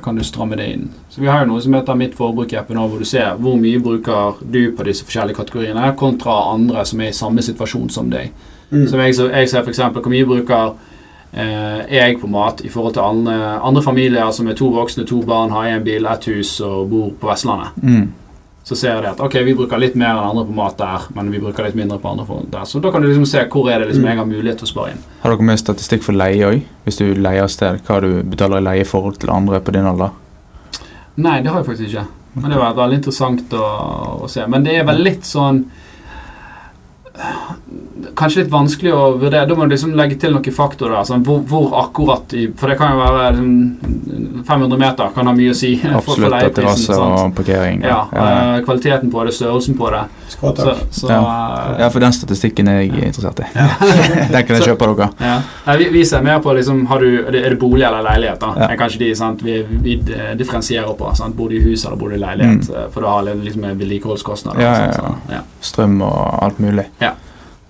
kan 0.00 0.16
du 0.16 0.22
stramme 0.24 0.56
det 0.56 0.68
inn. 0.72 0.86
Så 1.12 1.20
Vi 1.20 1.28
har 1.28 1.42
jo 1.42 1.50
noe 1.50 1.60
som 1.60 1.76
heter 1.76 1.98
Mitt 2.00 2.16
forbruk-app, 2.16 2.64
appen, 2.64 2.78
nå, 2.80 2.86
hvor 2.88 3.02
du 3.02 3.04
ser 3.04 3.36
hvor 3.36 3.58
mye 3.60 3.82
bruker 3.84 4.40
du 4.40 4.72
på 4.72 4.86
disse 4.88 5.04
forskjellige 5.04 5.36
kategoriene, 5.36 5.90
kontra 6.00 6.38
andre 6.54 6.86
som 6.88 7.02
er 7.04 7.12
i 7.12 7.18
samme 7.18 7.44
situasjon 7.44 7.92
som 7.92 8.08
deg. 8.08 8.32
Mm. 8.70 8.86
Som 8.88 9.04
jeg, 9.04 9.18
så 9.18 9.28
jeg 9.28 9.52
ser 9.52 9.68
f.eks. 9.68 9.82
hvor 9.92 10.08
mye 10.14 10.30
bruker 10.30 10.72
eh, 11.36 11.84
jeg 11.92 12.16
på 12.22 12.32
mat 12.32 12.64
i 12.64 12.72
forhold 12.72 12.96
til 12.96 13.04
andre, 13.04 13.36
andre 13.60 13.84
familier 13.84 14.32
som 14.32 14.48
er 14.48 14.56
to 14.56 14.72
voksne, 14.72 15.04
to 15.04 15.20
barn, 15.28 15.52
har 15.52 15.74
én 15.74 15.84
bil, 15.84 16.08
ett 16.08 16.30
hus 16.32 16.56
og 16.64 16.88
bor 16.88 17.12
på 17.20 17.34
Vestlandet 17.34 17.84
Mm. 17.84 18.12
Så 18.64 18.76
ser 18.76 19.02
de 19.04 19.10
at 19.10 19.20
ok, 19.20 19.34
vi 19.44 19.52
bruker 19.56 19.80
litt 19.80 19.96
mer 20.00 20.14
enn 20.14 20.30
andre 20.30 20.46
på 20.48 20.54
mat 20.56 20.78
der, 20.80 21.06
men 21.12 21.28
vi 21.32 21.40
bruker 21.42 21.66
litt 21.66 21.76
mindre 21.76 21.98
på 22.00 22.14
andre 22.14 22.38
der. 22.48 22.64
Så 22.64 22.80
da 22.80 22.92
kan 22.92 23.04
du 23.04 23.10
liksom 23.10 23.26
se 23.28 23.42
hvor 23.52 23.68
er 23.68 23.82
det 23.82 23.90
liksom 23.90 24.06
jeg 24.08 24.16
har 24.16 24.28
mulighet 24.28 24.62
til 24.62 24.68
å 24.68 24.72
spare 24.72 24.94
inn. 24.94 25.02
Har 25.20 25.34
dere 25.34 25.48
med 25.50 25.60
statistikk 25.60 26.06
for 26.06 26.16
leie 26.16 26.48
òg? 26.48 26.62
Hvis 26.86 27.00
du 27.02 27.06
leier 27.18 27.50
sted, 27.52 27.82
hva 27.84 28.00
du 28.00 28.22
betaler 28.24 28.62
i 28.62 28.66
leie 28.70 28.86
i 28.86 28.88
forhold 28.88 29.20
til 29.20 29.34
andre 29.34 29.60
på 29.60 29.74
din 29.76 29.88
alder? 29.90 30.16
Nei, 31.14 31.42
det 31.44 31.52
har 31.52 31.60
jeg 31.60 31.68
faktisk 31.68 31.90
ikke. 31.90 32.06
Men 32.34 32.48
det 32.48 32.56
har 32.56 32.64
vært 32.64 32.80
veldig 32.80 33.00
interessant 33.02 33.52
å, 33.54 33.66
å 34.24 34.30
se. 34.32 34.46
Men 34.50 34.64
det 34.64 34.78
er 34.80 34.88
vel 34.88 35.04
litt 35.04 35.28
sånn 35.28 35.60
kanskje 38.16 38.42
litt 38.42 38.50
vanskelig 38.52 38.92
å 38.94 39.02
vurdere. 39.18 39.46
Da 39.48 39.54
må 39.58 39.66
du 39.68 39.74
liksom 39.74 39.94
legge 39.98 40.16
til 40.20 40.32
noen 40.34 40.52
faktorer. 40.54 40.96
Altså, 41.00 41.16
hvor, 41.24 41.40
hvor 41.48 41.74
akkurat 41.82 42.32
i 42.36 42.46
For 42.58 42.68
det 42.72 42.76
kan 42.78 42.92
jo 42.94 43.00
være 43.02 43.30
liksom, 43.32 44.44
500 44.48 44.78
meter 44.78 45.12
kan 45.14 45.26
ha 45.30 45.32
mye 45.36 45.50
å 45.52 45.56
si. 45.58 45.76
for- 45.82 45.90
for 45.90 45.98
Absolutt. 46.14 46.34
At 46.42 46.54
terrasse 46.58 46.98
og 47.00 47.34
parkering. 47.36 47.82
Ja, 47.82 48.00
ja. 48.12 48.26
eh, 48.56 48.60
kvaliteten 48.66 49.10
på 49.12 49.24
det, 49.24 49.34
størrelsen 49.36 49.76
på 49.78 49.90
det. 49.94 50.04
Så, 50.34 50.54
så 50.90 51.08
Ja. 51.10 51.20
eh, 51.20 51.80
Ja, 51.84 51.88
for 51.90 52.00
den 52.00 52.12
statistikken 52.12 52.68
er 52.68 52.80
jeg 52.82 52.92
interessert 53.10 53.40
i. 53.40 53.48
den 54.32 54.46
kan 54.46 54.56
jeg 54.56 54.66
kjøpe 54.70 54.88
av 54.88 54.96
dere. 54.96 55.08
Ja. 55.20 55.36
Nei, 55.66 55.76
vi, 55.82 55.88
vi 55.98 56.04
ser 56.04 56.22
mer 56.22 56.40
på 56.44 56.52
liksom, 56.56 56.84
har 56.90 56.98
du, 57.00 57.08
er 57.26 57.30
det- 57.50 57.58
bolig 57.60 57.86
eller 57.86 58.02
leilighet. 58.02 58.40
da? 58.40 58.52
Ja. 58.56 58.66
Det 58.66 58.72
er 58.74 58.82
kanskje 58.84 58.98
de 59.04 59.12
sant, 59.16 59.42
vi, 59.42 59.60
vi 59.84 59.98
eh, 60.14 60.34
differensierer 60.36 60.94
på. 60.98 61.10
Sant? 61.16 61.36
Bor 61.36 61.48
du 61.48 61.56
i 61.56 61.62
hus 61.64 61.84
eller 61.86 61.96
bor 61.96 62.10
du 62.10 62.16
i 62.16 62.22
leilighet? 62.22 62.68
Mm. 62.70 62.90
For 62.94 63.00
da 63.06 63.08
har 63.18 63.22
liksom 63.34 63.60
med 63.64 63.78
vedlikeholdskostnader. 63.78 64.60
Ja, 64.62 64.74
ja, 64.84 64.92
ja. 64.98 65.14
Ja. 65.38 65.40
Strøm 65.64 66.00
og 66.04 66.42
alt 66.44 66.58
mulig. 66.62 66.84
Ja. 67.00 67.12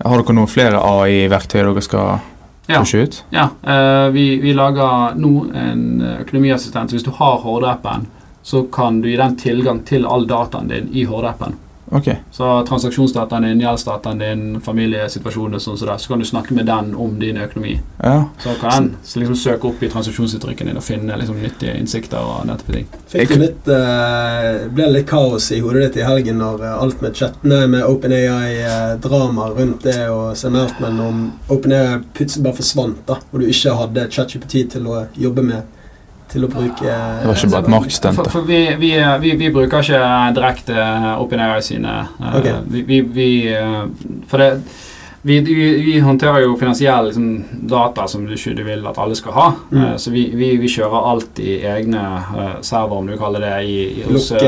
Har 0.03 0.21
dere 0.21 0.35
noen 0.35 0.51
flere 0.51 0.81
AI-verktøy 0.83 1.61
dere 1.63 1.81
skal 1.81 2.19
Ja. 2.67 2.79
pushe 2.79 3.03
ut? 3.03 3.23
Ja, 3.31 3.49
uh, 3.63 4.11
vi, 4.11 4.39
vi 4.41 4.53
lager 4.53 5.13
nå 5.15 5.45
en 5.53 6.01
økonomiassistent. 6.21 6.89
Så 6.89 6.97
hvis 6.97 7.05
du 7.05 7.11
har 7.11 7.37
Horde-appen, 7.43 8.07
så 8.43 8.63
kan 8.71 9.01
du 9.01 9.07
gi 9.09 9.17
den 9.17 9.35
tilgang 9.37 9.83
til 9.85 10.05
all 10.05 10.25
dataen 10.27 10.67
din 10.67 10.89
i 10.93 11.05
Horde-appen. 11.05 11.53
Ok. 11.91 12.07
Så 12.31 12.65
transaksjonsdataen 12.67 13.43
din, 13.43 13.61
gjeldsdataen 13.61 14.19
din, 14.19 14.61
familiesituasjonen 14.61 15.61
sånn 15.61 15.77
som 15.77 15.89
det, 15.89 15.97
så 16.01 16.11
kan 16.11 16.21
du 16.21 16.25
snakke 16.25 16.55
med 16.57 16.65
den 16.65 16.93
om 16.97 17.19
din 17.19 17.37
økonomi. 17.37 17.75
Ja. 18.01 18.23
Så 18.41 18.55
kan 18.61 18.73
en 18.73 18.89
liksom 19.21 19.37
søke 19.37 19.69
opp 19.69 19.83
i 19.83 19.89
transaksjonsuttrykken 19.93 20.71
din 20.71 20.79
og 20.81 20.85
finne 20.85 21.17
liksom 21.21 21.37
nyttige 21.41 21.75
innsikter 21.77 22.25
og 22.25 22.47
nettopp 22.49 22.73
ting. 22.73 22.89
Fikk 23.11 23.35
du 23.35 23.37
litt, 23.43 23.69
uh, 23.69 24.65
ble 24.73 24.87
det 24.87 24.93
litt 24.95 25.09
kaos 25.09 25.51
i 25.53 25.61
hodet 25.61 25.85
ditt 25.85 26.01
i 26.01 26.07
helgen 26.07 26.41
når 26.41 26.65
eh, 26.65 26.75
alt 26.85 27.05
med 27.05 27.15
chattene 27.17 27.61
med 27.69 27.85
OpenAI-drama 27.85 29.51
rundt 29.53 29.85
det 29.85 30.09
og 30.09 30.33
Sam 30.37 30.57
Altman 30.59 30.99
om 31.03 31.23
OpenAI 31.53 32.01
plutselig 32.17 32.47
bare 32.47 32.59
forsvant, 32.59 33.05
da, 33.07 33.19
og 33.31 33.41
du 33.41 33.47
ikke 33.49 33.77
hadde 33.77 34.09
ChatGPT 34.11 34.57
til 34.73 34.89
å 34.89 35.05
jobbe 35.19 35.45
med, 35.45 35.74
til 36.35 36.47
å 36.47 36.51
bruke 36.51 36.85
Det 36.85 37.29
var 37.29 37.39
ikke 37.39 37.51
bare 37.53 37.65
et 37.65 37.73
markstunt? 37.75 38.19
For, 38.19 38.31
for 38.33 38.49
vi, 38.49 38.61
vi, 38.81 38.91
vi, 39.23 39.35
vi 39.39 39.51
bruker 39.55 39.85
ikke 39.85 40.01
direkte 40.37 40.89
OpenAI 41.21 41.61
sine 41.65 41.95
okay. 42.19 42.59
Ok. 42.59 42.67
vi, 42.73 42.83
vi, 42.91 43.01
vi, 43.15 43.29
eh, 43.55 43.81
For 44.29 44.43
det 44.43 44.51
vi, 45.27 45.39
vi, 45.39 45.83
vi 45.85 45.99
håndterer 45.99 46.39
jo 46.39 46.57
finansiell 46.57 47.05
liksom, 47.05 47.43
data 47.51 48.07
som 48.07 48.25
du 48.25 48.33
ikke 48.35 48.61
vil 48.61 48.83
at 48.85 48.97
alle 49.01 49.15
skal 49.17 49.33
ha. 49.33 49.45
Mm. 49.71 49.77
Uh, 49.83 49.95
så 49.97 50.11
vi, 50.13 50.27
vi, 50.37 50.51
vi 50.61 50.67
kjører 50.69 51.07
alt 51.11 51.39
i 51.41 51.55
egne 51.65 52.01
uh, 52.35 52.41
server, 52.61 52.99
om 52.99 53.07
du 53.09 53.15
kaller 53.17 53.41
det, 53.41 53.53
i, 53.65 53.77
i 53.89 54.03
hos, 54.05 54.27
uh, 54.31 54.43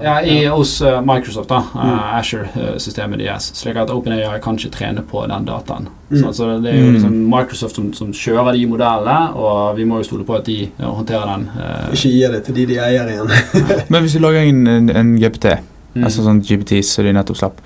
ja, 0.00 0.14
i, 0.24 0.38
hos 0.48 0.72
Microsoft, 1.04 1.50
da. 1.50 1.58
Mm. 1.74 1.82
Uh, 1.82 2.14
Asher-systemet 2.16 3.20
deres. 3.20 3.50
Slik 3.58 3.76
at 3.82 3.92
OpenAI 3.92 4.38
kan 4.40 4.56
ikke 4.56 4.72
trene 4.78 5.04
på 5.04 5.26
den 5.28 5.44
dataen. 5.50 5.90
Mm. 6.08 6.22
Så, 6.22 6.32
så 6.38 6.48
det 6.54 6.72
er 6.72 6.78
jo 6.80 6.86
Mm. 6.86 6.94
liksom 6.94 7.18
Microsoft 7.28 7.76
som, 7.76 7.90
som 7.92 8.12
kjører 8.14 8.56
de 8.56 8.62
modellene, 8.70 9.34
og 9.34 9.76
vi 9.76 9.84
må 9.84 9.98
jo 10.00 10.06
stole 10.06 10.24
på 10.24 10.38
at 10.38 10.46
de 10.46 10.62
ja, 10.70 10.86
håndterer 10.86 11.26
den. 11.34 11.48
Ikke 11.92 12.14
gi 12.14 12.22
det 12.32 12.40
til 12.46 12.56
de 12.56 12.66
de 12.72 12.80
eier 12.86 13.12
igjen. 13.12 13.36
Men 13.92 14.00
hvis 14.00 14.16
du 14.16 14.22
lager 14.24 14.46
en, 14.46 14.64
en, 14.78 14.88
en 14.96 15.12
GPT, 15.20 15.58
mm. 15.92 16.06
altså 16.06 16.24
sånn 16.24 16.40
GPT 16.46 16.80
som 16.86 17.04
de 17.04 17.12
nettopp 17.18 17.42
slapp, 17.42 17.60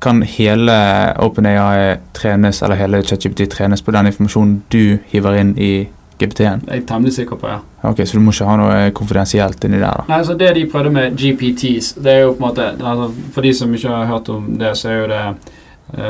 kan 0.00 0.22
hele 0.22 0.76
OpenAI 1.24 1.96
trenes, 2.16 2.62
eller 2.62 2.76
hele 2.80 3.02
ChatGPT 3.02 3.48
trenes 3.52 3.82
på 3.82 3.94
den 3.94 4.10
informasjonen 4.10 4.62
du 4.72 4.98
hiver 5.12 5.38
inn 5.40 5.54
i 5.58 5.70
GPT-en? 6.18 6.62
Jeg 6.66 6.82
er 6.82 6.86
temmelig 6.88 7.12
sikker 7.18 7.36
på, 7.36 7.48
ja. 7.50 7.58
Ok, 7.86 8.00
Så 8.06 8.16
du 8.16 8.22
må 8.24 8.32
ikke 8.32 8.48
ha 8.48 8.56
noe 8.56 8.90
konfidensielt 8.96 9.64
inni 9.68 9.80
der, 9.82 10.00
da? 10.00 10.06
Nei, 10.08 10.22
så 10.24 10.34
Det 10.34 10.54
de 10.54 10.64
prøvde 10.72 10.90
med 10.90 11.16
GPTs, 11.16 11.92
det 12.02 12.12
er 12.12 12.20
jo 12.24 12.32
på 12.32 12.42
en 12.42 12.48
måte 12.48 12.70
altså, 12.72 13.10
For 13.34 13.42
de 13.42 13.52
som 13.54 13.74
ikke 13.74 13.92
har 13.92 14.06
hørt 14.06 14.28
om 14.32 14.46
det, 14.58 14.72
så 14.76 14.88
er 14.88 14.98
jo 15.00 15.06
det 15.12 15.22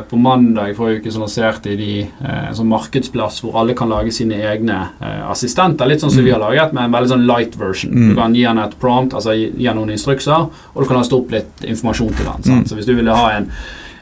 På 0.08 0.16
mandag 0.16 0.74
forrige 0.76 1.00
uke 1.02 1.10
så 1.12 1.20
lanserte 1.20 1.76
de 1.76 2.00
eh, 2.00 2.48
en 2.48 2.54
sånn 2.56 2.66
markedsplass 2.70 3.42
hvor 3.44 3.58
alle 3.60 3.74
kan 3.76 3.90
lage 3.92 4.10
sine 4.10 4.34
egne 4.40 4.88
eh, 5.02 5.30
assistenter. 5.30 5.86
Litt 5.86 6.00
sånn 6.00 6.10
som 6.10 6.20
Mm. 6.22 6.24
vi 6.24 6.30
har 6.32 6.40
laget, 6.40 6.72
men 6.72 6.84
en 6.84 6.92
veldig 6.92 7.10
sånn 7.12 7.26
light 7.26 7.56
version. 7.60 7.92
Mm. 7.92 8.08
Du 8.08 8.14
kan 8.16 8.34
gi 8.34 8.44
han 8.44 8.58
et 8.58 8.78
prompt, 8.80 9.12
altså 9.14 9.34
gi, 9.36 9.66
han 9.66 9.76
noen 9.76 9.90
instrukser, 9.92 10.48
og 10.74 10.82
du 10.82 10.86
kan 10.88 10.96
laste 10.96 11.12
opp 11.14 11.30
litt 11.30 11.60
informasjon 11.68 12.14
til 12.16 12.26
han. 12.26 12.42
Sant? 12.42 12.64
Mm. 12.64 12.66
Så 12.68 12.74
hvis 12.78 12.86
du 12.86 12.94
ville 12.94 13.14
ha 13.14 13.30
en 13.36 13.50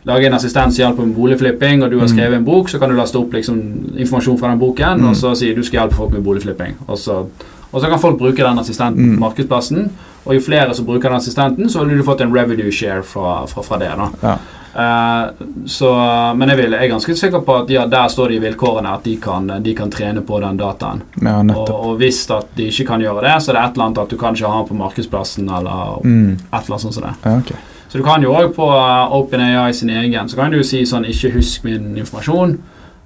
Lage 0.07 0.27
en 0.27 0.35
assistent 0.35 0.71
som 0.75 0.83
hjelper 0.85 1.07
med 1.07 1.15
boligflipping, 1.17 1.83
og 1.83 1.91
du 1.91 1.99
har 1.99 2.07
Mm. 2.07 2.13
skrevet 2.15 2.37
en 2.37 2.45
bok, 2.45 2.69
så 2.69 2.79
kan 2.79 2.91
du 2.91 2.95
laste 2.95 3.17
opp 3.17 3.33
liksom, 3.33 3.97
informasjon 3.97 4.39
fra 4.39 4.49
den 4.51 4.59
boken, 4.59 5.01
Mm. 5.01 5.09
og 5.09 5.15
så 5.17 5.35
sier 5.35 5.55
du 5.57 5.63
skal 5.63 5.81
hjelpe 5.81 5.95
folk 5.97 6.11
med 6.13 6.23
boligflipping. 6.23 6.75
Og 6.89 6.99
så, 6.99 7.25
og 7.73 7.81
så 7.81 7.89
kan 7.89 7.99
folk 7.99 8.19
bruke 8.19 8.37
den 8.37 8.59
assistenten 8.59 9.01
Mm. 9.03 9.17
på 9.17 9.21
markedsplassen. 9.21 9.91
Og 10.27 10.35
jo 10.35 10.41
flere 10.41 10.75
som 10.75 10.85
bruker 10.85 11.09
den 11.09 11.17
assistenten, 11.19 11.71
så 11.71 11.79
ville 11.87 11.97
du 11.97 12.03
fått 12.05 12.21
en 12.21 12.31
revenue 12.35 12.71
share 12.71 13.03
fra, 13.03 13.47
fra, 13.47 13.63
fra 13.63 13.79
det. 13.79 13.89
da. 13.97 14.11
Ja. 14.23 14.37
Eh, 14.75 15.25
så, 15.71 15.91
men 16.37 16.49
jeg, 16.51 16.59
vil, 16.59 16.73
jeg 16.75 16.89
er 16.89 16.93
ganske 16.93 17.15
sikker 17.17 17.45
på 17.47 17.57
at 17.63 17.71
ja, 17.71 17.85
der 17.87 18.09
står 18.11 18.29
det 18.33 18.39
i 18.41 18.43
vilkårene 18.43 18.95
at 18.97 19.05
de 19.07 19.17
kan, 19.23 19.47
de 19.63 19.75
kan 19.75 19.91
trene 19.91 20.21
på 20.27 20.41
den 20.43 20.57
dataen. 20.59 21.03
Ja, 21.23 21.37
Og, 21.41 21.71
og 21.71 21.97
hvis 22.01 22.25
at 22.35 22.51
de 22.59 22.67
ikke 22.73 22.89
kan 22.93 23.01
gjøre 23.05 23.23
det, 23.23 23.37
så 23.43 23.53
er 23.53 23.61
det 23.61 23.65
et 23.69 23.79
eller 23.79 23.87
annet 23.87 24.03
at 24.03 24.11
du 24.11 24.17
kan 24.19 24.35
ikke 24.35 24.51
ha 24.51 24.59
den 24.59 24.69
på 24.73 24.75
markedsplassen. 24.83 25.49
eller 25.49 26.01
Mm. 26.05 26.33
et 26.35 26.53
eller 26.53 26.75
annet 26.75 26.81
sånt 26.81 26.95
som 26.95 27.03
det. 27.07 27.15
Ja, 27.25 27.37
okay. 27.39 27.57
Så 27.89 27.99
du 27.99 28.05
kan 28.05 28.23
jo 28.23 28.33
òg 28.35 28.55
på 28.57 28.67
eh, 28.67 29.13
OpenAI 29.15 29.73
sin 29.73 29.91
egen 29.91 30.29
Så 30.29 30.37
kan 30.37 30.51
du 30.51 30.63
si 30.65 30.83
sånn 30.83 31.05
'ikke 31.05 31.33
husk 31.37 31.65
min 31.65 31.95
informasjon'. 31.97 32.59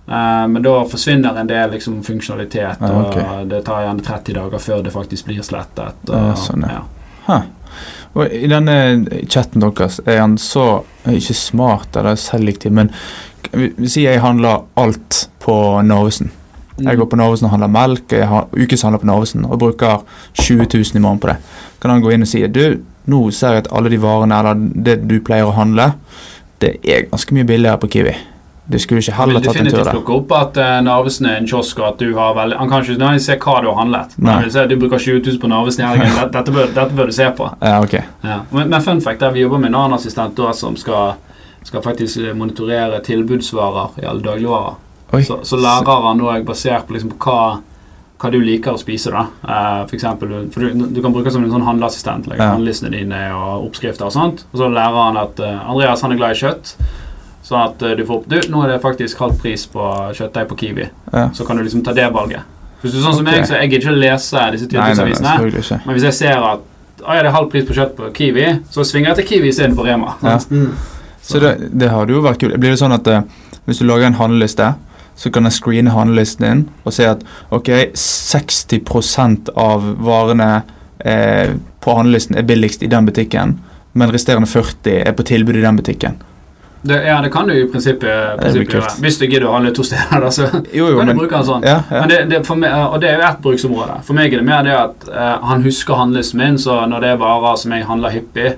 Uh, 0.09 0.46
men 0.48 0.62
da 0.62 0.85
forsvinner 0.88 1.37
en 1.37 1.46
del 1.46 1.70
liksom, 1.70 2.02
funksjonalitet, 2.02 2.78
Ja, 2.81 3.00
okay. 3.00 3.22
og 3.22 3.48
det 3.50 3.64
tar 3.66 3.83
gjerne 3.85 4.00
30 4.00 4.35
dager 4.35 4.59
før 4.59 4.83
det 4.83 4.92
faktisk 4.92 5.26
blir 5.26 5.42
slettet. 5.42 5.94
Og, 6.09 6.14
Ja, 6.14 6.35
sånn, 6.35 6.62
ja. 6.64 6.81
Huh. 7.29 7.47
Og 8.17 8.33
I 8.33 8.49
denne 8.51 8.77
chatten 9.31 9.62
deres, 9.62 10.01
er 10.07 10.23
han 10.23 10.38
så 10.41 10.83
Ikke 11.09 11.35
smart 11.37 11.97
eller 11.97 12.17
selektiv, 12.21 12.73
men 12.75 12.91
sier 13.49 14.11
jeg 14.11 14.21
handler 14.21 14.67
alt 14.77 15.29
på 15.41 15.55
Norvesen. 15.87 16.33
Jeg 16.79 16.99
går 16.99 17.09
på 17.11 17.17
Norvesen 17.17 17.47
og 17.49 17.55
handler 17.55 17.71
melk, 17.73 18.12
jeg 18.12 18.29
har 18.29 18.51
ukeshandler 18.53 19.01
på 19.01 19.09
Norvesen 19.09 19.47
og 19.47 19.59
bruker 19.62 20.03
20 20.35 20.67
000 20.67 20.99
i 20.99 21.01
måneden 21.01 21.23
på 21.23 21.31
det. 21.31 21.37
Kan 21.81 21.95
han 21.95 22.03
gå 22.05 22.12
inn 22.12 22.27
og 22.27 22.29
si 22.29 22.43
du, 22.53 22.83
nå 23.09 23.23
ser 23.33 23.57
jeg 23.57 23.64
at 23.64 23.71
alle 23.73 23.91
de 23.91 24.01
varene 24.03 24.37
eller 24.37 24.61
det 24.85 24.99
du 25.09 25.17
pleier 25.25 25.49
å 25.49 25.57
handle, 25.57 25.95
det 26.61 26.77
er 26.85 27.09
ganske 27.09 27.35
mye 27.35 27.49
billigere 27.49 27.81
på 27.81 27.91
Kiwi. 27.95 28.14
Du 28.68 28.76
skulle 28.78 29.00
ikke 29.00 29.14
heller 29.16 29.40
tatt 29.40 29.57
en 29.57 29.64
tur 29.64 29.64
der. 29.64 29.64
Vil 29.64 29.70
definitivt 29.72 29.94
plukke 29.96 30.16
opp 30.18 30.33
at 30.37 30.59
uh, 30.61 30.72
Narvesen 30.85 31.26
er 31.31 31.38
en 31.40 31.46
kiosk, 31.48 31.78
og 31.81 31.87
at 31.94 32.02
du 32.02 32.11
har 32.18 32.35
veldig 32.37 32.59
Han 32.61 32.68
kan 32.68 32.83
ikke 32.85 32.98
nei, 33.00 33.14
se 33.24 33.37
hva 33.40 33.54
du 33.64 33.68
har 33.70 33.78
handlet. 33.78 34.16
Nei. 34.18 34.35
han 34.35 34.44
vil 34.44 34.52
se 34.52 34.64
du 34.68 34.74
bruker 34.83 35.00
20 35.04 35.22
000 35.24 35.38
på 35.40 35.48
Narvesen 35.48 35.85
i 35.85 35.88
helgen. 35.88 36.12
Dette, 36.18 36.28
dette, 36.37 36.52
bør, 36.52 36.68
dette 36.76 36.98
bør 36.98 37.09
du 37.09 37.16
se 37.16 37.31
på. 37.38 37.48
Ja, 37.64 37.78
ok. 37.85 37.94
Ja. 38.26 38.42
Men, 38.52 38.68
men 38.74 38.85
fun 38.85 39.00
fact 39.00 39.24
er 39.24 39.33
vi 39.33 39.46
jobber 39.46 39.62
med 39.62 39.72
en 39.72 39.78
annen 39.81 39.96
assistent 39.96 40.37
da, 40.37 40.52
som 40.52 40.76
skal, 40.76 41.16
skal 41.64 41.85
faktisk 41.87 42.20
eh, 42.20 42.37
monitorere 42.37 43.00
tilbudsvarer 43.09 44.02
i 44.02 44.07
alle 44.11 44.22
dagligvarer. 44.28 44.76
Så, 45.24 45.40
så 45.48 45.57
lærer 45.57 46.04
han 46.04 46.20
òg, 46.20 46.44
basert 46.44 46.85
på 46.87 46.92
liksom 46.98 47.14
hva, 47.24 47.40
hva 48.20 48.31
du 48.35 48.38
liker 48.44 48.76
å 48.76 48.81
spise, 48.85 49.09
da. 49.14 49.24
Uh, 49.40 49.83
for 49.88 49.96
eksempel, 49.96 50.35
for 50.52 50.68
du, 50.68 50.87
du 50.92 51.00
kan 51.00 51.14
bruke 51.14 51.31
det 51.31 51.37
som 51.38 51.46
en 51.46 51.54
sånn 51.57 51.64
handleassistent. 51.64 52.28
Like, 52.28 52.42
Ja. 52.42 52.52
handlelistene 52.59 52.92
dine 52.92 53.24
og 53.33 53.70
oppskrifter 53.70 54.11
og 54.11 54.12
sånt. 54.12 54.44
Og 54.52 54.61
så 54.61 54.68
lærer 54.68 55.00
han 55.07 55.20
at 55.24 55.40
uh, 55.40 55.70
Andreas 55.72 56.04
han 56.04 56.12
er 56.12 56.20
glad 56.20 56.37
i 56.37 56.42
kjøtt. 56.44 56.74
Sånn 57.48 57.62
at 57.64 57.82
eh, 57.82 57.96
du 57.96 58.04
får 58.04 58.20
opp 58.20 58.28
Du, 58.28 58.38
nå 58.52 58.62
er 58.64 58.74
det 58.74 58.78
faktisk 58.82 59.22
halv 59.24 59.38
pris 59.40 59.64
på 59.72 59.84
kjøttdeig 60.16 60.48
på 60.50 60.58
Kiwi. 60.62 60.88
Ja. 61.12 61.28
Så 61.34 61.46
kan 61.48 61.56
du 61.56 61.64
liksom 61.64 61.84
ta 61.87 61.94
det 61.96 62.08
valget. 62.12 62.44
Hvis 62.82 62.92
du 62.92 62.98
er 63.00 63.06
sånn 63.06 63.16
som 63.16 63.24
okay. 63.24 63.40
meg, 63.40 63.46
så 63.48 63.56
jeg 63.56 63.70
gidder 63.72 63.87
ikke 63.87 63.94
å 63.94 64.02
lese 64.02 64.42
disse 64.54 64.68
tilbudsavisene. 64.70 65.80
Men 65.87 65.96
hvis 65.96 66.06
jeg 66.11 66.18
ser 66.20 66.37
at 66.37 66.66
å, 66.98 67.14
ja, 67.14 67.22
det 67.22 67.30
er 67.30 67.34
halv 67.34 67.48
pris 67.52 67.64
på 67.66 67.74
kjøtt 67.76 67.94
på 67.96 68.11
Kiwi, 68.14 68.46
så 68.74 68.84
svinger 68.87 69.12
jeg 69.12 69.20
til 69.20 69.28
Kiwi 69.32 69.52
istedenfor 69.52 69.87
Rema. 69.87 70.14
Ja. 70.22 70.37
Mm. 70.50 70.74
Så 71.28 71.40
det, 71.42 71.54
det 71.78 71.90
hadde 71.92 72.14
jo 72.14 72.22
vært 72.24 72.40
kult. 72.42 72.56
Blir 72.61 72.74
det 72.74 72.80
sånn 72.80 72.94
at 72.94 73.08
uh, 73.11 73.22
hvis 73.68 73.82
du 73.82 73.87
lager 73.88 74.08
en 74.08 74.18
handleliste, 74.18 74.72
så 75.18 75.32
kan 75.34 75.48
jeg 75.48 75.56
screene 75.56 75.92
handlelisten 75.92 76.46
din 76.46 76.61
og 76.87 76.94
si 76.94 77.06
at 77.08 77.24
ok, 77.54 77.70
60% 77.98 79.50
av 79.58 79.88
varene 80.06 80.50
eh, 81.02 81.56
på 81.82 81.96
handlelisten 81.96 82.38
er 82.38 82.46
billigst 82.46 82.84
i 82.87 82.90
den 82.92 83.08
butikken, 83.08 83.56
men 83.98 84.14
resterende 84.14 84.46
40 84.46 85.02
er 85.02 85.16
på 85.18 85.26
tilbud 85.26 85.58
i 85.58 85.64
den 85.64 85.80
butikken. 85.80 86.20
Det, 86.83 87.05
ja, 87.05 87.21
det 87.23 87.31
kan 87.35 87.49
du 87.49 87.55
i 87.55 87.64
prinsippet, 87.67 88.38
prinsippet 88.38 88.75
gjøre. 88.77 88.93
Hvis 89.03 89.19
du 89.19 89.25
gidder 89.27 89.49
å 89.49 89.55
handle 89.57 89.73
to 89.75 89.83
steder, 89.83 90.21
da, 90.23 90.31
så 90.37 90.47
Jo, 90.73 90.87
jo, 90.93 90.99
kan 90.99 91.09
du 91.09 91.12
men 91.12 91.19
bruke 91.19 91.35
den 91.35 91.47
sånn. 91.49 91.67
ja, 91.67 91.81
ja. 91.91 92.01
Men 92.05 92.09
det, 92.12 92.19
det, 92.31 92.43
meg, 92.55 92.75
og 92.87 93.01
det 93.03 93.11
er 93.11 93.19
jo 93.19 93.27
ett 93.29 93.41
bruksområde. 93.43 94.01
For 94.07 94.14
meg 94.19 94.33
er 94.33 94.43
det 94.43 94.47
mer 94.47 94.62
det 94.67 94.77
at 94.79 95.09
uh, 95.11 95.47
han 95.51 95.64
husker 95.67 95.99
handlelsen 95.99 96.38
min, 96.38 96.59
så 96.62 96.81
når 96.87 97.03
det 97.05 97.12
er 97.17 97.23
varer 97.23 97.57
som 97.59 97.75
jeg 97.75 97.87
handler 97.88 98.14
hyppig 98.14 98.53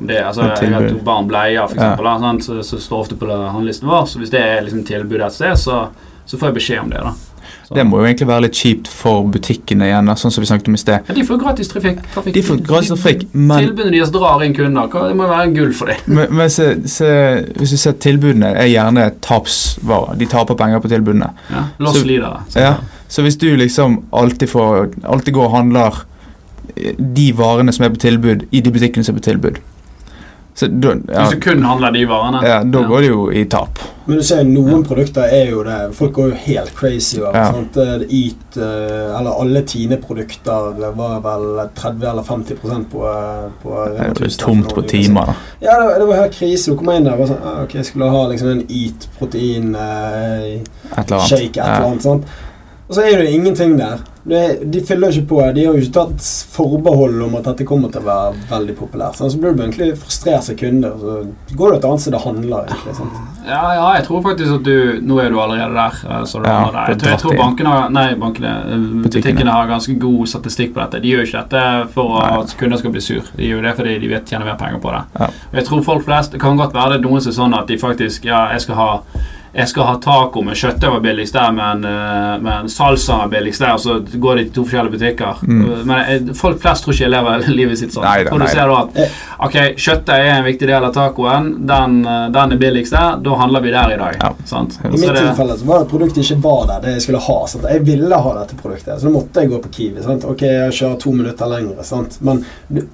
om 0.00 0.06
det, 0.08 0.18
altså, 0.26 0.48
Jeg 0.58 0.72
har 0.74 0.88
to 0.88 0.98
barn 1.06 1.28
bleier, 1.30 1.66
for 1.68 1.76
Ja. 1.78 1.92
eksempel, 1.92 2.08
da, 2.10 2.18
sant, 2.26 2.44
så, 2.48 2.62
så 2.66 2.80
står 2.82 3.04
ofte 3.06 3.20
på 3.20 3.28
handlelisten 3.30 3.88
vår. 3.88 4.06
Så 4.10 4.18
hvis 4.22 4.32
det 4.34 4.40
er 4.42 4.64
liksom 4.66 4.82
tilbud 4.88 5.20
et 5.22 5.32
sted, 5.36 5.54
så, 5.60 5.84
så 6.26 6.38
får 6.40 6.50
jeg 6.50 6.58
beskjed 6.58 6.82
om 6.86 6.90
det. 6.90 7.04
da 7.06 7.14
så. 7.72 7.76
Det 7.80 7.86
må 7.88 7.98
jo 8.02 8.04
egentlig 8.06 8.28
være 8.28 8.44
litt 8.46 8.58
kjipt 8.60 8.88
for 8.92 9.24
butikkene 9.32 9.88
igjen, 9.88 10.12
sånn 10.20 10.30
som 10.34 10.44
vi 10.44 10.48
snakket 10.50 10.68
om 10.68 10.74
i 10.76 10.82
sted. 10.82 11.08
ja, 11.08 11.14
De 11.16 11.24
får 11.24 11.40
gratis 11.42 11.68
trafikk. 11.72 12.02
trafikk. 12.14 12.34
De 12.36 12.42
får 12.42 12.60
gratis 12.68 12.92
trafikk, 12.92 13.26
men, 13.32 13.58
Tilbudene 13.66 13.90
deres 13.96 14.10
drar 14.14 14.44
inn 14.44 14.54
kunder. 14.54 14.86
Det 14.92 15.16
må 15.16 15.24
jo 15.26 15.32
være 15.32 15.48
en 15.48 15.54
gull 15.54 15.72
for 15.72 15.86
dem. 15.92 15.96
men, 16.06 16.26
men 16.30 16.50
se, 16.50 16.68
se, 16.86 17.10
hvis 17.58 17.70
du 17.70 17.76
ser 17.80 17.92
tilbudene, 18.02 18.52
er 18.54 18.68
gjerne 18.70 19.08
tapsvarer. 19.24 20.16
De 20.18 20.26
taper 20.26 20.54
penger 20.54 20.80
på 20.84 20.88
tilbudene. 20.92 21.32
Ja. 21.50 21.64
Loss 21.78 21.98
Så- 22.00 22.06
leadere. 22.06 22.40
Ja, 22.54 22.74
så 23.08 23.22
hvis 23.22 23.36
du 23.36 23.48
liksom 23.56 24.04
alltid 24.12 24.48
får 24.48 24.92
Alltid 25.04 25.34
går 25.34 25.44
og 25.44 25.52
handler 25.56 26.04
eh, 26.76 26.94
de 26.98 27.32
varene 27.36 27.72
som 27.72 27.84
er 27.84 27.90
på 27.90 27.98
tilbud, 28.00 28.46
i 28.52 28.60
de 28.60 28.70
butikkene 28.70 29.04
som 29.04 29.14
er 29.16 29.20
på 29.20 29.24
tilbud, 29.30 29.58
Så 30.54 30.66
da, 30.68 30.90
ja, 31.08 31.22
Hvis 31.24 31.30
du 31.32 31.40
kun 31.40 31.62
handler 31.64 31.90
de 31.94 32.02
varene. 32.06 32.42
ja, 32.44 32.58
da 32.64 32.80
går 32.84 33.00
det 33.00 33.08
jo 33.08 33.30
i 33.32 33.44
tap. 33.48 33.78
Men 34.06 34.18
du 34.18 34.22
ser 34.26 34.42
noen 34.44 34.82
produkter 34.84 35.22
er 35.32 35.46
jo 35.50 35.62
det 35.64 35.76
Folk 35.94 36.12
går 36.12 36.28
jo 36.32 36.34
helt 36.44 36.74
crazy 36.76 37.20
over. 37.22 37.32
Ja. 37.38 37.52
Sant? 37.54 37.76
Eat, 38.10 38.56
eh, 38.58 39.16
eller 39.18 39.30
alle 39.40 39.62
Tine-produkter 39.62 40.74
det 40.76 40.90
var 40.98 41.20
vel 41.24 41.68
30 41.78 42.04
eller 42.10 42.22
50% 42.22 42.84
på, 42.92 43.04
eh, 43.08 43.48
på 43.62 43.78
Det 43.96 44.00
er 44.00 44.24
jo 44.26 44.30
tomt 44.44 44.74
på 44.74 44.82
timer. 44.90 45.26
da. 45.26 45.34
Ja, 45.60 45.78
det, 45.80 45.86
var- 45.86 45.98
det 45.98 46.06
var 46.06 46.16
helt 46.20 46.34
krise. 46.36 46.70
Du 46.70 46.76
kom 46.76 46.90
inn 46.90 47.04
der 47.04 47.12
og 47.16 47.18
var 47.24 47.26
sånn 47.32 47.44
ah, 47.46 47.62
Ok, 47.62 47.74
jeg 47.74 47.84
skulle 47.86 48.10
ha 48.10 48.22
liksom 48.28 48.48
en 48.50 48.62
Eat-protein 48.68 49.74
eh, 49.74 50.60
Et 50.60 50.66
eller 51.06 51.16
annet. 51.16 51.28
shake, 51.28 51.56
et 51.56 51.64
eller 51.64 51.86
annet. 51.88 52.02
Sant? 52.02 52.24
Og 52.88 52.94
så 52.96 53.00
er 53.08 53.22
det 53.22 53.30
ingenting 53.32 53.78
der. 53.78 53.98
Det, 54.24 54.70
de 54.70 54.80
fyller 54.86 55.10
ikke 55.10 55.26
på. 55.32 55.38
De 55.54 55.64
har 55.66 55.74
jo 55.74 55.80
ikke 55.82 55.94
tatt 55.96 56.26
forbehold 56.52 57.16
om 57.24 57.32
at 57.40 57.48
dette 57.48 57.64
kommer 57.66 57.90
til 57.90 58.04
å 58.04 58.06
være 58.06 58.44
veldig 58.52 58.76
populært. 58.78 59.16
Så 59.18 59.38
blir 59.42 59.56
du 59.58 59.62
egentlig 59.64 59.88
frustrert 59.98 60.44
som 60.46 60.54
kunde. 60.60 60.92
Så 61.00 61.56
går 61.58 61.72
du 61.72 61.76
et 61.80 61.86
annet 61.88 62.04
sted 62.04 62.14
og 62.14 62.22
handler. 62.28 62.68
egentlig, 62.70 62.94
sant? 63.00 63.16
Ja, 63.42 63.62
ja, 63.74 63.86
jeg 63.96 64.04
tror 64.06 64.20
faktisk 64.22 64.52
at 64.60 64.62
du 64.62 65.00
Nå 65.02 65.16
er 65.18 65.32
du 65.34 65.40
allerede 65.42 65.74
der. 65.74 65.96
eh, 66.06 66.22
Så 66.30 66.38
du 66.38 66.46
Ja, 66.48 66.70
der. 66.70 66.92
Jeg 66.92 66.98
tror, 67.00 67.10
jeg 67.10 67.18
tror 67.24 67.36
bankene 67.40 67.68
har 67.74 67.90
Nei, 67.90 68.14
bankene, 68.14 68.52
eh, 68.70 68.78
Butikkene. 68.78 69.02
butikkene 69.08 69.50
har 69.50 69.66
ganske 69.66 69.98
god 69.98 70.26
statistikk 70.30 70.72
på 70.74 70.80
dette. 70.84 71.02
De 71.02 71.08
gjør 71.10 71.26
ikke 71.26 71.42
dette 71.42 71.88
for 71.92 72.20
Nei. 72.22 72.38
at 72.38 72.54
kunder 72.58 72.76
skal 72.78 72.90
bli 72.94 73.00
sur. 73.00 73.22
De 73.36 73.42
gjør 73.50 73.62
det 73.66 73.74
fordi 73.76 73.98
de 73.98 74.08
vet 74.14 74.24
tjener 74.30 74.44
mer 74.44 74.56
penger 74.56 74.78
på 74.78 74.94
det. 74.94 75.02
Ja. 75.18 75.26
Jeg 75.58 75.64
tror 75.66 75.82
folk 75.82 76.04
flest 76.06 76.30
Det 76.32 76.40
kan 76.40 76.56
godt 76.56 76.72
være 76.72 76.92
det 77.00 77.02
noen 77.10 77.20
som 77.20 77.30
er 77.34 77.38
sånn 77.42 77.58
at 77.58 77.66
de 77.66 77.76
faktisk 77.76 78.24
Ja, 78.24 78.46
jeg 78.52 78.60
skal 78.60 78.74
ha 78.76 79.00
jeg 79.52 79.68
skal 79.68 79.84
ha 79.84 79.96
taco 80.00 80.40
med 80.44 80.56
kjøttdeig 80.56 80.94
var 80.94 81.00
billigst 81.04 81.34
der, 81.36 81.50
men, 81.52 81.82
eh, 81.84 82.36
men 82.40 82.70
salsa 82.72 83.18
var 83.20 83.32
billigst 83.34 83.60
der. 83.60 83.76
Så 83.76 83.98
går 84.00 84.38
de 84.38 84.44
til 84.46 84.54
to 84.56 84.64
forskjellige 84.64 84.94
butikker. 84.96 85.42
Mm. 85.42 85.64
Men 85.90 85.98
eh, 86.00 86.30
folk 86.38 86.60
flest 86.62 86.86
tror 86.86 86.96
ikke 86.96 87.04
jeg 87.04 87.12
lever 87.12 87.48
livet 87.60 87.80
sitt 87.82 87.92
sånn. 87.92 88.06
Neida, 88.06 88.32
Og 88.32 88.40
du 88.40 88.46
ser 88.48 88.72
da 88.72 88.78
at 88.86 89.18
Ok, 89.42 89.56
Kjøttet 89.76 90.12
er 90.14 90.28
en 90.36 90.44
viktig 90.46 90.68
del 90.68 90.84
av 90.84 90.92
tacoen. 90.94 91.48
Den, 91.66 92.04
eh, 92.06 92.28
den 92.30 92.52
er 92.54 92.60
billigst 92.60 92.94
der. 92.94 93.16
Da 93.24 93.36
handler 93.40 93.60
vi 93.60 93.70
der 93.74 93.94
i 93.94 93.96
dag. 93.98 94.16
Ja. 94.20 94.30
Sant? 94.44 94.78
I 94.84 94.88
mitt 94.88 95.00
det- 95.00 95.16
tilfelle 95.16 95.56
så 95.58 95.64
var 95.64 95.78
det 95.80 95.90
produktet 95.90 96.22
ikke 96.22 96.42
var 96.42 96.66
der, 96.66 96.80
det 96.80 96.92
jeg 96.94 97.02
skulle 97.02 97.18
ha. 97.18 97.46
Sant? 97.46 97.64
Jeg 97.64 97.84
ville 97.84 98.14
ha 98.14 98.34
dette 98.38 98.54
produktet, 98.62 99.00
så 99.00 99.02
da 99.02 99.10
måtte 99.10 99.40
jeg 99.40 99.50
gå 99.50 99.62
på 99.62 99.70
Kiwi. 99.70 100.02
Sant? 100.02 100.24
Ok, 100.24 100.40
jeg 100.42 100.72
kjører 100.72 101.00
to 101.00 101.12
minutter 101.12 101.46
lenger, 101.46 101.82
sant? 101.82 102.18
men 102.20 102.44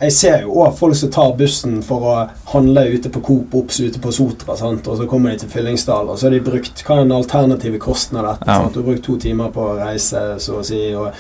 jeg 0.00 0.12
ser 0.12 0.42
jo 0.42 0.54
også 0.54 0.78
folk 0.78 0.94
som 0.94 1.10
tar 1.10 1.32
bussen 1.36 1.82
for 1.82 2.00
å 2.00 2.28
handle 2.52 2.86
ute 2.94 3.10
på 3.10 3.22
Coop 3.22 3.54
Ops 3.54 3.80
ute 3.80 3.98
på 3.98 4.12
Sotra, 4.12 4.56
sant? 4.56 4.88
og 4.88 4.98
så 4.98 5.06
kommer 5.06 5.30
de 5.30 5.38
til 5.38 5.48
Fyllingsdal, 5.48 6.08
og 6.08 6.16
så 6.18 6.22
har 6.22 6.30
de 6.30 6.40
brukt 6.40 6.84
hva 6.84 6.96
er 6.96 7.04
den 7.04 7.12
alternative 7.12 7.78
kosten 7.78 8.18
av 8.18 8.24
dette? 8.32 8.48
Ja. 8.48 8.62
Sant? 8.62 8.72
Du 8.72 8.80
har 8.80 8.92
brukt 8.92 9.04
to 9.04 9.18
timer 9.18 9.50
på 9.50 9.60
å 9.60 9.76
reise, 9.78 10.38
så 10.38 10.60
å 10.60 10.64
si. 10.64 10.94
og 10.94 11.12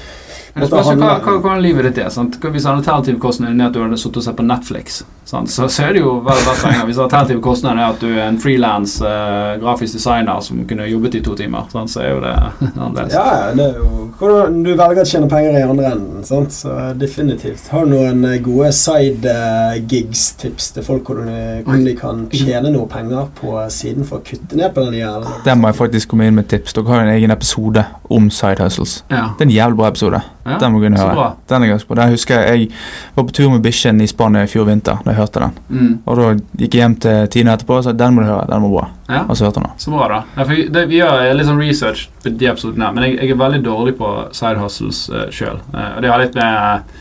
jo 0.58 0.66
hva, 0.66 1.40
hva, 1.40 1.60
livet 1.60 1.84
ditt 1.84 1.98
er. 1.98 2.10
Sant? 2.10 2.38
Hvis 2.40 2.66
alternativkosten 2.66 3.46
er 3.46 3.66
at 3.66 3.72
du 3.72 3.82
hadde 3.82 3.98
sittet 4.00 4.16
og 4.16 4.22
sett 4.22 4.36
på 4.36 4.46
Netflix? 4.46 5.02
Så, 5.28 5.68
så 5.68 5.82
er 5.84 5.92
det 5.92 6.00
jo 6.00 6.14
veldig 6.24 6.44
verdt 6.46 6.62
penger. 6.64 6.84
Hvis 6.88 6.98
alternativkostnaden 7.04 7.80
er 7.82 7.92
at 7.92 8.00
du 8.00 8.08
er 8.08 8.24
en 8.30 8.38
frilans 8.40 8.94
uh, 9.04 9.58
grafisk 9.60 9.98
designer 9.98 10.40
som 10.44 10.62
kunne 10.68 10.86
jobbet 10.88 11.18
i 11.18 11.20
to 11.24 11.34
timer, 11.36 11.66
sant? 11.72 11.92
så 11.92 12.00
er 12.00 12.14
jo 12.14 12.22
det 12.24 12.32
annerledes. 12.70 13.12
Ja, 13.12 13.26
ja, 13.28 13.50
det 13.58 13.66
er 13.66 13.82
jo 13.82 14.06
hvordan 14.18 14.62
du 14.64 14.70
velger 14.72 15.04
å 15.04 15.08
tjene 15.08 15.28
penger 15.30 15.58
i 15.58 15.66
andre 15.66 15.92
enden. 15.92 16.24
Sant? 16.26 16.56
Så 16.56 16.72
definitivt. 16.98 17.68
Har 17.74 17.84
du 17.84 17.92
noen 17.92 18.24
eh, 18.24 18.38
gode 18.44 18.70
side 18.76 19.34
eh, 19.34 19.76
gigs-tips 19.84 20.72
til 20.78 20.86
folk 20.86 21.12
hvordan 21.12 21.28
de, 21.28 21.42
hvordan 21.66 21.84
de 21.86 21.94
kan 21.98 22.24
tjene 22.32 22.72
noe 22.72 22.88
penger 22.90 23.28
på 23.38 23.52
siden 23.74 24.08
for 24.08 24.22
å 24.22 24.26
kutte 24.26 24.58
ned 24.58 24.72
på 24.74 24.86
den 24.86 24.98
gjelden? 25.02 25.38
Der 25.44 25.60
må 25.60 25.70
jeg 25.70 25.80
faktisk 25.82 26.14
komme 26.14 26.30
inn 26.30 26.40
med 26.40 26.48
tips. 26.50 26.76
Dere 26.78 26.94
har 26.94 27.04
en 27.04 27.12
egen 27.14 27.34
episode 27.34 27.84
om 28.08 28.32
side 28.32 28.64
hustles. 28.64 29.02
Ja. 29.12 29.28
Det 29.36 29.44
er 29.44 29.50
en 29.50 29.56
jævlig 29.58 29.82
bra 29.82 29.92
episode. 29.92 30.24
Ja, 30.48 30.56
Den 30.58 30.72
må 30.72 30.80
du 30.80 30.88
høre. 30.88 31.32
Den 31.48 31.62
er 31.62 31.74
ganske 31.74 31.88
bra. 31.88 32.02
Den 32.02 32.16
husker 32.16 32.40
jeg, 32.40 32.60
jeg 32.60 32.70
var 33.14 33.26
på 33.28 33.36
tur 33.36 33.50
med 33.52 33.60
bikkjen 33.62 34.00
i 34.00 34.08
Spania 34.08 34.46
i 34.46 34.50
fjor 34.50 34.64
vinter 34.68 35.02
da 35.04 35.17
jeg 35.18 35.26
hørte 35.26 35.42
den. 35.44 35.58
Mm. 35.68 35.90
Og 36.04 36.20
da 36.20 36.28
gikk 36.62 36.76
jeg 36.78 36.84
hjem 36.84 36.96
til 37.04 37.28
Tina 37.34 37.56
etterpå 37.58 37.78
og 37.78 37.84
sa 37.86 37.94
den 37.98 38.14
må 38.16 38.24
du 38.24 38.30
høre. 38.30 38.46
Den 38.48 38.64
må 38.64 38.70
bra. 38.72 38.86
Ja. 39.08 39.24
Og 39.26 39.38
så 39.38 39.48
hørte 39.48 39.62
hun 39.62 39.68
den. 39.68 39.82
Så 39.82 39.92
bra, 39.94 40.08
da. 40.12 40.22
Ja, 40.38 40.46
for 40.46 40.72
det, 40.78 40.86
vi 40.92 41.00
gjør 41.00 41.34
litt 41.34 41.50
sånn 41.50 41.60
research 41.60 42.06
på 42.22 42.32
de 42.40 42.50
episodene, 42.52 42.92
men 42.94 43.08
jeg, 43.08 43.18
jeg 43.18 43.34
er 43.34 43.42
veldig 43.42 43.60
dårlig 43.66 43.96
på 43.98 44.14
side 44.36 44.62
hustles 44.62 45.04
uh, 45.12 45.26
sjøl. 45.34 45.60
og 45.74 46.00
det 46.04 46.12
har 46.12 46.22
litt 46.22 46.38
med 46.38 46.96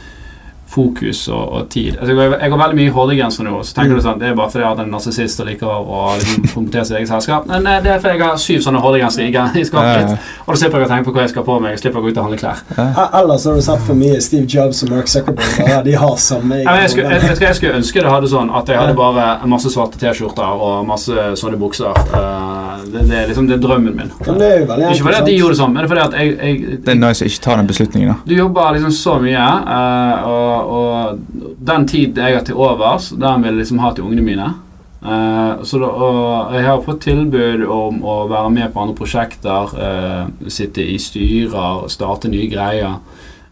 fokus 0.67 1.27
og, 1.31 1.43
og 1.53 1.69
tid. 1.71 1.95
Altså, 1.97 2.11
jeg, 2.11 2.17
går- 2.17 2.41
jeg 2.41 2.51
går 2.51 2.59
veldig 2.61 2.77
mye 2.79 2.89
i 2.89 2.93
hovedgrenser 2.95 3.43
nå. 3.47 3.59
Så 3.63 3.73
tenker 3.77 3.95
Mm. 3.95 3.99
du 4.01 4.03
sånn, 4.03 4.19
Det 4.19 4.27
er 4.27 4.35
bare 4.35 4.49
fordi 4.51 4.63
jeg 4.65 4.75
har 4.75 4.83
en 4.83 4.91
narsissist 4.91 5.39
og 5.39 5.47
liker 5.47 5.67
å 5.67 6.07
promotere 6.53 6.85
sitt 6.85 6.97
eget 6.97 7.07
selskap. 7.07 7.45
Men 7.47 7.67
eh, 7.67 7.79
det 7.81 7.91
er 7.93 7.99
fordi 8.03 8.17
jeg 8.17 8.27
har 8.27 8.37
syv 8.37 8.59
sånne 8.65 8.81
hovedgrenser 8.83 9.23
i, 9.23 9.29
i 9.61 9.63
skapet 9.63 9.87
Ja, 9.87 9.99
ja. 10.01 10.07
mitt. 10.11 10.19
Og 10.45 10.53
da 10.53 10.57
slipper 10.61 10.79
jeg 10.83 10.87
å 10.87 10.91
tenke 10.91 11.05
på 11.07 11.13
hva 11.15 11.21
jeg 11.23 11.31
skal 11.33 11.43
på 11.47 11.59
meg. 11.63 11.71
Jeg 11.77 11.79
slipper 11.85 11.99
å 11.99 12.03
gå 12.03 12.11
ut 12.11 12.17
og 12.17 12.27
handle 12.27 12.39
klær. 12.41 12.61
E- 12.77 13.07
Ellers 13.21 13.45
har 13.47 13.55
du 13.55 13.61
sett 13.61 13.81
for 13.87 13.95
mye 13.95 14.19
Steve 14.21 14.45
Jobs 14.47 14.83
og 14.83 14.91
Mark 14.91 15.07
Zuckerberg. 15.11 15.67
Ja, 15.71 15.81
de 15.87 15.95
har 16.03 16.15
samme 16.17 16.59
jeg, 16.59 16.67
jeg, 16.67 16.89
skulle, 16.93 17.09
jeg, 17.15 17.21
jeg, 17.31 17.39
jeg 17.47 17.55
skulle 17.61 17.79
ønske 17.79 18.03
det 18.03 18.11
hadde 18.11 18.27
sånn 18.31 18.51
at 18.59 18.67
jeg 18.73 18.77
hadde 18.81 18.95
bare 18.99 19.25
masse 19.47 19.71
svarte 19.73 19.97
T-skjorter 20.01 20.61
og 20.67 20.85
masse 20.87 21.27
sånne 21.41 21.57
bukser. 21.61 21.95
Eh, 21.95 22.83
det, 22.91 23.05
det 23.09 23.17
er 23.23 23.27
liksom 23.31 23.47
det 23.49 23.57
er 23.57 23.63
drømmen 23.63 23.95
min. 23.97 24.11
Men 24.27 24.37
det 24.41 24.51
er 24.51 24.59
jo 24.61 24.67
veldig 24.73 24.91
Ikke 24.91 25.07
fordi 25.07 25.19
at 25.21 25.25
de 25.31 25.37
gjorde 25.37 25.55
det 25.55 25.61
sånn, 25.61 25.73
men 25.73 25.81
det 25.83 25.87
er 25.87 25.93
fordi 25.95 26.05
at 26.05 26.19
jeg, 26.19 26.37
jeg, 26.37 26.77
Det 26.85 26.93
er 26.93 26.99
nice 27.01 27.23
å 27.25 27.29
ikke 27.31 27.43
ta 27.47 27.55
den 27.59 27.67
beslutningen. 27.71 28.11
da. 28.11 28.17
Du 28.27 28.35
jobber 28.35 28.75
liksom 28.77 28.93
så 28.99 29.17
mye, 29.23 29.47
Uh, 29.67 30.27
og, 30.27 30.56
og 30.63 31.19
den 31.67 31.87
tid 31.87 32.17
jeg 32.17 32.35
har 32.37 32.45
til 32.45 32.57
overs, 32.57 33.11
den 33.11 33.43
vil 33.43 33.53
jeg 33.53 33.61
liksom 33.63 33.83
ha 33.83 33.91
til 33.93 34.07
ungene 34.07 34.25
mine. 34.25 34.53
Uh, 34.97 35.63
så 35.63 35.77
da, 35.79 35.87
og 35.87 36.55
jeg 36.57 36.65
har 36.65 36.83
fått 36.83 37.03
tilbud 37.05 37.63
om 37.69 38.01
å 38.01 38.17
være 38.31 38.49
med 38.55 38.73
på 38.73 38.81
andre 38.81 38.97
prosjekter, 38.97 39.75
uh, 39.77 40.49
sitte 40.51 40.83
i 40.83 40.97
styrer, 40.99 41.85
starte 41.93 42.31
nye 42.33 42.49
greier. 42.51 42.97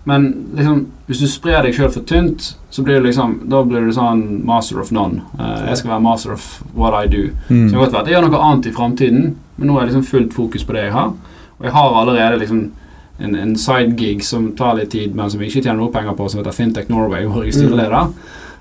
Men 0.05 0.25
liksom, 0.53 0.81
hvis 1.07 1.21
du 1.23 1.27
sprer 1.29 1.65
deg 1.65 1.77
sjøl 1.77 1.91
for 1.93 2.05
tynt, 2.05 2.51
så 2.69 2.83
blir 2.85 2.99
du 2.99 3.07
liksom, 3.07 3.39
da 3.49 3.63
blir 3.65 3.87
du 3.87 3.93
sånn 3.93 4.25
master 4.45 4.81
of 4.81 4.91
none. 4.93 5.23
Uh, 5.39 5.69
jeg 5.69 5.81
skal 5.81 5.95
være 5.95 6.05
master 6.05 6.33
of 6.35 6.49
what 6.77 6.97
I 6.97 7.09
do. 7.09 7.29
Så 7.47 7.53
Mm. 7.53 7.69
Så 7.69 7.75
jeg, 7.75 7.81
vet, 7.81 8.07
jeg 8.07 8.13
gjør 8.15 8.27
noe 8.27 8.41
annet 8.49 8.65
i 8.65 8.75
framtiden, 8.75 9.35
men 9.55 9.67
nå 9.67 9.77
er 9.77 9.85
jeg 9.85 9.93
liksom 9.93 10.09
fullt 10.09 10.33
fokus 10.33 10.65
på 10.65 10.73
det 10.73 10.87
jeg 10.87 10.97
har. 10.97 11.13
Og 11.59 11.65
jeg 11.65 11.73
har 11.73 12.01
allerede 12.01 12.41
liksom 12.41 12.71
en, 13.19 13.35
en 13.35 13.55
sidegig 13.55 14.23
som 14.23 14.49
tar 14.57 14.75
litt 14.75 14.91
tid, 14.91 15.13
men 15.15 15.29
som 15.31 15.39
jeg 15.41 15.49
ikke 15.53 15.63
tjener 15.67 15.79
noe 15.83 15.91
penger 15.93 16.13
på, 16.17 16.29
som 16.29 16.41
heter 16.43 16.51
Fintech 16.55 16.89
Norway, 16.89 17.25
hvor 17.25 17.43
jeg 17.45 17.53
er 17.53 17.59
styreleder. 17.61 18.09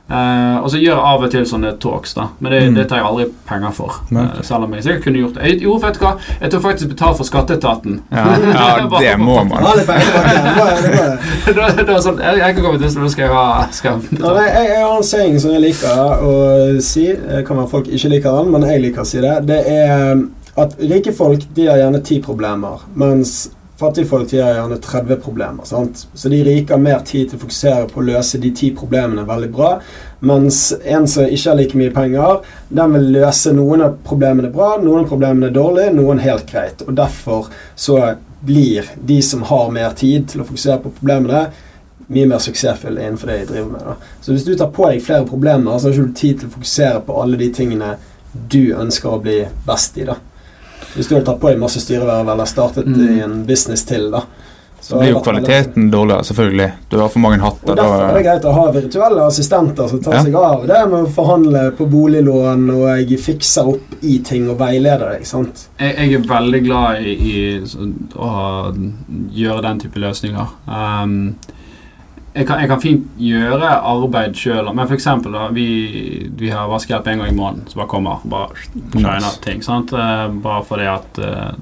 Uh, 0.04 0.58
og 0.60 0.66
så 0.68 0.76
gjør 0.76 0.98
jeg 0.98 1.04
av 1.08 1.22
og 1.24 1.30
til 1.32 1.44
sånne 1.48 1.70
talks, 1.80 2.10
da. 2.12 2.26
Men 2.44 2.52
det, 2.52 2.58
Mm. 2.68 2.74
det 2.76 2.82
tar 2.90 2.98
jeg 2.98 3.06
aldri 3.08 3.24
penger 3.48 3.70
for. 3.72 3.94
Eh, 4.12 4.42
selv 4.44 4.64
om 4.66 4.74
jeg 4.76 4.82
sikkert 4.84 5.02
kunne 5.06 5.18
gjort 5.22 5.34
det. 5.38 5.42
Jeg, 5.48 5.62
jo, 5.64 5.76
vet 5.80 5.94
du 5.96 6.02
hva? 6.04 6.10
Jeg 6.42 6.50
tar 6.52 6.60
faktisk 6.60 6.90
betalt 6.90 7.16
for 7.16 7.24
Skatteetaten. 7.24 7.94
Ja, 8.12 8.24
ja, 8.58 8.88
det 9.00 9.14
må 9.18 9.38
man. 9.48 9.64
Ha 9.64 9.72
litt 9.78 9.88
penger 9.88 10.12
tilbake. 10.12 10.82
Det 11.46 11.54
det 11.54 11.56
var- 11.56 11.72
da, 11.78 11.82
da, 11.88 11.96
sånn, 12.04 12.20
jeg, 12.20 12.38
jeg 12.42 12.54
kan 12.58 12.64
komme 12.68 12.78
til 12.84 13.00
nå 13.00 13.08
skal 13.14 13.24
jeg 13.24 13.32
ha 13.32 13.66
skal 13.72 13.90
jeg 13.96 14.20
Ja, 14.20 14.34
nei, 14.36 14.44
jeg, 14.50 14.68
jeg 14.74 14.84
har 14.84 14.96
en 14.98 15.08
saying 15.14 15.40
som 15.40 15.50
jeg 15.56 15.64
liker 15.70 15.98
å 16.28 16.36
si. 16.84 17.06
Det 17.24 17.42
kan 17.48 17.56
være 17.62 17.72
folk 17.72 17.88
ikke 17.88 18.12
liker 18.12 18.38
den, 18.42 18.52
men 18.52 18.68
jeg 18.68 18.84
liker 18.84 19.00
å 19.00 19.08
si 19.08 19.24
det. 19.24 19.34
Det 19.48 19.60
er 19.72 20.20
at 20.60 20.76
rike 20.84 21.16
folk 21.16 21.48
de 21.56 21.66
har 21.72 21.80
gjerne 21.80 22.04
ti 22.04 22.20
problemer, 22.22 22.84
mens 22.94 23.48
fattige 23.78 24.06
folk 24.06 24.30
de 24.30 24.40
har 24.40 24.54
gjerne 24.54 24.78
30 24.78 25.16
problemer. 25.16 25.64
sant? 25.64 26.06
Så 26.14 26.28
de 26.28 26.44
rike 26.44 26.72
har 26.72 26.80
mer 26.80 27.00
tid 27.06 27.30
til 27.30 27.38
å 27.38 27.42
fokusere 27.42 27.88
på 27.90 28.00
å 28.00 28.06
løse 28.06 28.38
de 28.38 28.50
ti 28.54 28.70
problemene 28.76 29.26
veldig 29.26 29.50
bra. 29.54 29.70
Mens 30.24 30.72
en 30.84 31.08
som 31.10 31.26
ikke 31.26 31.50
har 31.50 31.58
like 31.58 31.78
mye 31.78 31.94
penger, 31.94 32.44
den 32.68 32.94
vil 32.96 33.10
løse 33.18 33.52
noen 33.52 33.82
av 33.84 33.98
problemene 34.06 34.52
bra, 34.54 34.76
noen 34.82 35.04
av 35.04 35.10
problemene 35.10 35.52
dårlig, 35.54 35.90
noen 35.96 36.22
helt 36.22 36.46
greit. 36.50 36.86
Og 36.86 36.94
derfor 36.94 37.50
så 37.74 38.14
blir 38.44 38.88
de 38.96 39.22
som 39.22 39.42
har 39.42 39.70
mer 39.72 39.94
tid 39.98 40.28
til 40.30 40.42
å 40.42 40.48
fokusere 40.48 40.82
på 40.84 40.94
problemene, 41.00 41.46
mye 42.06 42.28
mer 42.28 42.42
suksessfulle 42.44 43.00
innenfor 43.00 43.30
det 43.30 43.38
de 43.40 43.52
driver 43.54 43.70
med. 43.72 43.86
Da. 43.88 44.14
Så 44.20 44.34
hvis 44.34 44.44
du 44.44 44.52
tar 44.58 44.70
på 44.76 44.90
deg 44.90 45.02
flere 45.02 45.26
problemer, 45.26 45.78
så 45.78 45.88
har 45.88 45.96
ikke 45.96 46.10
du 46.10 46.18
tid 46.20 46.40
til 46.40 46.50
å 46.50 46.56
fokusere 46.58 47.00
på 47.06 47.16
alle 47.22 47.40
de 47.40 47.48
tingene 47.56 47.94
du 48.32 48.74
ønsker 48.76 49.14
å 49.14 49.22
bli 49.24 49.38
best 49.66 49.98
i. 49.98 50.04
da. 50.08 50.18
Hvis 50.94 51.08
du 51.08 51.14
hadde 51.16 51.26
tatt 51.26 51.40
på 51.42 51.50
deg 51.50 51.58
masse 51.58 51.80
styreverv 51.82 52.28
eller 52.32 52.44
startet 52.46 52.86
Mm. 52.86 53.18
i 53.18 53.20
en 53.24 53.44
business 53.46 53.84
til, 53.84 54.10
da. 54.10 54.22
Så 54.84 54.98
blir 55.00 55.14
jo 55.14 55.20
kvaliteten 55.24 55.86
dårligere, 55.90 56.24
selvfølgelig. 56.28 56.66
Du 56.90 56.98
har 57.00 57.08
for 57.08 57.18
mange 57.18 57.38
hatter. 57.40 57.70
og 57.70 57.76
Derfor 57.78 58.02
er 58.04 58.14
det 58.18 58.24
greit 58.26 58.44
å 58.44 58.52
ha 58.52 58.64
virtuelle 58.70 59.22
assistenter 59.24 59.88
som 59.88 60.00
tar 60.04 60.12
Ja. 60.12 60.22
seg 60.22 60.34
av 60.34 60.66
det 60.66 60.80
med 60.90 61.06
å 61.06 61.08
forhandle 61.08 61.62
på 61.78 61.86
boliglån, 61.88 62.66
og 62.70 62.84
jeg 63.08 63.18
fikser 63.18 63.66
opp 63.66 63.94
i 64.02 64.18
ting 64.18 64.50
og 64.50 64.58
veileder 64.58 65.08
deg. 65.16 65.24
sant? 65.26 65.68
jeg, 65.80 65.96
jeg 65.96 66.12
er 66.14 66.18
veldig 66.28 66.62
glad 66.66 67.00
i, 67.00 67.14
i 67.16 67.60
å 68.14 68.74
gjøre 69.32 69.62
den 69.62 69.80
type 69.80 69.96
løsninger. 70.04 70.46
Um, 70.68 71.34
jeg, 72.34 72.46
kan, 72.48 72.58
jeg 72.60 72.68
kan 72.68 72.80
fint 72.82 73.04
gjøre 73.20 73.68
arbeid 73.86 74.34
sjøl, 74.36 74.66
men 74.74 74.88
eksempel 74.96 75.36
vi, 75.54 75.66
vi 76.34 76.48
har 76.50 76.66
vaskehjelp 76.70 77.06
en 77.12 77.22
gang 77.22 77.30
i 77.30 77.36
måneden 77.36 77.68
som 77.70 77.80
bare 77.82 77.90
kommer. 77.92 78.24
Bare 78.24 78.48
Nice. 78.94 79.40
ting. 79.44 79.62
sant? 79.62 79.92
Eh, 79.94 80.26
bare 80.42 80.64
fordi 80.66 80.88
at 80.90 81.18
eh, 81.22 81.52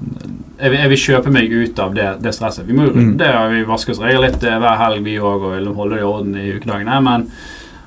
jeg, 0.63 0.73
jeg 0.79 0.89
vil 0.93 1.01
kjøpe 1.05 1.33
meg 1.35 1.53
ut 1.53 1.79
av 1.83 1.93
det, 1.97 2.07
det 2.25 2.33
stresset. 2.33 2.65
Vi 2.67 2.73
må 2.77 2.87
jo 2.89 2.93
Mm. 2.93 3.17
det 3.17 3.29
vi 3.53 3.63
vasker 3.69 3.93
oss 3.93 4.01
regler 4.01 4.29
litt 4.29 4.43
eh, 4.43 4.57
hver 4.59 4.77
helg, 4.81 5.03
vi 5.05 5.17
òg, 5.19 5.43
og 5.45 5.53
vil 5.57 5.73
holde 5.77 5.95
det 5.95 6.01
i 6.01 6.09
orden 6.09 6.35
i 6.41 6.49
ukedagene. 6.57 7.01
Men, 7.05 7.27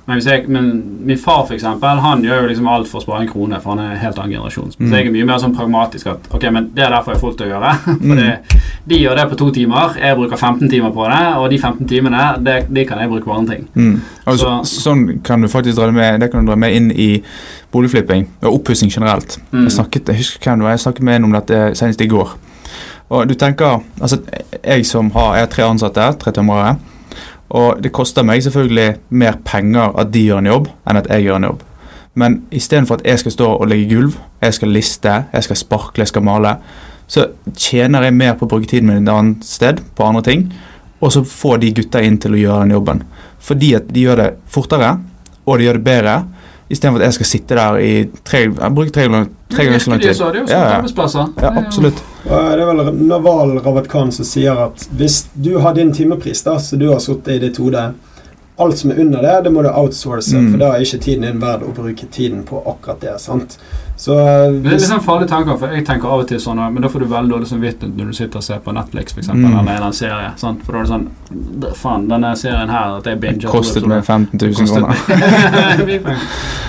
Men, 0.06 0.20
jeg, 0.22 0.44
men 0.48 0.66
min 1.04 1.18
far, 1.18 1.40
for 1.46 1.54
eksempel, 1.56 1.98
han 1.98 2.20
gjør 2.22 2.42
jo 2.44 2.48
liksom 2.52 2.68
alt 2.70 2.86
for 2.86 3.00
å 3.00 3.02
spare 3.02 3.24
en 3.24 3.28
krone, 3.28 3.58
for 3.60 3.74
han 3.74 3.80
er 3.82 3.90
en 3.96 3.98
helt 3.98 4.18
annen 4.22 4.32
generasjon. 4.36 4.70
Så 4.72 4.78
Mm. 4.80 4.92
jeg 4.92 5.06
er 5.06 5.10
mye 5.10 5.24
mer 5.26 5.38
sånn 5.42 5.54
pragmatisk 5.56 6.06
at 6.06 6.28
ok, 6.30 6.44
men 6.52 6.70
det 6.74 6.84
er 6.84 6.90
derfor 6.90 7.12
jeg 7.12 7.20
folk 7.20 7.36
til 7.38 7.46
å 7.46 7.50
gjøre. 7.50 7.72
For 7.84 8.14
Mm. 8.14 8.16
det, 8.16 8.60
de 8.86 8.98
gjør 9.02 9.16
det 9.16 9.24
på 9.30 9.36
to 9.36 9.50
timer, 9.50 9.96
jeg 9.98 10.16
bruker 10.16 10.36
15 10.36 10.70
timer 10.70 10.90
på 10.94 11.08
det, 11.10 11.36
og 11.36 11.50
de 11.50 11.58
15 11.58 11.88
timene, 11.88 12.44
det, 12.44 12.56
de 12.72 12.84
kan 12.84 12.98
jeg 12.98 13.08
bruke 13.10 13.24
på 13.24 13.34
andre 13.36 13.54
ting. 13.56 13.66
Mm. 13.74 14.00
Altså, 14.26 14.46
så, 14.46 14.64
Så- 14.64 14.80
sånn 14.90 15.22
kan 15.24 15.40
du 15.42 15.48
faktisk 15.48 15.76
dra 15.76 15.86
det 15.86 15.94
med 15.94 16.20
Det 16.20 16.30
kan 16.30 16.44
du 16.46 16.52
dra 16.52 16.56
med 16.56 16.72
inn 16.74 16.90
i 16.92 17.22
boligflipping 17.72 18.28
og 18.42 18.54
oppussing 18.60 18.90
generelt. 18.92 19.38
Mm. 19.52 19.62
Jeg, 19.64 19.72
snakket, 19.72 20.06
jeg 20.08 20.16
husker 20.16 20.38
hvem 20.50 20.58
det 20.58 20.64
var, 20.64 20.70
jeg 20.70 20.80
snakket 20.86 21.02
med 21.02 21.14
en 21.16 21.24
om 21.24 21.32
dette 21.32 21.74
senest 21.74 22.00
i 22.00 22.06
går. 22.06 22.30
Og 23.10 23.28
du 23.28 23.34
tenker 23.34 23.82
Altså, 24.00 24.18
jeg 24.64 24.86
som 24.86 25.10
har 25.10 25.34
Jeg 25.34 25.40
har 25.42 25.46
tre 25.46 25.62
ansatte, 25.64 26.18
tre 26.18 26.32
tømrere. 26.32 26.76
Og 27.50 27.82
det 27.82 27.92
koster 27.94 28.26
meg 28.26 28.42
selvfølgelig 28.42 28.96
mer 29.10 29.38
penger 29.44 29.94
at 30.00 30.10
de 30.14 30.24
gjør 30.26 30.42
en 30.42 30.50
jobb, 30.50 30.68
enn 30.88 30.98
at 30.98 31.10
jeg 31.10 31.26
gjør 31.28 31.36
en 31.40 31.48
jobb. 31.50 31.62
Men 32.16 32.38
istedenfor 32.50 32.98
at 32.98 33.06
jeg 33.06 33.18
skal 33.22 33.34
stå 33.34 33.48
og 33.60 33.68
legge 33.68 33.90
gulv, 33.94 34.16
jeg 34.42 34.54
skal 34.56 34.72
liste, 34.72 35.14
jeg 35.32 35.44
skal 35.44 35.56
sparkle, 35.56 36.02
jeg 36.02 36.08
skal 36.08 36.24
male, 36.26 36.56
så 37.06 37.28
tjener 37.54 38.02
jeg 38.02 38.16
mer 38.16 38.34
på 38.34 38.46
å 38.46 38.50
bruke 38.50 38.66
tiden 38.66 38.88
min 38.88 39.04
et 39.04 39.12
annet 39.12 39.44
sted, 39.46 39.82
på 39.94 40.06
andre 40.06 40.22
ting, 40.26 40.46
og 41.00 41.12
så 41.12 41.22
får 41.28 41.60
de 41.62 41.74
gutta 41.76 42.00
inn 42.02 42.16
til 42.18 42.34
å 42.34 42.40
gjøre 42.40 42.64
den 42.64 42.74
jobben. 42.78 43.04
Fordi 43.46 43.74
at 43.78 43.86
de 43.92 44.06
gjør 44.08 44.22
det 44.22 44.30
fortere, 44.50 44.96
og 45.46 45.58
de 45.60 45.68
gjør 45.68 45.78
det 45.78 45.84
bedre, 45.86 46.16
istedenfor 46.72 46.98
at 47.04 47.06
jeg 47.10 47.18
skal 47.20 47.30
sitte 47.30 47.54
der 47.60 47.78
i 47.78 47.92
tre, 48.26 48.40
jeg 48.48 48.74
bruker 48.74 48.90
tre, 48.96 49.06
tre 49.52 49.68
ganger 49.68 49.78
så 49.84 49.90
lang 49.92 50.00
tid. 50.02 50.16
Ja, 50.50 50.62
ja. 50.72 50.80
Ja, 51.44 51.52
absolutt. 51.62 52.00
Det 52.26 52.60
er 52.62 52.66
vel 52.66 52.80
Naval 53.06 53.58
Rabat 53.62 53.86
Khan 53.92 54.10
som 54.12 54.24
sier 54.26 54.58
at 54.66 54.88
hvis 54.98 55.28
du 55.34 55.58
har 55.62 55.74
din 55.78 55.92
timepris, 55.94 56.42
da, 56.46 56.56
så 56.58 56.76
du 56.80 56.88
har 56.90 56.98
sittet 57.04 57.36
i 57.36 57.38
ditt 57.46 57.56
hode 57.62 57.92
Alt 58.58 58.78
som 58.80 58.88
er 58.90 58.96
under 59.02 59.20
det, 59.20 59.32
det 59.44 59.50
må 59.52 59.60
du 59.62 59.68
outsource, 59.68 60.30
Mm. 60.32 60.46
for 60.50 60.56
da 60.62 60.68
er 60.72 60.80
ikke 60.80 60.98
tiden 61.04 61.26
din 61.26 61.40
verd 61.42 61.60
å 61.60 61.74
bruke 61.76 62.06
tiden 62.10 62.38
på 62.42 62.56
akkurat 62.66 63.00
det. 63.02 63.20
sant? 63.20 63.58
Så 63.98 64.14
hvis, 64.16 64.16
Det 64.16 64.48
er 64.48 64.70
litt 64.70 64.80
hvis, 64.80 64.86
sånn 64.88 65.02
farlige 65.04 65.28
tanker, 65.28 65.58
for 65.60 65.68
jeg 65.76 65.84
tenker 65.84 66.08
av 66.08 66.20
og 66.22 66.28
til 66.28 66.38
sånn 66.40 66.56
Men 66.72 66.80
da 66.82 66.88
får 66.88 67.00
du 67.00 67.04
veldig 67.10 67.30
dårlig 67.34 67.48
samvittighet 67.50 67.96
når 67.98 68.06
du 68.06 68.12
sitter 68.16 68.36
og 68.38 68.42
ser 68.44 68.58
på 68.64 68.72
Netflix 68.72 69.12
for 69.12 69.20
eksempel, 69.20 69.44
Mm. 69.44 69.58
eller 69.58 69.60
en 69.60 69.68
eller 69.68 69.80
annen 69.82 69.92
serie. 69.92 70.32
Sant? 70.36 70.64
For 70.64 70.72
da 70.72 70.78
er 70.78 70.82
det 70.84 70.90
sånn 70.90 71.60
"D- 71.60 71.74
Faen, 71.74 72.08
denne 72.08 72.32
serien 72.36 72.68
her 72.70 72.96
at 72.96 73.04
jeg 73.04 73.20
binger 73.20 73.48
Kostet 73.50 73.86
meg 73.86 74.04
15 74.04 74.38
000 74.40 74.54
kroner. 74.54 74.96
Mye. 75.86 76.16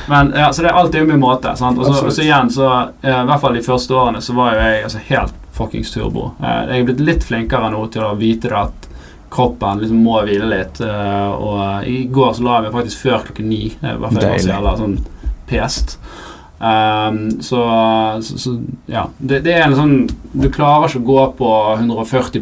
Men 0.09 0.31
ja, 0.35 0.51
så 0.51 0.61
det 0.63 0.71
er 0.71 0.75
alltid 0.75 1.01
om 1.03 1.11
i 1.11 1.15
måte. 1.15 1.55
Sant? 1.57 1.77
Og 1.79 1.85
så, 1.85 2.03
og 2.05 2.11
så 2.11 2.21
igjen, 2.21 2.49
så 2.51 2.89
eh, 3.01 3.21
i 3.23 3.25
hvert 3.25 3.39
fall 3.39 3.53
de 3.53 3.61
første 3.61 3.91
årene 3.95 4.19
så 4.21 4.33
var 4.35 4.53
jo 4.55 4.59
jeg 4.59 4.83
altså, 4.83 4.97
helt 5.07 5.33
fuckings 5.57 5.91
turbo. 5.93 6.31
Eh, 6.41 6.61
jeg 6.71 6.83
er 6.83 6.87
blitt 6.91 7.03
litt 7.07 7.27
flinkere 7.27 7.71
nå 7.73 7.83
til 7.93 8.05
å 8.05 8.15
vite 8.19 8.51
det 8.51 8.61
at 8.61 8.87
kroppen 9.33 9.81
liksom 9.83 9.99
må 10.05 10.21
hvile 10.23 10.47
litt. 10.53 10.81
eh, 10.81 11.27
og 11.33 11.87
i 11.89 12.05
går 12.05 12.33
så 12.37 12.47
la 12.47 12.57
jeg 12.57 12.67
meg 12.67 12.79
faktisk 12.79 13.05
før 13.07 13.27
klokken 13.27 13.51
ni. 13.51 13.63
eh, 13.81 13.93
I 13.93 13.99
hvert 14.01 14.17
fall 14.17 14.39
jeg 14.39 14.63
var 14.63 14.79
så 14.79 14.85
sånn 14.85 14.97
pest. 15.47 15.97
Um, 16.59 17.41
så, 17.41 17.59
så, 18.21 18.37
så 18.37 18.61
ja. 18.89 19.03
Det, 19.17 19.43
det 19.45 19.53
er 19.53 19.67
en 19.67 19.75
sånn 19.77 19.91
Du 20.33 20.47
klarer 20.49 20.89
ikke 20.89 21.03
å 21.03 21.05
gå 21.05 21.25
på 21.37 21.49
140 21.75 22.41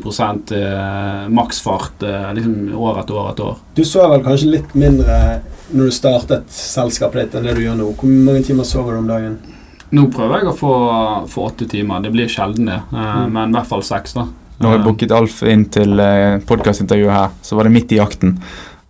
eh, 0.56 1.26
maksfart 1.36 2.06
eh, 2.08 2.30
liksom 2.38 2.72
år 2.80 3.02
etter 3.02 3.18
år 3.20 3.34
etter 3.34 3.50
år. 3.50 3.58
du 3.76 3.84
sover 3.84 4.14
vel 4.14 4.24
kanskje 4.24 4.54
litt 4.54 4.72
mindre 4.72 5.18
når 5.74 5.90
du 5.90 5.96
startet 5.98 6.48
selskapet 6.54 7.26
ditt, 7.26 7.36
enn 7.36 7.50
det 7.50 7.58
du 7.58 7.64
gjør 7.66 7.76
nå. 7.82 7.90
Hvor 8.00 8.16
mange 8.30 8.46
timer 8.48 8.68
sover 8.70 8.96
du 8.96 9.02
om 9.02 9.10
dagen? 9.10 9.36
Nå 9.96 10.08
prøver 10.12 10.42
jeg 10.42 10.50
å 10.52 10.56
få, 10.58 10.74
få 11.32 11.48
åtte 11.50 11.68
timer. 11.72 12.02
Det 12.04 12.12
blir 12.14 12.32
sjelden 12.32 12.68
det, 12.72 12.80
eh, 12.92 13.04
Mm. 13.16 13.32
men 13.34 13.50
i 13.50 13.58
hvert 13.58 13.70
fall 13.70 13.84
seks. 13.84 14.14
da 14.14 14.26
Når 14.60 14.72
jeg 14.72 14.80
Eh, 14.80 14.86
booket 14.86 15.12
Alf 15.12 15.44
inn 15.44 15.66
til 15.70 16.00
eh, 16.00 16.40
podkastintervjuet 16.48 17.12
her, 17.12 17.30
så 17.42 17.56
var 17.56 17.64
det 17.64 17.72
midt 17.76 17.92
i 17.92 18.00
jakten. 18.00 18.38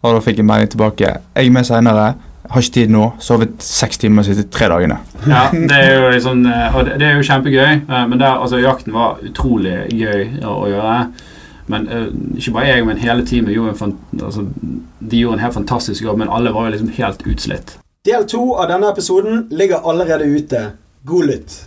Og 0.03 0.13
da 0.15 0.19
fikk 0.21 0.37
jeg 0.37 0.45
melding 0.45 0.69
tilbake. 0.69 1.17
Jeg 1.35 1.45
er 1.47 1.51
med 1.51 1.65
seinere. 1.65 2.15
Har 2.49 2.61
ikke 2.61 2.73
tid 2.73 2.89
nå. 2.93 3.13
Sovet 3.19 3.55
seks 3.59 3.97
timer 3.97 4.21
de 4.23 4.29
siste 4.35 4.49
tre 4.53 4.67
dagene. 4.69 4.99
Ja, 5.27 5.49
det 5.69 5.71
er 5.71 5.95
jo 5.99 6.09
liksom 6.13 6.45
Og 6.75 6.85
det, 6.85 7.01
er 7.01 7.15
jo 7.15 7.23
kjempegøy, 7.25 7.87
men 8.07 8.19
der, 8.19 8.37
altså, 8.37 8.59
jakten 8.61 8.93
var 8.93 9.17
utrolig 9.25 9.89
gøy 9.89 10.43
å, 10.43 10.53
å 10.61 10.67
gjøre. 10.69 11.07
Men 11.67 11.87
ikke 12.37 12.53
bare 12.53 12.67
jeg, 12.67 12.85
men 12.85 12.97
hele 13.01 13.25
teamet 13.25 13.55
gjorde 13.55 13.73
en 13.81 13.97
altså, 14.21 14.45
De 15.01 15.17
gjorde 15.17 15.39
en 15.39 15.45
helt 15.47 15.57
fantastisk 15.57 16.03
jobb, 16.05 16.19
men 16.21 16.29
alle 16.29 16.53
var 16.53 16.67
jo 16.67 16.75
liksom 16.75 16.93
helt 16.99 17.25
utslitt. 17.25 17.77
Del 18.05 18.27
to 18.29 18.53
av 18.53 18.69
denne 18.69 18.91
episoden 18.93 19.47
ligger 19.49 19.81
allerede 19.81 20.29
ute. 20.29 20.67
God 21.05 21.25
lytt. 21.25 21.63